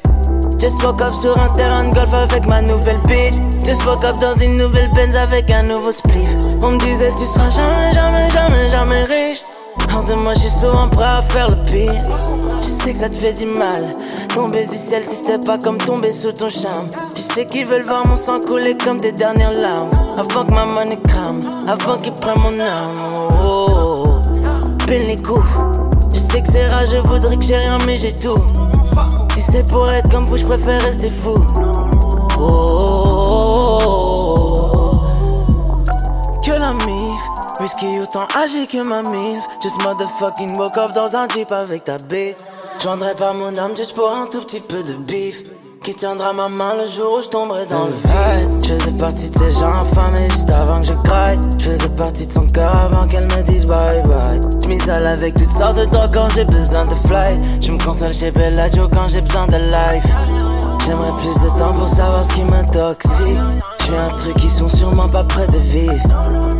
Just 0.61 0.83
woke 0.83 1.01
up 1.01 1.15
sur 1.15 1.35
un 1.39 1.47
terrain 1.47 1.85
de 1.85 1.95
golf 1.95 2.13
avec 2.13 2.45
ma 2.45 2.61
nouvelle 2.61 2.99
bitch. 3.07 3.33
Just 3.65 3.83
woke 3.83 4.03
up 4.03 4.15
dans 4.21 4.35
une 4.35 4.57
nouvelle 4.57 4.91
Benz 4.93 5.15
avec 5.15 5.49
un 5.49 5.63
nouveau 5.63 5.91
spliff. 5.91 6.29
On 6.61 6.73
me 6.73 6.77
disait 6.77 7.11
tu 7.17 7.23
seras 7.23 7.49
jamais, 7.49 7.91
jamais, 7.91 8.29
jamais, 8.29 8.67
jamais 8.67 9.03
riche. 9.05 9.41
Hors 9.91 10.03
de 10.03 10.13
moi, 10.21 10.35
je 10.35 10.41
suis 10.41 10.49
souvent 10.51 10.87
prêt 10.87 11.03
à 11.03 11.23
faire 11.23 11.49
le 11.49 11.55
pire. 11.63 11.91
Je 12.59 12.83
sais 12.83 12.93
que 12.93 12.99
ça 12.99 13.09
te 13.09 13.15
fait 13.15 13.33
du 13.33 13.47
mal. 13.55 13.89
Tomber 14.35 14.67
du 14.67 14.77
ciel, 14.77 15.03
si 15.03 15.15
c'était 15.15 15.43
pas 15.43 15.57
comme 15.57 15.79
tomber 15.79 16.11
sous 16.11 16.31
ton 16.31 16.47
charme. 16.47 16.91
Tu 17.15 17.23
sais 17.23 17.47
qu'ils 17.47 17.65
veulent 17.65 17.85
voir 17.85 18.05
mon 18.05 18.15
sang 18.15 18.39
couler 18.39 18.77
comme 18.77 18.99
des 18.99 19.13
dernières 19.13 19.55
larmes. 19.55 19.89
Avant 20.15 20.45
que 20.45 20.53
ma 20.53 20.65
monnaie 20.65 20.99
crame, 21.07 21.41
avant 21.67 21.97
qu'ils 21.97 22.13
prennent 22.13 22.37
mon 22.37 22.59
âme. 22.59 22.91
Oh, 23.43 23.67
oh, 23.73 24.03
oh. 24.05 24.87
les 24.87 25.15
coups. 25.15 25.41
Je 26.13 26.19
sais 26.19 26.43
que 26.43 26.51
c'est 26.51 26.67
rare, 26.67 26.85
je 26.85 26.97
voudrais 26.97 27.37
que 27.37 27.43
j'ai 27.43 27.57
rien, 27.57 27.79
mais 27.87 27.97
j'ai 27.97 28.13
tout. 28.13 28.37
Si 29.41 29.51
c'est 29.53 29.65
pour 29.67 29.89
être 29.89 30.07
comme 30.11 30.25
vous, 30.25 30.37
je 30.37 30.45
préfère 30.45 30.79
rester 30.83 31.09
fou. 31.09 31.33
Oh, 32.39 33.79
que 36.45 36.51
la 36.51 36.73
mif, 36.73 37.19
whisky 37.59 37.99
autant 37.99 38.27
âgé 38.35 38.67
que 38.67 38.87
ma 38.87 39.01
mif. 39.01 39.43
Just 39.63 39.81
motherfucking 39.83 40.55
woke 40.59 40.77
up 40.77 40.91
dans 40.91 41.15
un 41.15 41.27
jeep 41.27 41.51
avec 41.51 41.85
ta 41.85 41.97
bitch. 41.97 42.37
Je 42.79 42.83
vendrais 42.83 43.15
pas 43.15 43.33
mon 43.33 43.57
âme 43.57 43.75
juste 43.75 43.95
pour 43.95 44.11
un 44.11 44.27
tout 44.27 44.41
petit 44.41 44.61
peu 44.61 44.83
de 44.83 44.93
bif. 44.93 45.43
Qui 45.83 45.95
tiendra 45.95 46.31
ma 46.31 46.47
main 46.47 46.75
le 46.77 46.85
jour 46.85 47.17
où 47.17 47.21
je 47.23 47.27
tomberai 47.27 47.65
dans 47.65 47.85
le 47.85 47.93
vide? 47.93 48.63
Je 48.63 48.73
faisais 48.75 48.91
partie 48.91 49.31
de 49.31 49.39
ces 49.39 49.59
gens 49.59 49.73
infamés 49.73 50.29
juste 50.29 50.51
avant 50.51 50.79
que 50.79 50.87
je 50.87 50.93
craille 50.93 51.39
Je 51.57 51.71
faisais 51.71 51.89
partie 51.89 52.27
de 52.27 52.31
son 52.31 52.41
cœur 52.41 52.75
avant 52.75 53.07
qu'elle 53.07 53.23
me 53.23 53.41
dise 53.41 53.65
bye 53.65 54.03
bye. 54.03 54.39
Je 54.61 54.67
m'isole 54.67 55.07
avec 55.07 55.33
toutes 55.33 55.49
sortes 55.49 55.79
de 55.79 55.85
drogues 55.85 56.13
quand 56.13 56.29
j'ai 56.35 56.45
besoin 56.45 56.83
de 56.83 56.93
fly. 57.07 57.39
Je 57.65 57.71
me 57.71 57.83
console 57.83 58.13
chez 58.13 58.29
Bellagio 58.29 58.89
quand 58.89 59.07
j'ai 59.07 59.21
besoin 59.21 59.47
de 59.47 59.55
life. 59.55 60.05
J'aimerais 60.85 61.15
plus 61.15 61.33
de 61.41 61.49
temps 61.57 61.71
pour 61.71 61.89
savoir 61.89 62.25
ce 62.25 62.35
qui 62.35 62.43
m'intoxique. 62.43 63.39
Je 63.87 63.93
un 63.95 64.11
truc 64.11 64.35
qui 64.35 64.49
sont 64.49 64.69
sûrement 64.69 65.09
pas 65.09 65.23
près 65.23 65.47
de 65.47 65.57
vivre. 65.57 65.95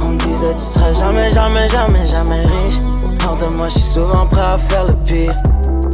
On 0.03 0.07
me 0.07 0.17
disait 0.17 0.55
tu 0.55 0.63
seras 0.63 0.93
jamais, 0.93 1.29
jamais, 1.29 1.67
jamais, 1.67 2.07
jamais 2.07 2.41
riche. 2.41 2.79
Hors 3.27 3.37
de 3.37 3.45
moi 3.45 3.67
je 3.67 3.73
suis 3.75 3.93
souvent 3.93 4.25
prêt 4.25 4.41
à 4.41 4.57
faire 4.57 4.85
le 4.85 4.95
pire 5.05 5.31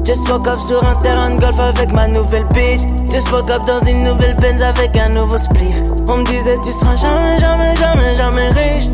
Just 0.07 0.29
woke 0.29 0.47
up 0.47 0.61
sur 0.61 0.81
un 0.87 0.93
terrain 0.93 1.31
de 1.31 1.41
golf 1.41 1.59
avec 1.59 1.91
ma 1.91 2.07
nouvelle 2.07 2.45
bitch. 2.53 2.79
Just 3.11 3.29
woke 3.29 3.49
up 3.49 3.61
dans 3.67 3.81
une 3.81 4.05
nouvelle 4.05 4.37
Benz 4.37 4.61
avec 4.61 4.95
un 4.95 5.09
nouveau 5.09 5.37
spliff. 5.37 5.81
On 6.07 6.19
me 6.19 6.23
disait 6.23 6.57
tu 6.63 6.71
seras 6.71 6.95
jamais, 6.95 7.37
jamais, 7.37 7.75
jamais, 7.75 8.13
jamais 8.13 8.47
riche. 8.51 8.85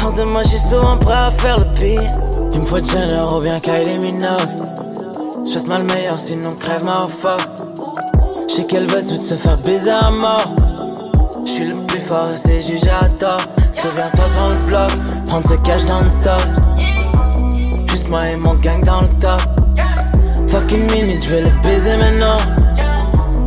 Hors 0.00 0.12
de 0.12 0.22
moi, 0.30 0.44
je 0.44 0.50
suis 0.50 0.58
souvent 0.60 0.96
prêt 0.96 1.14
à 1.14 1.32
faire 1.32 1.58
le 1.58 1.64
pire. 1.72 2.00
Une 2.54 2.64
fois 2.64 2.80
de 2.80 3.36
ou 3.36 3.40
bien 3.40 3.58
Kylie 3.58 3.98
Minogue. 3.98 5.44
Souhaite-moi 5.44 5.78
le 5.78 5.84
meilleur, 5.86 6.20
sinon 6.20 6.50
crève 6.50 6.84
ma 6.84 7.00
fuck. 7.08 7.40
J'sais 8.48 8.62
qu'elle 8.62 8.86
veut 8.86 9.04
tout 9.04 9.20
se 9.20 9.34
faire 9.34 9.56
baiser 9.64 9.90
à 9.90 10.10
mort. 10.10 10.54
J'suis 11.46 11.64
le 11.64 11.84
plus 11.86 11.98
fort 11.98 12.30
et 12.30 12.36
c'est 12.36 12.62
jugé 12.62 12.90
à 12.90 13.08
tort. 13.08 13.40
Souviens-toi 13.72 14.24
dans 14.36 14.48
le 14.50 14.64
bloc, 14.66 14.90
prendre 15.26 15.48
ce 15.48 15.54
cash 15.64 15.84
dans 15.86 16.00
le 16.00 16.10
stock. 16.10 16.46
Juste 17.90 18.08
moi 18.08 18.28
et 18.28 18.36
mon 18.36 18.54
gang 18.54 18.84
dans 18.84 19.00
le 19.00 19.08
top. 19.08 19.40
Fucking 20.50 20.90
minute, 20.90 21.22
je 21.22 21.36
vais 21.36 21.42
le 21.42 21.62
baiser 21.62 21.96
maintenant. 21.96 22.38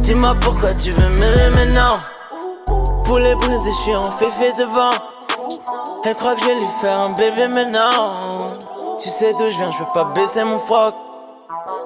Dis-moi 0.02 0.36
pourquoi 0.40 0.74
tu 0.74 0.92
veux 0.92 1.10
m'aimer 1.20 1.50
maintenant. 1.54 2.00
Pour 3.04 3.20
les 3.20 3.36
briser, 3.36 3.72
je 3.72 3.82
suis 3.82 3.96
en 3.96 4.10
féfé 4.10 4.54
devant. 4.58 4.92
Elle 6.06 6.16
croit 6.16 6.36
que 6.36 6.42
je 6.42 6.46
vais 6.48 6.56
lui 6.56 6.68
faire 6.80 7.02
un 7.02 7.10
bébé 7.10 7.48
maintenant. 7.50 8.10
Tu 9.02 9.10
sais 9.10 9.34
d'où 9.34 9.52
je 9.52 9.58
viens, 9.58 9.72
je 9.72 9.80
veux 9.80 9.94
pas 9.94 10.06
baisser 10.16 10.46
mon 10.46 10.60
froc. 10.60 10.94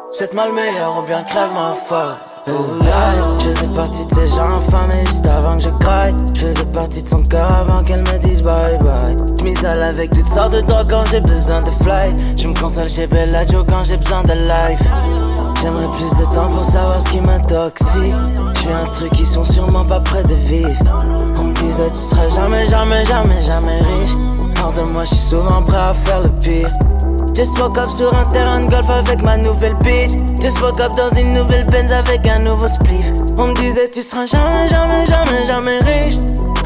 C'est 0.09 0.33
mal 0.33 0.53
meilleur 0.53 0.99
ou 0.99 1.01
bien 1.01 1.23
crève 1.23 1.51
ma 1.51 1.73
foi. 1.73 2.17
Je 2.47 3.49
faisais 3.49 3.67
partie 3.75 4.05
de 4.05 4.15
ces 4.15 4.29
gens 4.29 4.47
infamés 4.57 5.05
juste 5.05 5.27
avant 5.27 5.57
que 5.57 5.63
je 5.63 5.69
craille. 5.69 6.15
Je 6.33 6.45
faisais 6.45 6.65
partie 6.65 7.03
de 7.03 7.07
son 7.07 7.17
cœur 7.17 7.51
avant 7.51 7.83
qu'elle 7.83 7.99
me 7.99 8.17
dise 8.19 8.41
bye 8.41 8.77
bye. 8.79 9.15
Je 9.37 9.43
m'isole 9.43 9.83
avec 9.83 10.11
toutes 10.11 10.27
sortes 10.27 10.53
de 10.53 10.61
drogues 10.61 10.89
quand 10.89 11.03
j'ai 11.11 11.19
besoin 11.19 11.59
de 11.59 11.71
fly. 11.83 12.15
Je 12.37 12.47
me 12.47 12.57
console 12.57 12.89
chez 12.89 13.05
Bellagio 13.05 13.65
quand 13.65 13.83
j'ai 13.83 13.97
besoin 13.97 14.23
de 14.23 14.31
life. 14.31 14.81
J'aimerais 15.61 15.91
plus 15.91 16.17
de 16.19 16.33
temps 16.33 16.47
pour 16.47 16.63
savoir 16.63 17.01
ce 17.01 17.11
qui 17.11 17.19
m'intoxique. 17.19 18.15
Je 18.63 18.69
un 18.69 18.87
truc 18.91 19.11
qui 19.11 19.25
sont 19.25 19.43
sûrement 19.43 19.83
pas 19.83 19.99
près 19.99 20.23
de 20.23 20.35
vivre. 20.35 20.69
On 21.37 21.43
me 21.43 21.53
disait 21.53 21.89
tu 21.89 21.99
seras 21.99 22.29
jamais, 22.29 22.65
jamais, 22.67 23.03
jamais, 23.03 23.41
jamais 23.41 23.79
riche. 23.79 24.15
Hors 24.63 24.71
de 24.71 24.81
moi, 24.81 25.03
je 25.03 25.09
suis 25.09 25.29
souvent 25.29 25.61
prêt 25.63 25.77
à 25.77 25.93
faire 25.93 26.21
le 26.21 26.29
pire. 26.39 26.69
Just 27.38 27.59
woke 27.59 27.77
up 27.77 27.91
sur 27.91 28.11
un 28.15 28.23
terrain 28.23 28.65
de 28.65 28.67
golf 28.71 28.89
avec 28.89 29.21
ma 29.21 29.38
nouvelle 29.38 29.75
bitch. 29.83 30.17
Just 30.41 30.59
woke 30.59 30.79
up 30.79 30.91
dans 30.97 31.11
une 31.11 31.35
nouvelle 31.35 31.67
Benz 31.67 31.91
avec 31.91 32.25
un 32.25 32.39
nouveau 32.39 32.67
spliff. 32.67 33.11
On 33.38 33.49
me 33.49 33.53
disait 33.53 33.91
tu 33.91 34.01
seras 34.01 34.25
jamais, 34.25 34.67
jamais, 34.67 35.05
jamais, 35.05 35.45
jamais 35.45 35.77
riche. 35.77 36.15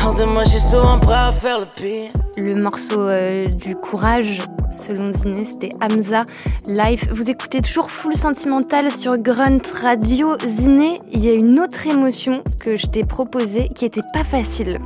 Hors 0.02 0.16
de 0.16 0.24
moi, 0.32 0.46
je 0.46 0.52
suis 0.52 0.62
souvent 0.62 0.98
prêt 0.98 1.14
à 1.14 1.34
faire 1.34 1.60
le 1.60 1.66
pire. 1.66 2.12
Le 2.38 2.56
morceau 2.64 3.02
euh, 3.02 3.48
du 3.48 3.76
courage, 3.76 4.38
selon 4.72 5.12
Ziné, 5.14 5.46
c'était 5.52 5.76
Hamza 5.82 6.24
Life. 6.68 7.06
Vous 7.18 7.30
écoutez 7.30 7.60
toujours 7.60 7.92
Full 7.92 8.16
Sentimental 8.16 8.90
sur 8.92 9.18
Grunt 9.18 9.68
Radio. 9.84 10.38
Ziné, 10.58 10.94
il 11.12 11.26
y 11.26 11.30
a 11.32 11.34
une 11.34 11.60
autre 11.60 11.86
émotion 11.86 12.42
que 12.64 12.78
je 12.78 12.88
t'ai 12.88 13.04
proposée 13.04 13.68
qui 13.76 13.84
était 13.84 14.00
pas 14.14 14.24
facile. 14.24 14.80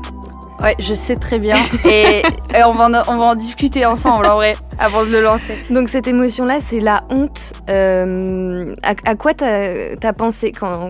Ouais, 0.66 0.74
je 0.80 0.96
sais 0.96 1.16
très 1.16 1.38
bien. 1.38 1.58
et, 1.86 2.24
on, 2.66 2.72
va 2.72 2.86
en, 2.86 3.14
on 3.14 3.20
va 3.20 3.26
en 3.28 3.36
discuter 3.36 3.86
ensemble, 3.86 4.26
en 4.26 4.34
vrai, 4.34 4.54
avant 4.80 5.06
de 5.06 5.12
le 5.12 5.22
lancer. 5.22 5.60
Donc, 5.70 5.90
cette 5.90 6.08
émotion-là, 6.08 6.58
c'est 6.66 6.80
la 6.80 7.04
honte. 7.12 7.54
Euh, 7.70 8.74
à, 8.82 9.16
quoi 9.16 9.36
t'as 9.36 9.94
as 10.02 10.14
pensé 10.14 10.52
quand. 10.52 10.90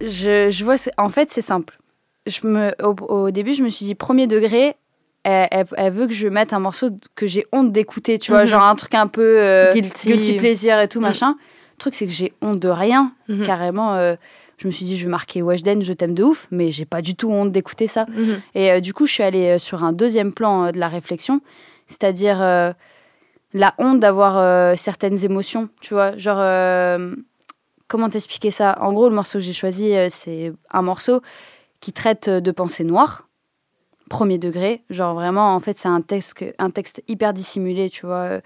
Je, 0.00 0.50
je 0.50 0.64
vois, 0.64 0.76
en 0.96 1.10
fait, 1.10 1.30
c'est 1.30 1.42
simple. 1.42 1.78
Je 2.26 2.46
me, 2.46 2.74
au, 2.82 3.30
début, 3.30 3.52
je 3.52 3.62
me 3.62 3.68
suis 3.68 3.84
dit, 3.84 3.94
premier 3.94 4.26
degré, 4.26 4.76
elle, 5.24 5.66
veut 5.90 6.06
que 6.06 6.14
je 6.14 6.28
mette 6.28 6.54
un 6.54 6.60
morceau 6.60 6.88
que 7.14 7.26
j'ai 7.26 7.44
honte 7.52 7.70
d'écouter, 7.70 8.18
tu 8.18 8.30
vois, 8.30 8.44
mhm. 8.44 8.48
genre 8.48 8.62
un 8.62 8.76
truc 8.76 8.94
un 8.94 9.08
peu 9.08 9.40
euh, 9.42 9.74
guilty. 9.74 10.38
plaisir 10.38 10.80
et 10.80 10.88
tout, 10.88 11.00
mhm. 11.00 11.08
machin. 11.08 11.36
Le 11.72 11.78
truc, 11.78 11.94
c'est 11.94 12.06
que 12.06 12.12
j'ai 12.12 12.32
honte 12.40 12.60
de 12.60 12.70
rien, 12.70 13.12
mhm. 13.28 13.44
carrément. 13.44 13.92
Euh, 13.92 14.14
je 14.62 14.68
me 14.68 14.72
suis 14.72 14.84
dit, 14.84 14.96
je 14.96 15.04
vais 15.04 15.10
marquer 15.10 15.42
Weshden, 15.42 15.82
je 15.82 15.92
t'aime 15.92 16.14
de 16.14 16.22
ouf, 16.22 16.46
mais 16.52 16.70
j'ai 16.70 16.84
pas 16.84 17.02
du 17.02 17.16
tout 17.16 17.28
honte 17.32 17.50
d'écouter 17.50 17.88
ça. 17.88 18.06
Mhm. 18.06 18.40
Et 18.54 18.70
euh, 18.70 18.80
du 18.80 18.94
coup, 18.94 19.06
je 19.06 19.12
suis 19.12 19.22
allée 19.24 19.56
euh, 19.56 19.58
sur 19.58 19.82
un 19.82 19.92
deuxième 19.92 20.32
plan 20.32 20.66
euh, 20.66 20.70
de 20.70 20.78
la 20.78 20.86
réflexion, 20.86 21.40
c'est-à-dire 21.88 22.38
la 23.54 23.74
honte 23.78 24.00
d'avoir 24.00 24.78
certaines 24.78 25.24
émotions, 25.24 25.68
tu 25.80 25.92
vois. 25.92 26.16
Genre, 26.16 26.38
comment 27.86 28.08
t'expliquer 28.08 28.50
ça? 28.50 28.78
En 28.80 28.94
gros, 28.94 29.10
le 29.10 29.14
morceau 29.14 29.40
que 29.40 29.44
j'ai 29.44 29.52
choisi, 29.52 29.92
c'est 30.08 30.52
un 30.70 30.80
morceau 30.80 31.20
qui 31.80 31.92
traite 31.92 32.30
de 32.30 32.50
pensées 32.50 32.84
noires, 32.84 33.28
premier 34.08 34.38
degré. 34.38 34.84
Genre, 34.88 35.14
vraiment, 35.14 35.54
en 35.54 35.60
fait, 35.60 35.76
c'est 35.76 35.88
un 35.88 36.00
texte, 36.00 36.42
un 36.58 36.70
texte 36.70 37.02
hyper 37.08 37.34
dissimulé, 37.34 37.90
tu 37.90 38.06
vois 38.06 38.40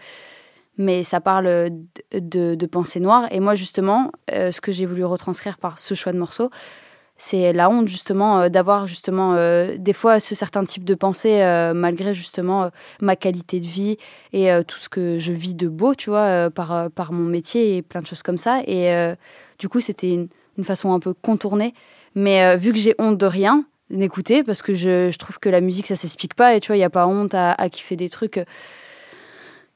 mais 0.78 1.04
ça 1.04 1.20
parle 1.20 1.70
de, 2.12 2.54
de, 2.54 2.66
pensée 2.66 3.00
noire. 3.00 3.28
Et 3.30 3.40
moi, 3.40 3.54
justement, 3.54 4.12
euh, 4.32 4.52
ce 4.52 4.60
que 4.60 4.72
j'ai 4.72 4.86
voulu 4.86 5.04
retranscrire 5.04 5.58
par 5.58 5.78
ce 5.78 5.94
choix 5.94 6.12
de 6.12 6.18
morceau, 6.18 6.50
c'est 7.18 7.54
la 7.54 7.70
honte, 7.70 7.88
justement, 7.88 8.40
euh, 8.40 8.48
d'avoir, 8.50 8.86
justement, 8.86 9.34
euh, 9.34 9.76
des 9.78 9.94
fois, 9.94 10.20
ce 10.20 10.34
certain 10.34 10.64
type 10.64 10.84
de 10.84 10.94
pensée, 10.94 11.40
malgré, 11.74 12.14
justement, 12.14 12.70
ma 13.00 13.16
qualité 13.16 13.60
de 13.60 13.66
vie 13.66 13.96
et 14.32 14.50
tout 14.66 14.78
ce 14.78 14.88
que 14.88 15.18
je 15.18 15.32
vis 15.32 15.54
de 15.54 15.68
beau, 15.68 15.94
tu 15.94 16.10
vois, 16.10 16.50
par, 16.50 16.90
par 16.90 17.12
mon 17.12 17.24
métier 17.24 17.76
et 17.76 17.82
plein 17.82 18.02
de 18.02 18.06
choses 18.06 18.22
comme 18.22 18.38
ça. 18.38 18.60
Et 18.66 19.14
du 19.58 19.68
coup, 19.68 19.80
c'était 19.80 20.12
une, 20.12 20.28
façon 20.64 20.92
un 20.92 21.00
peu 21.00 21.14
contournée. 21.14 21.74
Mais 22.14 22.56
vu 22.56 22.72
que 22.72 22.78
j'ai 22.78 22.94
honte 22.98 23.18
de 23.18 23.26
rien, 23.26 23.64
d'écouter, 23.90 24.42
parce 24.42 24.62
que 24.62 24.74
je, 24.74 25.10
je, 25.10 25.18
trouve 25.18 25.38
que 25.38 25.48
la 25.48 25.60
musique, 25.60 25.86
ça 25.86 25.96
s'explique 25.96 26.34
pas. 26.34 26.54
Et 26.54 26.60
tu 26.60 26.68
vois, 26.68 26.76
il 26.76 26.80
n'y 26.80 26.84
a 26.84 26.90
pas 26.90 27.06
honte 27.06 27.34
à, 27.34 27.52
à 27.52 27.68
kiffer 27.68 27.96
des 27.96 28.08
trucs 28.08 28.40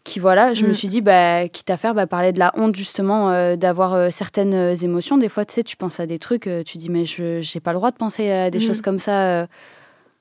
qui 0.05 0.19
voilà, 0.19 0.55
je 0.55 0.65
me 0.65 0.71
mm. 0.71 0.75
suis 0.75 0.89
dit, 0.89 1.01
bah, 1.01 1.49
quitte 1.49 1.71
à 1.71 1.77
faire, 1.77 1.95
bah, 1.95 2.07
parler 2.07 2.33
de 2.33 2.39
la 2.39 2.53
honte 2.57 2.75
justement, 2.75 3.31
euh, 3.31 3.57
d'avoir 3.57 3.95
euh, 3.95 4.09
certaines 4.11 4.55
euh, 4.55 4.75
émotions. 4.75 5.19
Des 5.19 5.29
fois, 5.29 5.45
tu 5.45 5.55
sais, 5.55 5.63
tu 5.63 5.77
penses 5.77 6.01
à 6.01 6.07
des 6.07 6.19
trucs, 6.19 6.49
tu 6.65 6.79
dis, 6.79 6.89
mais 6.89 7.05
je 7.05 7.39
n'ai 7.39 7.61
pas 7.61 7.73
le 7.73 7.79
droit 7.79 7.91
de 7.91 7.97
penser 7.97 8.31
à 8.31 8.51
des 8.51 8.59
mm. 8.59 8.63
choses 8.63 8.83
comme 8.83 8.99
ça 8.99 9.47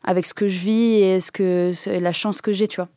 avec 0.03 0.25
ce 0.25 0.33
que 0.33 0.47
je 0.47 0.59
vis 0.59 1.01
et 1.01 1.19
ce 1.19 1.31
que, 1.31 1.73
la 1.99 2.13
chance 2.13 2.41
que 2.41 2.51
j'ai, 2.51 2.67
tu 2.67 2.77
vois. 2.77 2.89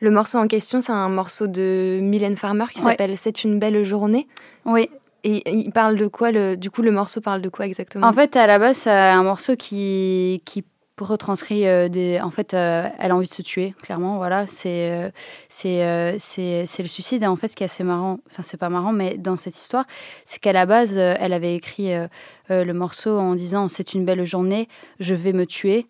Le 0.00 0.10
morceau 0.10 0.38
en 0.38 0.48
question, 0.48 0.80
c'est 0.80 0.90
un 0.92 1.08
morceau 1.08 1.46
de 1.46 2.00
Mylène 2.02 2.36
Farmer 2.36 2.64
qui 2.72 2.80
s'appelle 2.80 3.16
C'est 3.16 3.44
une 3.44 3.60
belle 3.60 3.84
journée. 3.84 4.26
Oui. 4.64 4.90
Et 5.24 5.48
il 5.48 5.70
parle 5.70 5.96
de 5.96 6.08
quoi 6.08 6.32
le, 6.32 6.56
Du 6.56 6.72
coup, 6.72 6.82
le 6.82 6.90
morceau 6.90 7.20
parle 7.20 7.42
de 7.42 7.48
quoi 7.48 7.66
exactement? 7.66 8.08
En 8.08 8.12
fait, 8.12 8.34
à 8.34 8.48
la 8.48 8.58
base, 8.58 8.78
c'est 8.78 8.90
un 8.90 9.22
morceau 9.22 9.54
qui, 9.54 10.42
qui 10.44 10.64
retranscrit 11.00 11.66
euh, 11.66 11.88
des. 11.88 12.20
En 12.20 12.30
fait, 12.30 12.54
euh, 12.54 12.88
elle 12.98 13.10
a 13.10 13.16
envie 13.16 13.28
de 13.28 13.32
se 13.32 13.42
tuer, 13.42 13.74
clairement. 13.82 14.16
Voilà, 14.16 14.46
c'est 14.46 14.90
euh, 14.90 15.10
c'est 15.48 16.66
c'est 16.66 16.82
le 16.82 16.88
suicide. 16.88 17.22
Et 17.22 17.26
en 17.26 17.36
fait, 17.36 17.48
ce 17.48 17.56
qui 17.56 17.62
est 17.62 17.66
assez 17.66 17.84
marrant, 17.84 18.18
enfin, 18.30 18.42
c'est 18.42 18.56
pas 18.56 18.68
marrant, 18.68 18.92
mais 18.92 19.16
dans 19.16 19.36
cette 19.36 19.56
histoire, 19.56 19.86
c'est 20.24 20.40
qu'à 20.40 20.52
la 20.52 20.66
base, 20.66 20.96
elle 20.96 21.32
avait 21.32 21.54
écrit 21.54 21.92
le 22.48 22.72
morceau 22.72 23.18
en 23.18 23.34
disant 23.34 23.68
C'est 23.68 23.94
une 23.94 24.04
belle 24.04 24.24
journée, 24.24 24.68
je 25.00 25.14
vais 25.14 25.32
me 25.32 25.46
tuer. 25.46 25.86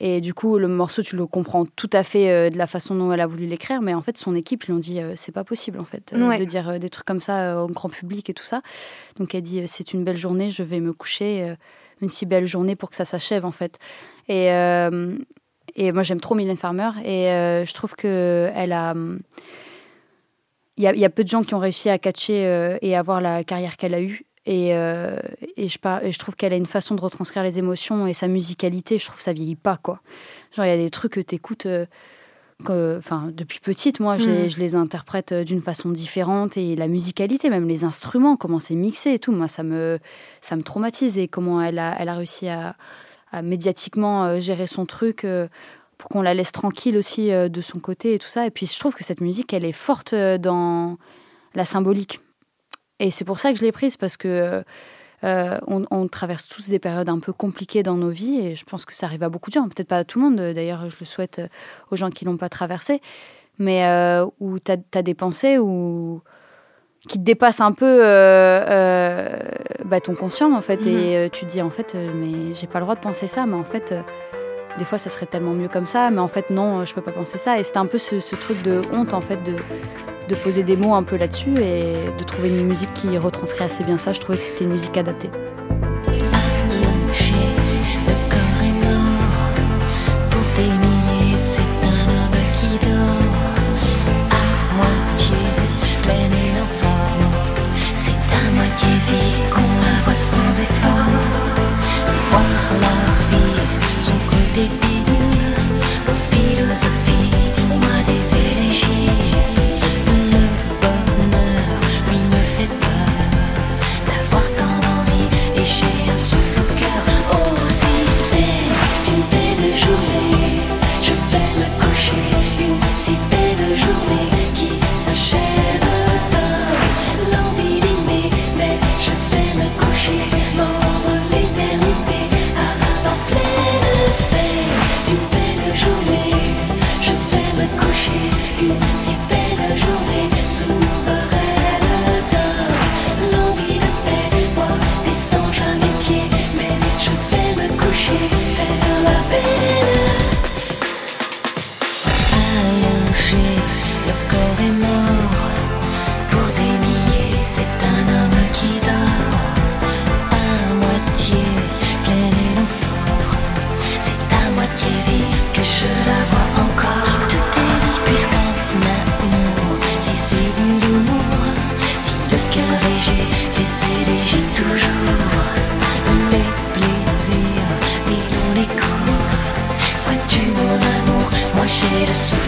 Et 0.00 0.20
du 0.20 0.34
coup, 0.34 0.58
le 0.58 0.66
morceau, 0.66 1.02
tu 1.02 1.14
le 1.14 1.24
comprends 1.24 1.64
tout 1.64 1.90
à 1.92 2.02
fait 2.02 2.50
de 2.50 2.58
la 2.58 2.66
façon 2.66 2.96
dont 2.96 3.12
elle 3.12 3.20
a 3.20 3.28
voulu 3.28 3.46
l'écrire, 3.46 3.80
mais 3.80 3.94
en 3.94 4.00
fait, 4.00 4.18
son 4.18 4.34
équipe 4.34 4.64
lui 4.64 4.72
ont 4.72 4.78
dit 4.78 5.00
c'est 5.14 5.30
pas 5.30 5.44
possible 5.44 5.78
en 5.78 5.84
fait 5.84 6.12
de 6.12 6.44
dire 6.44 6.80
des 6.80 6.90
trucs 6.90 7.06
comme 7.06 7.20
ça 7.20 7.62
au 7.62 7.68
grand 7.68 7.88
public 7.88 8.28
et 8.28 8.34
tout 8.34 8.44
ça. 8.44 8.60
Donc 9.16 9.34
elle 9.34 9.42
dit 9.42 9.62
c'est 9.66 9.92
une 9.94 10.04
belle 10.04 10.16
journée, 10.16 10.50
je 10.50 10.62
vais 10.62 10.80
me 10.80 10.92
coucher, 10.92 11.54
une 12.04 12.10
si 12.10 12.26
belle 12.26 12.46
journée 12.46 12.76
pour 12.76 12.90
que 12.90 12.96
ça 12.96 13.04
s'achève 13.04 13.44
en 13.44 13.50
fait. 13.50 13.78
Et, 14.28 14.52
euh, 14.52 15.16
et 15.76 15.92
moi, 15.92 16.02
j'aime 16.02 16.20
trop 16.20 16.34
Mylène 16.34 16.56
Farmer. 16.56 16.90
Et 17.04 17.28
euh, 17.28 17.64
je 17.66 17.74
trouve 17.74 17.94
qu'elle 17.94 18.72
a. 18.72 18.94
Il 20.76 20.82
y, 20.82 21.04
a, 21.04 21.10
peu 21.10 21.22
de 21.22 21.28
gens 21.28 21.44
qui 21.44 21.54
ont 21.54 21.60
réussi 21.60 21.88
à 21.88 21.98
catcher 21.98 22.46
euh, 22.46 22.78
et 22.82 22.96
avoir 22.96 23.20
la 23.20 23.44
carrière 23.44 23.76
qu'elle 23.76 23.94
a 23.94 24.00
eue. 24.00 24.26
Et, 24.44 24.70
et, 24.70 25.68
je, 25.68 25.78
je, 25.78 26.18
trouve 26.18 26.34
qu'elle 26.36 26.52
a 26.52 26.56
une 26.56 26.66
façon 26.66 26.94
de 26.96 27.00
retranscrire 27.00 27.42
les 27.44 27.58
émotions 27.58 28.06
et 28.06 28.12
sa 28.12 28.28
musicalité. 28.28 28.98
Je 28.98 29.06
trouve 29.06 29.18
que 29.18 29.22
ça 29.22 29.32
vieillit 29.32 29.56
pas, 29.56 29.78
quoi. 29.78 30.00
Genre, 30.54 30.66
il 30.66 30.68
y 30.68 30.72
a 30.72 30.76
des 30.76 30.90
trucs 30.90 31.12
que 31.12 31.20
tu 31.20 31.36
écoutes. 31.36 31.66
Enfin, 32.62 33.30
depuis 33.32 33.58
petite, 33.60 34.00
moi, 34.00 34.16
je, 34.16 34.30
les, 34.30 34.46
mm. 34.46 34.50
je 34.50 34.58
les 34.58 34.74
interprète 34.74 35.34
d'une 35.34 35.60
façon 35.60 35.90
différente 35.90 36.56
et 36.56 36.76
la 36.76 36.86
musicalité, 36.86 37.50
même 37.50 37.68
les 37.68 37.84
instruments, 37.84 38.36
comment 38.36 38.60
c'est 38.60 38.74
mixé 38.74 39.14
et 39.14 39.18
tout, 39.18 39.32
moi, 39.32 39.48
ça 39.48 39.62
me, 39.62 39.98
ça 40.40 40.56
me 40.56 40.62
traumatise 40.62 41.18
et 41.18 41.28
comment 41.28 41.60
elle 41.60 41.78
a, 41.78 41.94
elle 41.98 42.08
a 42.08 42.14
réussi 42.14 42.48
à, 42.48 42.76
médiatiquement 43.42 44.24
euh, 44.24 44.38
gérer 44.38 44.66
son 44.66 44.86
truc 44.86 45.24
euh, 45.24 45.48
pour 45.98 46.08
qu'on 46.08 46.22
la 46.22 46.34
laisse 46.34 46.52
tranquille 46.52 46.96
aussi 46.96 47.32
euh, 47.32 47.48
de 47.48 47.60
son 47.60 47.80
côté 47.80 48.14
et 48.14 48.18
tout 48.18 48.28
ça. 48.28 48.46
Et 48.46 48.50
puis 48.50 48.66
je 48.66 48.78
trouve 48.78 48.94
que 48.94 49.04
cette 49.04 49.20
musique, 49.20 49.52
elle 49.52 49.64
est 49.64 49.72
forte 49.72 50.14
dans 50.14 50.98
la 51.54 51.64
symbolique. 51.64 52.20
Et 53.00 53.10
c'est 53.10 53.24
pour 53.24 53.40
ça 53.40 53.52
que 53.52 53.58
je 53.58 53.64
l'ai 53.64 53.72
prise 53.72 53.96
parce 53.96 54.16
que 54.16 54.62
on, 55.24 56.08
traverse 56.08 56.46
tous 56.46 56.68
des 56.68 56.78
périodes 56.78 57.08
un 57.08 57.18
peu 57.18 57.32
compliquées 57.32 57.82
dans 57.82 57.96
nos 57.96 58.10
vies 58.10 58.38
et 58.40 58.54
je 58.54 58.64
pense 58.64 58.84
que 58.84 58.94
ça 58.94 59.06
arrive 59.06 59.22
à 59.22 59.28
beaucoup 59.28 59.50
de 59.50 59.54
gens, 59.54 59.68
peut-être 59.68 59.88
pas 59.88 59.98
à 59.98 60.04
tout 60.04 60.20
le 60.20 60.24
monde, 60.28 60.36
d'ailleurs 60.36 60.88
je 60.90 60.96
le 61.00 61.06
souhaite 61.06 61.40
aux 61.90 61.96
gens 61.96 62.10
qui 62.10 62.24
l'ont 62.24 62.36
pas 62.36 62.48
traversé, 62.48 63.00
mais 63.58 63.84
où 64.40 64.58
tu 64.58 64.72
as, 64.72 65.02
des 65.02 65.14
pensées 65.14 65.58
où 65.58 66.22
qui 67.08 67.18
te 67.18 67.24
dépasse 67.24 67.60
un 67.60 67.72
peu 67.72 67.84
euh, 67.84 68.04
euh, 68.04 69.38
bah, 69.84 70.00
ton 70.00 70.14
conscient 70.14 70.52
en 70.52 70.60
fait. 70.60 70.86
Et 70.86 70.90
mhm. 70.90 71.14
euh, 71.14 71.28
tu 71.30 71.44
te 71.44 71.50
dis 71.50 71.62
en 71.62 71.70
fait 71.70 71.94
mais 71.94 72.54
j'ai 72.54 72.66
pas 72.66 72.78
le 72.78 72.84
droit 72.84 72.94
de 72.94 73.00
penser 73.00 73.28
ça. 73.28 73.46
Mais 73.46 73.56
en 73.56 73.64
fait 73.64 73.94
des 74.78 74.84
fois 74.84 74.98
ça 74.98 75.10
serait 75.10 75.26
tellement 75.26 75.52
mieux 75.52 75.68
comme 75.68 75.86
ça. 75.86 76.10
Mais 76.10 76.20
en 76.20 76.28
fait 76.28 76.50
non 76.50 76.84
je 76.84 76.94
peux 76.94 77.02
pas 77.02 77.12
penser 77.12 77.38
ça. 77.38 77.58
Et 77.58 77.64
c'était 77.64 77.78
un 77.78 77.86
peu 77.86 77.98
ce, 77.98 78.20
ce, 78.20 78.36
truc 78.36 78.62
de 78.62 78.80
honte 78.92 79.12
en 79.12 79.20
fait 79.20 79.42
de, 79.42 79.56
de 80.28 80.34
poser 80.34 80.62
des 80.62 80.76
mots 80.76 80.94
un 80.94 81.02
peu 81.02 81.16
là-dessus 81.16 81.56
et 81.58 82.10
de 82.18 82.24
trouver 82.24 82.48
une 82.48 82.66
musique 82.66 82.92
qui 82.94 83.16
retranscrit 83.18 83.64
assez 83.64 83.84
bien 83.84 83.98
ça. 83.98 84.12
Je 84.12 84.20
trouvais 84.20 84.38
que 84.38 84.44
c'était 84.44 84.64
une 84.64 84.72
musique 84.72 84.96
adaptée 84.96 85.30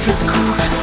j'ai 0.06 0.75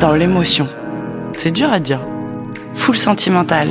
dans 0.00 0.14
l'émotion. 0.14 0.66
C'est 1.38 1.50
dur 1.50 1.70
à 1.70 1.78
dire. 1.78 2.00
Full 2.74 2.96
sentimental. 2.96 3.68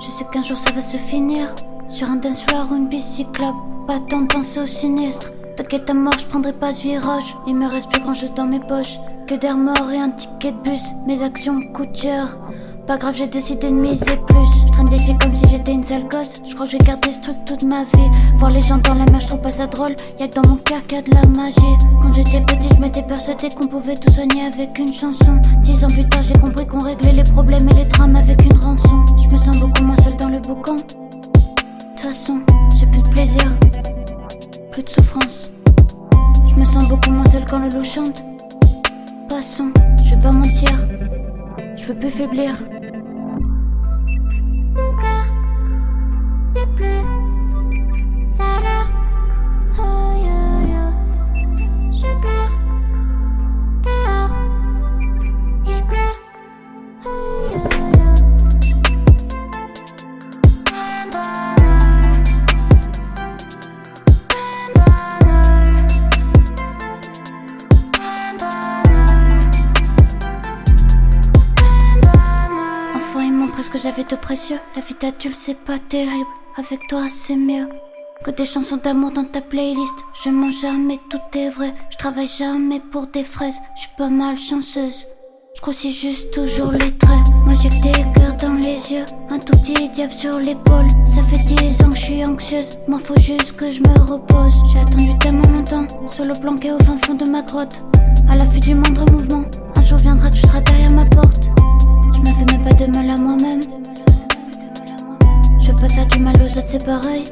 Je 0.00 0.06
sais 0.06 0.24
qu'un 0.32 0.42
jour 0.42 0.56
ça 0.56 0.70
va 0.72 0.80
se 0.80 0.96
finir 0.96 1.52
Sur 1.88 2.08
un 2.08 2.16
dance 2.16 2.44
floor 2.44 2.68
ou 2.70 2.76
une 2.76 2.88
bicyclope 2.88 3.56
Pas 3.86 3.98
tant 4.08 4.22
de 4.22 4.26
penser 4.26 4.60
au 4.60 4.66
sinistre 4.66 5.32
T'inquiète 5.56 5.90
à 5.90 5.94
mort, 5.94 6.14
je 6.18 6.26
prendrai 6.26 6.52
pas 6.52 6.72
ce 6.72 6.84
virage 6.84 7.36
Il 7.46 7.56
me 7.56 7.66
reste 7.66 7.90
plus 7.90 8.00
grand 8.02 8.14
chose 8.14 8.32
dans 8.34 8.46
mes 8.46 8.60
poches 8.60 8.98
Que 9.30 9.36
d'air 9.36 9.56
mort 9.56 9.88
et 9.92 9.96
un 9.96 10.10
ticket 10.10 10.50
de 10.50 10.56
bus. 10.68 10.82
Mes 11.06 11.22
actions 11.22 11.60
coûtent 11.72 11.96
cher. 11.96 12.36
Pas 12.88 12.98
grave, 12.98 13.14
j'ai 13.14 13.28
décidé 13.28 13.70
de 13.70 13.76
miser 13.76 14.16
plus. 14.26 14.66
Je 14.66 14.72
traîne 14.72 14.88
des 14.88 14.96
pieds 14.96 15.16
comme 15.22 15.36
si 15.36 15.48
j'étais 15.48 15.70
une 15.70 15.84
sale 15.84 16.08
gosse. 16.08 16.42
Je 16.44 16.52
crois 16.52 16.66
que 16.66 16.72
je 16.72 16.78
vais 16.78 16.84
garder 16.84 17.12
ce 17.12 17.20
truc 17.20 17.36
toute 17.46 17.62
ma 17.62 17.84
vie. 17.84 18.10
Voir 18.38 18.50
les 18.50 18.60
gens 18.60 18.78
dans 18.78 18.94
la 18.94 19.04
mer, 19.04 19.20
je 19.20 19.28
trouve 19.28 19.40
pas 19.40 19.52
ça 19.52 19.68
drôle. 19.68 19.94
Y'a 20.18 20.26
que 20.26 20.34
dans 20.34 20.48
mon 20.48 20.56
cœur 20.56 20.84
qu'il 20.84 20.98
y 20.98 21.00
a 21.00 21.02
de 21.02 21.14
la 21.14 21.24
magie. 21.40 21.76
Quand 22.02 22.12
j'étais 22.12 22.40
petit, 22.40 22.68
je 22.74 22.80
m'étais 22.80 23.04
persuadé 23.04 23.50
qu'on 23.50 23.68
pouvait 23.68 23.94
tout 23.94 24.12
soigner 24.12 24.46
avec 24.46 24.76
une 24.80 24.92
chanson. 24.92 25.40
Dix 25.62 25.84
ans 25.84 25.90
plus 25.90 26.08
tard, 26.08 26.24
j'ai 26.24 26.34
compris 26.34 26.66
qu'on 26.66 26.80
réglait 26.80 27.12
les 27.12 27.22
problèmes 27.22 27.68
et 27.68 27.74
les 27.74 27.84
drames 27.84 28.16
avec 28.16 28.42
une 28.42 28.58
rançon. 28.58 29.04
Je 29.16 29.32
me 29.32 29.38
sens 29.38 29.56
beaucoup 29.60 29.84
moins 29.84 29.96
seule 30.02 30.16
dans 30.16 30.28
le 30.28 30.40
boucan. 30.40 30.74
De 30.74 30.82
toute 30.82 32.04
façon, 32.04 32.40
j'ai 32.80 32.86
plus 32.86 33.02
de 33.02 33.08
plaisir. 33.10 33.44
Plus 34.72 34.82
de 34.82 34.88
souffrance. 34.88 35.52
Je 36.48 36.54
me 36.56 36.64
sens 36.64 36.88
beaucoup 36.88 37.12
moins 37.12 37.30
seule 37.30 37.46
quand 37.48 37.60
le 37.60 37.68
loup 37.68 37.84
chante 37.84 38.24
pas 40.20 40.32
mentir. 40.32 40.86
Je 41.76 41.86
veux 41.86 41.94
plus 41.94 42.10
faiblir 42.10 42.54
D'adulte, 75.10 75.36
c'est 75.36 75.58
pas 75.58 75.78
terrible. 75.88 76.30
Avec 76.56 76.86
toi, 76.88 77.06
c'est 77.08 77.34
mieux. 77.34 77.68
Que 78.24 78.30
des 78.30 78.44
chansons 78.44 78.76
d'amour 78.76 79.10
dans 79.10 79.24
ta 79.24 79.40
playlist. 79.40 79.98
Je 80.22 80.30
mens 80.30 80.52
jamais, 80.52 81.00
tout 81.10 81.18
est 81.36 81.50
vrai. 81.50 81.74
Je 81.90 81.96
travaille 81.96 82.28
jamais 82.28 82.80
pour 82.92 83.08
des 83.08 83.24
fraises. 83.24 83.58
Je 83.74 83.80
suis 83.80 83.90
pas 83.98 84.08
mal 84.08 84.38
chanceuse. 84.38 85.06
Je 85.56 85.62
grossis 85.62 85.92
juste 85.92 86.30
toujours 86.32 86.70
les 86.70 86.96
traits. 86.96 87.26
Moi 87.44 87.54
j'ai 87.60 87.70
que 87.70 87.82
des 87.82 88.20
cœurs 88.20 88.36
dans 88.40 88.54
les 88.54 88.92
yeux. 88.92 89.04
Un 89.30 89.40
tout 89.40 89.56
petit 89.58 89.88
diable 89.88 90.12
sur 90.12 90.38
l'épaule. 90.38 90.86
Ça 91.04 91.24
fait 91.24 91.42
dix 91.44 91.82
ans 91.82 91.90
que 91.90 91.96
je 91.96 92.02
suis 92.02 92.24
anxieuse. 92.24 92.78
Moi 92.86 93.00
faut 93.02 93.20
juste 93.20 93.56
que 93.56 93.68
je 93.68 93.80
me 93.80 94.12
repose. 94.12 94.62
J'ai 94.72 94.78
attendu 94.78 95.18
tellement 95.18 95.48
longtemps. 95.48 95.86
Solo 96.06 96.34
planqué 96.40 96.70
au 96.72 96.78
fin 96.84 96.98
fond 97.04 97.14
de 97.14 97.28
ma 97.28 97.42
grotte. 97.42 97.82
À 98.28 98.36
la 98.36 98.44
vue 98.44 98.60
du 98.60 98.76
moindre 98.76 99.10
mouvement. 99.10 99.44
Un 99.74 99.82
jour 99.82 99.98
viendra, 99.98 100.30
tu 100.30 100.42
seras 100.42 100.60
derrière 100.60 100.92
ma 100.92 101.06
porte. 101.06 101.50
Je 102.14 102.20
me 102.20 102.26
fais 102.26 102.44
même 102.52 102.62
pas 102.62 102.74
de 102.74 102.86
mal 102.86 103.10
à 103.10 103.16
moi-même. 103.16 103.60
Je 105.60 105.68
veux 105.68 105.76
pas 105.76 105.88
faire 105.88 106.06
du 106.06 106.18
mal 106.18 106.34
aux 106.36 106.58
autres, 106.58 106.64
c'est 106.66 106.84
pareil. 106.84 107.24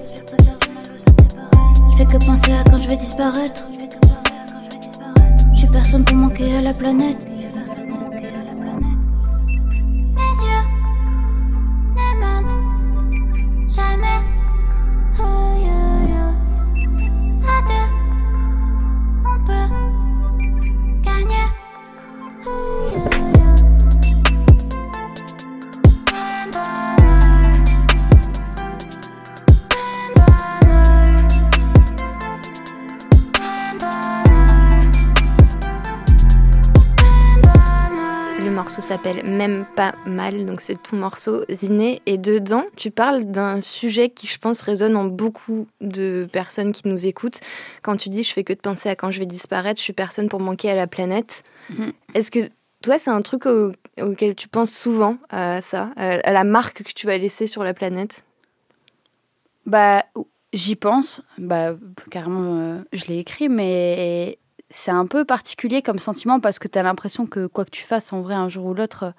Je 1.90 1.96
fais 1.96 2.04
que 2.06 2.24
penser 2.24 2.52
à 2.52 2.62
quand 2.64 2.78
je 2.78 2.88
vais 2.88 2.96
disparaître. 2.96 3.66
Je 5.52 5.58
suis 5.58 5.68
personne 5.68 6.04
pour 6.04 6.16
manquer 6.16 6.56
à 6.56 6.62
la 6.62 6.74
planète. 6.74 7.26
Mes 10.14 10.34
yeux 10.44 10.64
ne 11.96 12.08
mentent 12.20 12.56
jamais. 13.68 14.20
Oh 15.18 15.54
yo 15.56 15.78
yo. 16.12 16.24
À 17.44 17.62
deux, 17.66 17.88
on 19.24 19.36
peut 19.46 19.68
s'appelle 38.88 39.24
Même 39.28 39.64
pas 39.76 39.94
mal, 40.06 40.46
donc 40.46 40.60
c'est 40.60 40.80
ton 40.82 40.96
morceau 40.96 41.44
Ziné. 41.50 42.00
Et 42.06 42.18
dedans, 42.18 42.64
tu 42.76 42.90
parles 42.90 43.24
d'un 43.24 43.60
sujet 43.60 44.08
qui, 44.10 44.26
je 44.26 44.38
pense, 44.38 44.60
résonne 44.62 44.96
en 44.96 45.04
beaucoup 45.04 45.66
de 45.80 46.28
personnes 46.32 46.72
qui 46.72 46.88
nous 46.88 47.06
écoutent. 47.06 47.40
Quand 47.82 47.96
tu 47.96 48.08
dis 48.08 48.22
je 48.24 48.32
fais 48.32 48.44
que 48.44 48.52
de 48.52 48.58
penser 48.60 48.88
à 48.88 48.96
quand 48.96 49.10
je 49.10 49.18
vais 49.20 49.26
disparaître, 49.26 49.78
je 49.78 49.84
suis 49.84 49.92
personne 49.92 50.28
pour 50.28 50.40
manquer 50.40 50.70
à 50.70 50.74
la 50.74 50.86
planète. 50.86 51.44
Mhm. 51.70 51.92
Est-ce 52.14 52.30
que 52.30 52.50
toi, 52.82 52.98
c'est 52.98 53.10
un 53.10 53.22
truc 53.22 53.46
au- 53.46 53.72
auquel 54.00 54.34
tu 54.34 54.48
penses 54.48 54.70
souvent 54.72 55.18
à 55.30 55.60
ça, 55.62 55.90
à 55.96 56.14
à 56.26 56.32
la 56.32 56.44
marque 56.44 56.82
que 56.82 56.92
tu 56.92 57.06
vas 57.06 57.18
laisser 57.18 57.46
sur 57.46 57.62
la 57.64 57.74
planète? 57.74 58.24
Bah, 59.66 60.04
j'y 60.52 60.76
pense. 60.76 61.20
Bah, 61.36 61.74
carrément, 62.10 62.54
euh, 62.60 62.78
je 62.92 63.04
l'ai 63.06 63.18
écrit, 63.18 63.48
mais 63.48 64.38
c'est 64.70 64.90
un 64.90 65.06
peu 65.06 65.24
particulier 65.24 65.82
comme 65.82 65.98
sentiment 65.98 66.40
parce 66.40 66.58
que 66.58 66.68
tu 66.68 66.78
as 66.78 66.82
l'impression 66.82 67.26
que 67.26 67.46
quoi 67.46 67.64
que 67.64 67.70
tu 67.70 67.84
fasses, 67.84 68.12
en 68.12 68.20
vrai, 68.20 68.34
un 68.34 68.48
jour 68.48 68.66
ou 68.66 68.74
l'autre, 68.74 69.14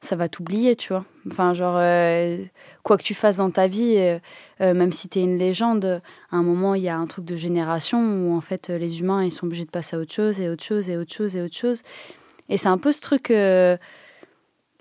ça 0.00 0.16
va 0.16 0.28
t'oublier, 0.28 0.76
tu 0.76 0.92
vois. 0.92 1.04
Enfin, 1.28 1.54
genre, 1.54 1.76
euh, 1.78 2.36
quoi 2.82 2.96
que 2.96 3.02
tu 3.02 3.14
fasses 3.14 3.38
dans 3.38 3.50
ta 3.50 3.66
vie, 3.66 3.96
euh, 3.98 4.18
euh, 4.60 4.74
même 4.74 4.92
si 4.92 5.08
tu 5.08 5.18
es 5.18 5.22
une 5.22 5.38
légende, 5.38 6.00
à 6.30 6.36
un 6.36 6.42
moment, 6.42 6.74
il 6.74 6.82
y 6.82 6.88
a 6.88 6.96
un 6.96 7.06
truc 7.06 7.24
de 7.24 7.36
génération 7.36 7.98
où, 7.98 8.36
en 8.36 8.40
fait, 8.40 8.68
les 8.68 9.00
humains, 9.00 9.24
ils 9.24 9.32
sont 9.32 9.46
obligés 9.46 9.64
de 9.64 9.70
passer 9.70 9.96
à 9.96 9.98
autre 9.98 10.12
chose 10.12 10.40
et 10.40 10.48
autre 10.48 10.64
chose 10.64 10.88
et 10.90 10.96
autre 10.96 11.12
chose 11.12 11.36
et 11.36 11.42
autre 11.42 11.56
chose. 11.56 11.82
Et 12.48 12.58
c'est 12.58 12.68
un 12.68 12.78
peu 12.78 12.92
ce 12.92 13.00
truc. 13.00 13.32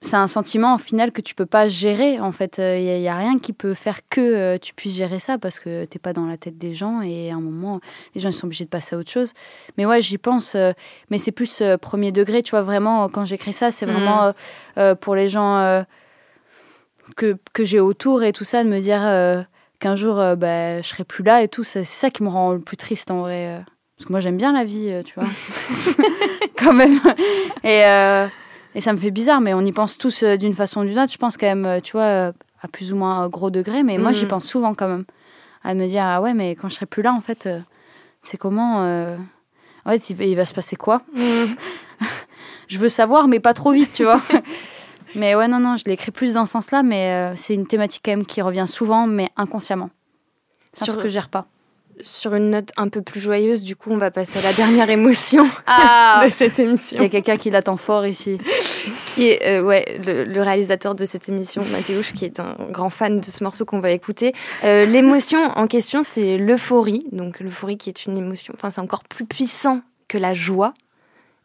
Euh, 0.06 0.10
c'est 0.10 0.16
un 0.16 0.28
sentiment 0.28 0.76
au 0.76 0.78
final 0.78 1.12
que 1.12 1.22
tu 1.22 1.36
peux 1.36 1.46
pas 1.46 1.68
gérer 1.68 2.20
en 2.20 2.32
fait 2.32 2.58
il 2.60 2.84
n'y 3.02 3.08
a, 3.08 3.16
rien 3.16 3.40
qui 3.40 3.54
peut 3.54 3.74
faire 3.74 4.00
que 4.10 4.22
euh, 4.22 4.58
tu 4.58 4.74
puisses 4.74 4.96
gérer 4.96 5.20
ça 5.20 5.38
parce 5.38 5.60
que 5.60 5.86
t'es 5.86 6.00
pas 6.00 6.14
dans 6.14 6.26
la 6.28 6.38
tête 6.38 6.58
des 6.58 6.76
gens 6.76 7.02
et 7.02 7.32
à 7.32 7.36
un 7.36 7.42
moment 7.42 7.80
les 8.14 8.22
gens 8.22 8.30
ils 8.30 8.34
sont 8.34 8.46
obligés 8.46 8.66
de 8.66 8.70
passer 8.70 8.96
à 8.96 9.00
autre 9.00 9.12
chose 9.12 9.34
mais 9.78 9.86
ouais 9.86 10.02
j'y 10.02 10.18
pense 10.18 10.56
euh, 10.56 10.72
mais 11.10 11.18
c'est 11.18 11.32
plus 11.32 11.62
euh, 11.62 11.78
premier 11.78 12.12
degré 12.12 12.44
tu 12.44 12.52
vois 12.52 12.62
vraiment 12.62 13.04
euh, 13.04 13.08
quand 13.08 13.26
j'écris 13.26 13.54
ça 13.54 13.72
c'est 13.72 13.86
Mhm. 13.86 13.92
vraiment 13.94 14.24
euh, 14.26 14.32
euh, 14.78 14.96
pour 14.96 15.16
les 15.16 15.30
gens 15.30 15.58
euh, 15.58 15.84
que, 17.16 17.38
que 17.54 17.64
j'ai 17.64 17.80
autour 17.80 18.24
et 18.24 18.34
tout 18.34 18.44
ça 18.44 18.64
de 18.64 18.70
me 18.70 18.80
dire 18.80 19.02
euh, 19.06 19.42
qu'un 19.80 19.96
jour 19.96 20.20
euh, 20.20 20.36
bah, 20.36 20.82
je 20.82 20.88
serai 20.88 21.04
plus 21.04 21.24
là 21.24 21.44
et 21.44 21.48
tout 21.48 21.64
c'est 21.64 21.84
ça 21.84 22.10
qui 22.10 22.24
me 22.24 22.30
rend 22.30 22.54
le 22.54 22.60
plus 22.60 22.78
triste 22.78 23.12
en 23.12 23.20
vrai 23.22 23.48
euh. 23.48 23.60
parce 23.98 24.08
que 24.08 24.12
moi 24.14 24.20
j'aime 24.22 24.38
bien 24.38 24.54
la 24.54 24.64
vie 24.64 24.90
euh, 24.90 25.04
tu 25.04 25.14
vois 25.16 25.30
quand 26.58 26.74
même 26.74 27.00
et 27.64 27.86
euh, 27.86 28.28
et 28.76 28.82
ça 28.82 28.94
me 28.94 28.98
fait 28.98 29.12
bizarre, 29.12 29.42
mais 29.42 29.54
on 29.54 29.62
y 29.62 29.72
pense 29.72 29.98
tous 29.98 30.22
euh, 30.24 30.38
d'une 30.38 30.54
façon 30.54 30.82
ou 30.82 30.86
d'une 30.86 31.00
autre. 31.00 31.12
Je 31.12 31.18
pense 31.18 31.38
quand 31.38 31.48
même, 31.48 31.66
euh, 31.66 31.80
tu 31.80 31.94
vois, 31.94 32.04
euh, 32.04 32.32
à 32.62 32.68
plus 32.68 32.94
ou 32.94 32.96
moins 32.96 33.28
gros 33.30 33.50
degré, 33.50 33.82
mais 33.84 33.98
moi 33.98 34.10
Mhm. 34.12 34.16
j'y 34.16 34.26
pense 34.26 34.46
souvent 34.46 34.74
quand 34.76 34.88
même. 34.88 35.06
À 35.64 35.74
me 35.74 35.88
dire, 35.88 36.04
ah 36.04 36.22
ouais, 36.22 36.34
mais 36.36 36.56
quand 36.56 36.70
je 36.70 36.76
serai 36.76 36.86
plus 36.86 37.02
là, 37.02 37.14
en 37.14 37.22
fait, 37.22 37.50
c'est 38.22 38.38
comment. 38.38 38.84
euh, 38.84 39.18
En 39.86 39.92
fait, 39.92 40.10
il 40.12 40.36
va, 40.36 40.46
se 40.46 40.54
passer 40.54 40.76
quoi? 40.76 41.02
Je 42.68 42.80
veux 42.80 42.90
savoir, 42.90 43.28
mais 43.28 43.40
pas 43.40 43.54
trop 43.54 43.72
vite, 43.72 43.94
tu 43.94 44.04
vois. 44.04 44.20
mais 45.16 45.36
ouais, 45.36 45.48
non, 45.48 45.60
non, 45.60 45.78
je 45.78 45.86
l'écris 45.86 46.12
plus 46.12 46.34
dans 46.34 46.46
ce 46.46 46.52
sens-là, 46.54 46.82
mais 46.84 47.32
c'est 47.36 47.54
une 47.54 47.68
thématique 47.68 48.02
quand 48.04 48.12
même 48.12 48.26
qui 48.26 48.42
revient 48.42 48.66
souvent, 48.68 49.06
mais 49.08 49.30
inconsciemment. 49.38 49.90
C'est 50.74 50.82
un 50.84 50.86
Sur- 50.86 50.94
truc 50.96 51.04
que 51.04 51.10
je 51.10 51.14
gère 51.14 51.30
pas. 51.30 51.46
Sur 52.04 52.36
une 52.36 52.50
note 52.50 52.72
un 52.78 52.90
peu 52.90 53.02
plus 53.02 53.20
joyeuse, 53.22 53.64
du 53.64 53.76
coup, 53.76 53.90
on 53.92 53.98
va 53.98 54.12
passer 54.12 54.40
à 54.40 54.42
la 54.42 54.54
dernière 54.54 54.90
émotion 54.90 55.48
Ah 55.66 56.24
de 56.26 56.30
cette 56.32 56.58
Il 56.58 56.66
y 56.66 56.68
émission. 56.68 57.02
a 57.02 57.10
quelqu'un 57.10 57.38
qui 57.38 57.50
l'attend 57.50 57.78
fort 57.78 58.06
ici. 58.06 58.38
qui 59.16 59.28
est 59.30 59.42
euh, 59.48 59.62
ouais, 59.64 60.00
le, 60.06 60.26
le 60.26 60.42
réalisateur 60.42 60.94
de 60.96 61.06
cette 61.06 61.30
émission, 61.30 61.64
Mathéouche, 61.72 62.14
qui 62.14 62.26
est 62.26 62.40
un 62.40 62.56
grand 62.70 62.90
fan 62.90 63.22
de 63.22 63.26
ce 63.26 63.44
morceau 63.44 63.64
qu'on 63.64 63.80
va 63.80 63.92
écouter. 63.92 64.34
Euh, 64.66 64.86
L'émotion 64.86 65.40
en 65.56 65.68
question, 65.68 66.04
c'est 66.04 66.38
l'euphorie. 66.38 67.06
Donc 67.14 67.40
l'euphorie 67.40 67.78
qui 67.78 67.90
est 67.90 68.06
une 68.06 68.18
émotion, 68.18 68.54
enfin 68.58 68.72
c'est 68.72 68.82
encore 68.82 69.04
plus 69.06 69.26
puissant 69.26 69.82
que 70.10 70.18
la 70.18 70.34
joie. 70.34 70.74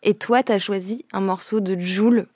Et 0.03 0.15
toi, 0.15 0.43
tu 0.43 0.51
as 0.51 0.59
choisi 0.59 1.05
un 1.13 1.21
morceau 1.21 1.61
de 1.61 1.79
Joule. 1.79 2.27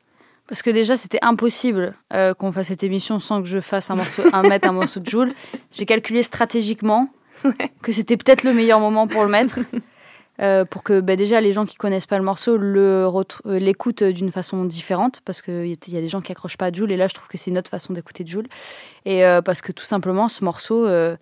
Parce 0.46 0.60
que 0.60 0.68
déjà, 0.68 0.98
c'était 0.98 1.18
impossible 1.22 1.94
euh, 2.12 2.34
qu'on 2.34 2.52
fasse 2.52 2.66
cette 2.68 2.82
émission 2.82 3.18
sans 3.18 3.42
que 3.42 3.48
je 3.48 3.58
fasse 3.60 3.90
un 3.90 3.94
morceau, 3.96 4.22
un 4.34 4.42
mettre 4.42 4.68
un 4.68 4.72
morceau 4.72 5.00
de 5.00 5.08
Joule. 5.08 5.32
J'ai 5.72 5.86
calculé 5.86 6.22
stratégiquement 6.22 7.08
que 7.82 7.92
c'était 7.92 8.16
peut-être 8.16 8.44
le 8.44 8.52
meilleur 8.52 8.80
moment 8.80 9.06
pour 9.06 9.22
le 9.22 9.28
mettre. 9.28 9.58
euh, 10.40 10.64
pour 10.64 10.82
que 10.82 11.00
bah, 11.00 11.16
déjà 11.16 11.40
les 11.40 11.52
gens 11.52 11.64
qui 11.66 11.76
connaissent 11.76 12.06
pas 12.06 12.18
le 12.18 12.24
morceau 12.24 12.56
euh, 12.56 13.22
l'écoutent 13.46 14.02
d'une 14.02 14.32
façon 14.32 14.64
différente 14.64 15.20
parce 15.24 15.42
qu'il 15.42 15.66
y 15.66 15.96
a 15.96 16.00
des 16.00 16.08
gens 16.08 16.20
qui 16.20 16.32
accrochent 16.32 16.56
pas 16.56 16.66
à 16.66 16.72
Joule 16.72 16.90
et 16.90 16.96
là 16.96 17.06
je 17.08 17.14
trouve 17.14 17.28
que 17.28 17.38
c'est 17.38 17.50
une 17.50 17.58
autre 17.58 17.70
façon 17.70 17.92
d'écouter 17.92 18.26
Joule 18.26 18.46
et 19.04 19.24
euh, 19.24 19.42
parce 19.42 19.60
que 19.60 19.70
tout 19.70 19.84
simplement 19.84 20.28
ce 20.28 20.42
morceau 20.42 20.86
euh, 20.86 21.16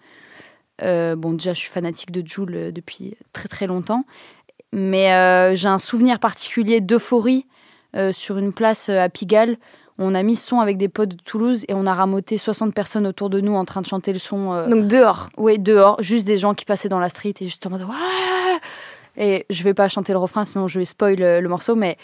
euh, 0.80 1.14
bon 1.14 1.32
déjà 1.34 1.52
je 1.52 1.58
suis 1.58 1.70
fanatique 1.70 2.10
de 2.10 2.26
Joule 2.26 2.54
euh, 2.54 2.72
depuis 2.72 3.14
très 3.34 3.48
très 3.48 3.66
longtemps 3.66 4.06
mais 4.72 5.12
euh, 5.12 5.54
j'ai 5.54 5.68
un 5.68 5.78
souvenir 5.78 6.18
particulier 6.18 6.80
d'euphorie 6.80 7.46
euh, 7.94 8.12
sur 8.12 8.38
une 8.38 8.54
place 8.54 8.88
euh, 8.88 8.98
à 8.98 9.10
Pigalle. 9.10 9.58
On 10.04 10.14
a 10.14 10.22
mis 10.22 10.36
son 10.36 10.60
avec 10.60 10.78
des 10.78 10.88
potes 10.88 11.10
de 11.10 11.16
Toulouse 11.22 11.64
et 11.68 11.74
on 11.74 11.86
a 11.86 11.94
ramoté 11.94 12.38
60 12.38 12.74
personnes 12.74 13.06
autour 13.06 13.30
de 13.30 13.40
nous 13.40 13.54
en 13.54 13.64
train 13.64 13.80
de 13.80 13.86
chanter 13.86 14.12
le 14.12 14.18
son. 14.18 14.52
euh, 14.52 14.66
Donc 14.68 14.86
dehors. 14.88 15.28
oui, 15.36 15.58
dehors, 15.58 15.96
juste 16.02 16.26
des 16.26 16.38
gens 16.38 16.54
qui 16.54 16.64
passaient 16.64 16.88
dans 16.88 17.00
la 17.00 17.08
street 17.08 17.34
et 17.40 17.44
juste 17.44 17.64
en 17.66 17.70
mode 17.70 17.82
ouais 17.82 18.58
Et 19.16 19.46
je 19.50 19.62
vais 19.62 19.74
pas 19.74 19.88
chanter 19.88 20.12
le 20.12 20.18
refrain 20.18 20.44
sinon 20.44 20.68
je 20.68 20.78
vais 20.78 20.84
spoil 20.84 21.16
le, 21.18 21.40
le 21.40 21.48
morceau, 21.48 21.74
mais 21.74 21.96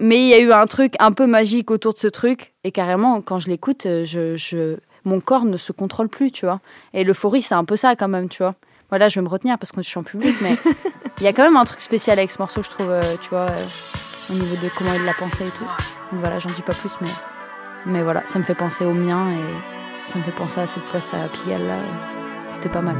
mais 0.00 0.18
il 0.20 0.28
y 0.28 0.34
a 0.34 0.40
eu 0.40 0.52
un 0.52 0.66
truc 0.66 0.94
un 0.98 1.12
peu 1.12 1.26
magique 1.26 1.70
autour 1.70 1.92
de 1.94 1.98
ce 1.98 2.08
truc 2.08 2.52
et 2.64 2.72
carrément 2.72 3.20
quand 3.20 3.38
je 3.38 3.48
l'écoute, 3.48 3.86
euh, 3.86 4.04
je, 4.04 4.36
je 4.36 4.76
mon 5.04 5.20
corps 5.20 5.44
ne 5.44 5.56
se 5.56 5.72
contrôle 5.72 6.08
plus, 6.08 6.30
tu 6.30 6.44
vois. 6.46 6.60
Et 6.94 7.02
l'euphorie, 7.04 7.42
c'est 7.42 7.54
un 7.56 7.64
peu 7.64 7.74
ça 7.76 7.96
quand 7.96 8.08
même, 8.08 8.28
tu 8.28 8.42
vois. 8.42 8.54
Voilà, 8.88 9.08
je 9.08 9.18
vais 9.18 9.24
me 9.24 9.28
retenir 9.28 9.58
parce 9.58 9.72
que 9.72 9.82
je 9.82 9.88
suis 9.88 9.98
en 9.98 10.02
public, 10.04 10.34
mais 10.42 10.56
il 11.18 11.24
y 11.24 11.26
a 11.26 11.32
quand 11.32 11.42
même 11.42 11.56
un 11.56 11.64
truc 11.64 11.80
spécial 11.80 12.18
avec 12.18 12.30
ce 12.30 12.38
morceau, 12.38 12.62
je 12.62 12.68
trouve, 12.70 12.90
euh, 12.90 13.00
tu 13.22 13.28
vois, 13.30 13.46
euh, 13.50 13.64
au 14.30 14.34
niveau 14.34 14.56
de 14.56 14.68
comment 14.76 14.92
il 14.94 15.04
l'a 15.04 15.14
pensé 15.14 15.46
et 15.46 15.50
tout. 15.50 15.66
Voilà, 16.12 16.38
j'en 16.38 16.50
dis 16.50 16.62
pas 16.62 16.74
plus, 16.74 16.92
mais 17.00 17.10
mais 17.84 18.02
voilà, 18.02 18.22
ça 18.26 18.38
me 18.38 18.44
fait 18.44 18.54
penser 18.54 18.84
au 18.84 18.94
mien 18.94 19.30
et 19.32 20.08
ça 20.10 20.18
me 20.18 20.22
fait 20.22 20.30
penser 20.32 20.60
à 20.60 20.66
cette 20.66 20.84
place 20.84 21.12
à 21.14 21.28
Pigalle 21.28 21.66
là. 21.66 21.78
C'était 22.54 22.68
pas 22.68 22.82
mal. 22.82 22.96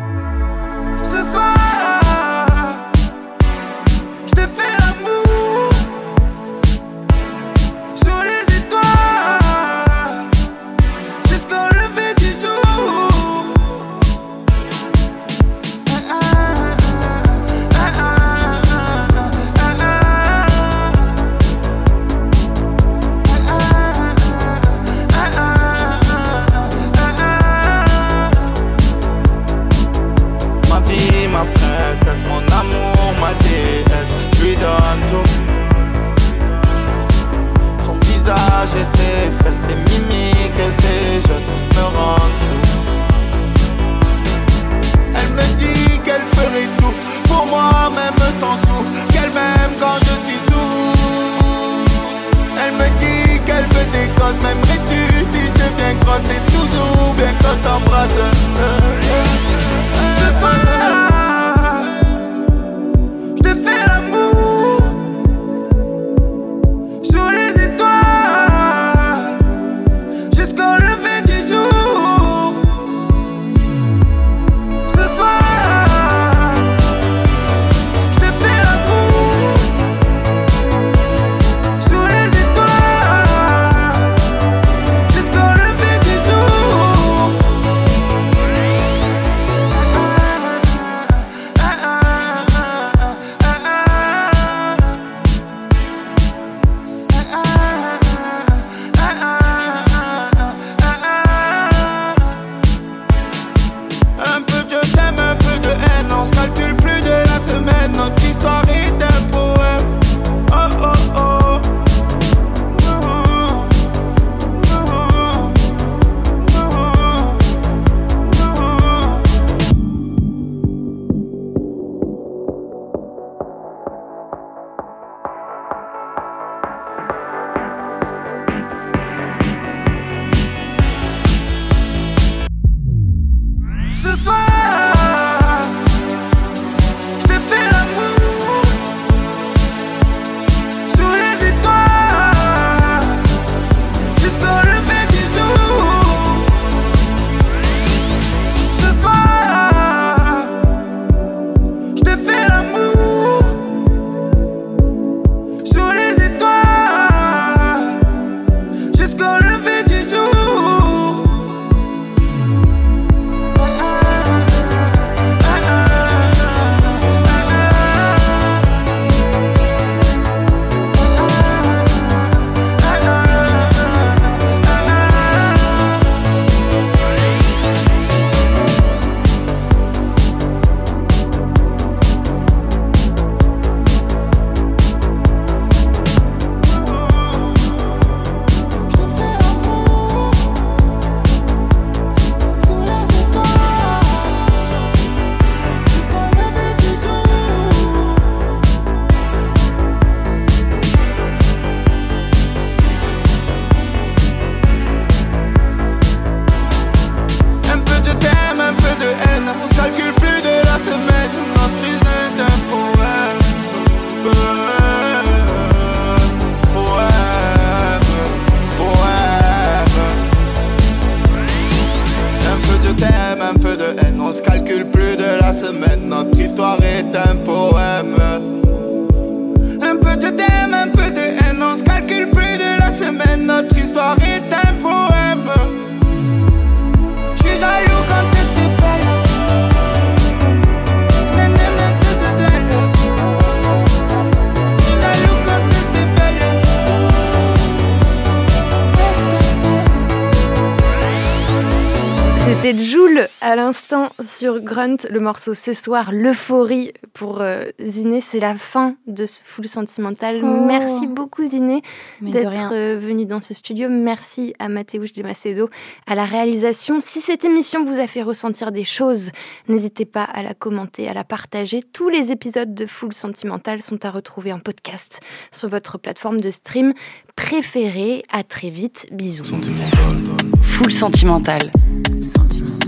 Le 254.86 255.20
morceau 255.20 255.54
ce 255.54 255.72
soir, 255.72 256.10
l'euphorie 256.12 256.92
pour 257.14 257.40
euh, 257.40 257.66
Ziné, 257.80 258.20
c'est 258.20 258.40
la 258.40 258.56
fin 258.56 258.96
de 259.06 259.26
ce 259.26 259.40
full 259.44 259.68
sentimental. 259.68 260.40
Oh. 260.42 260.64
Merci 260.66 261.06
beaucoup 261.06 261.48
Ziné 261.48 261.82
d'être 262.20 262.72
euh, 262.72 262.98
venu 262.98 263.26
dans 263.26 263.40
ce 263.40 263.54
studio. 263.54 263.88
Merci 263.88 264.54
à 264.58 264.68
Mathéouche 264.68 265.12
de 265.12 265.22
Macedo 265.22 265.70
à 266.06 266.14
la 266.14 266.24
réalisation. 266.24 267.00
Si 267.00 267.20
cette 267.20 267.44
émission 267.44 267.84
vous 267.84 267.98
a 267.98 268.06
fait 268.06 268.22
ressentir 268.22 268.72
des 268.72 268.84
choses, 268.84 269.30
n'hésitez 269.68 270.04
pas 270.04 270.24
à 270.24 270.42
la 270.42 270.54
commenter, 270.54 271.08
à 271.08 271.14
la 271.14 271.24
partager. 271.24 271.82
Tous 271.82 272.08
les 272.08 272.32
épisodes 272.32 272.74
de 272.74 272.86
Full 272.86 273.12
Sentimental 273.12 273.82
sont 273.82 274.04
à 274.04 274.10
retrouver 274.10 274.52
en 274.52 274.58
podcast 274.58 275.20
sur 275.52 275.68
votre 275.68 275.98
plateforme 275.98 276.40
de 276.40 276.50
stream 276.50 276.92
préférée. 277.36 278.24
À 278.30 278.42
très 278.42 278.70
vite. 278.70 279.06
Bisous. 279.12 279.44
Full 279.44 280.92
sentimental. 280.92 281.60
Full 281.62 282.22
sentimental. 282.22 282.81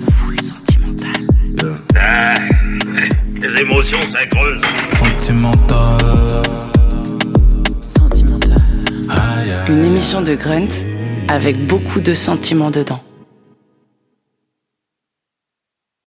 Ah, 1.97 2.35
les 3.41 3.61
émotions, 3.61 3.99
ça 4.09 4.27
creuse. 4.27 4.61
Sentimental. 4.99 6.43
Sentimental. 7.81 8.63
Une 9.69 9.85
émission 9.85 10.21
de 10.21 10.35
Grunt 10.35 10.69
avec 11.29 11.57
beaucoup 11.67 12.01
de 12.01 12.15
sentiments 12.15 12.71
dedans. 12.71 13.03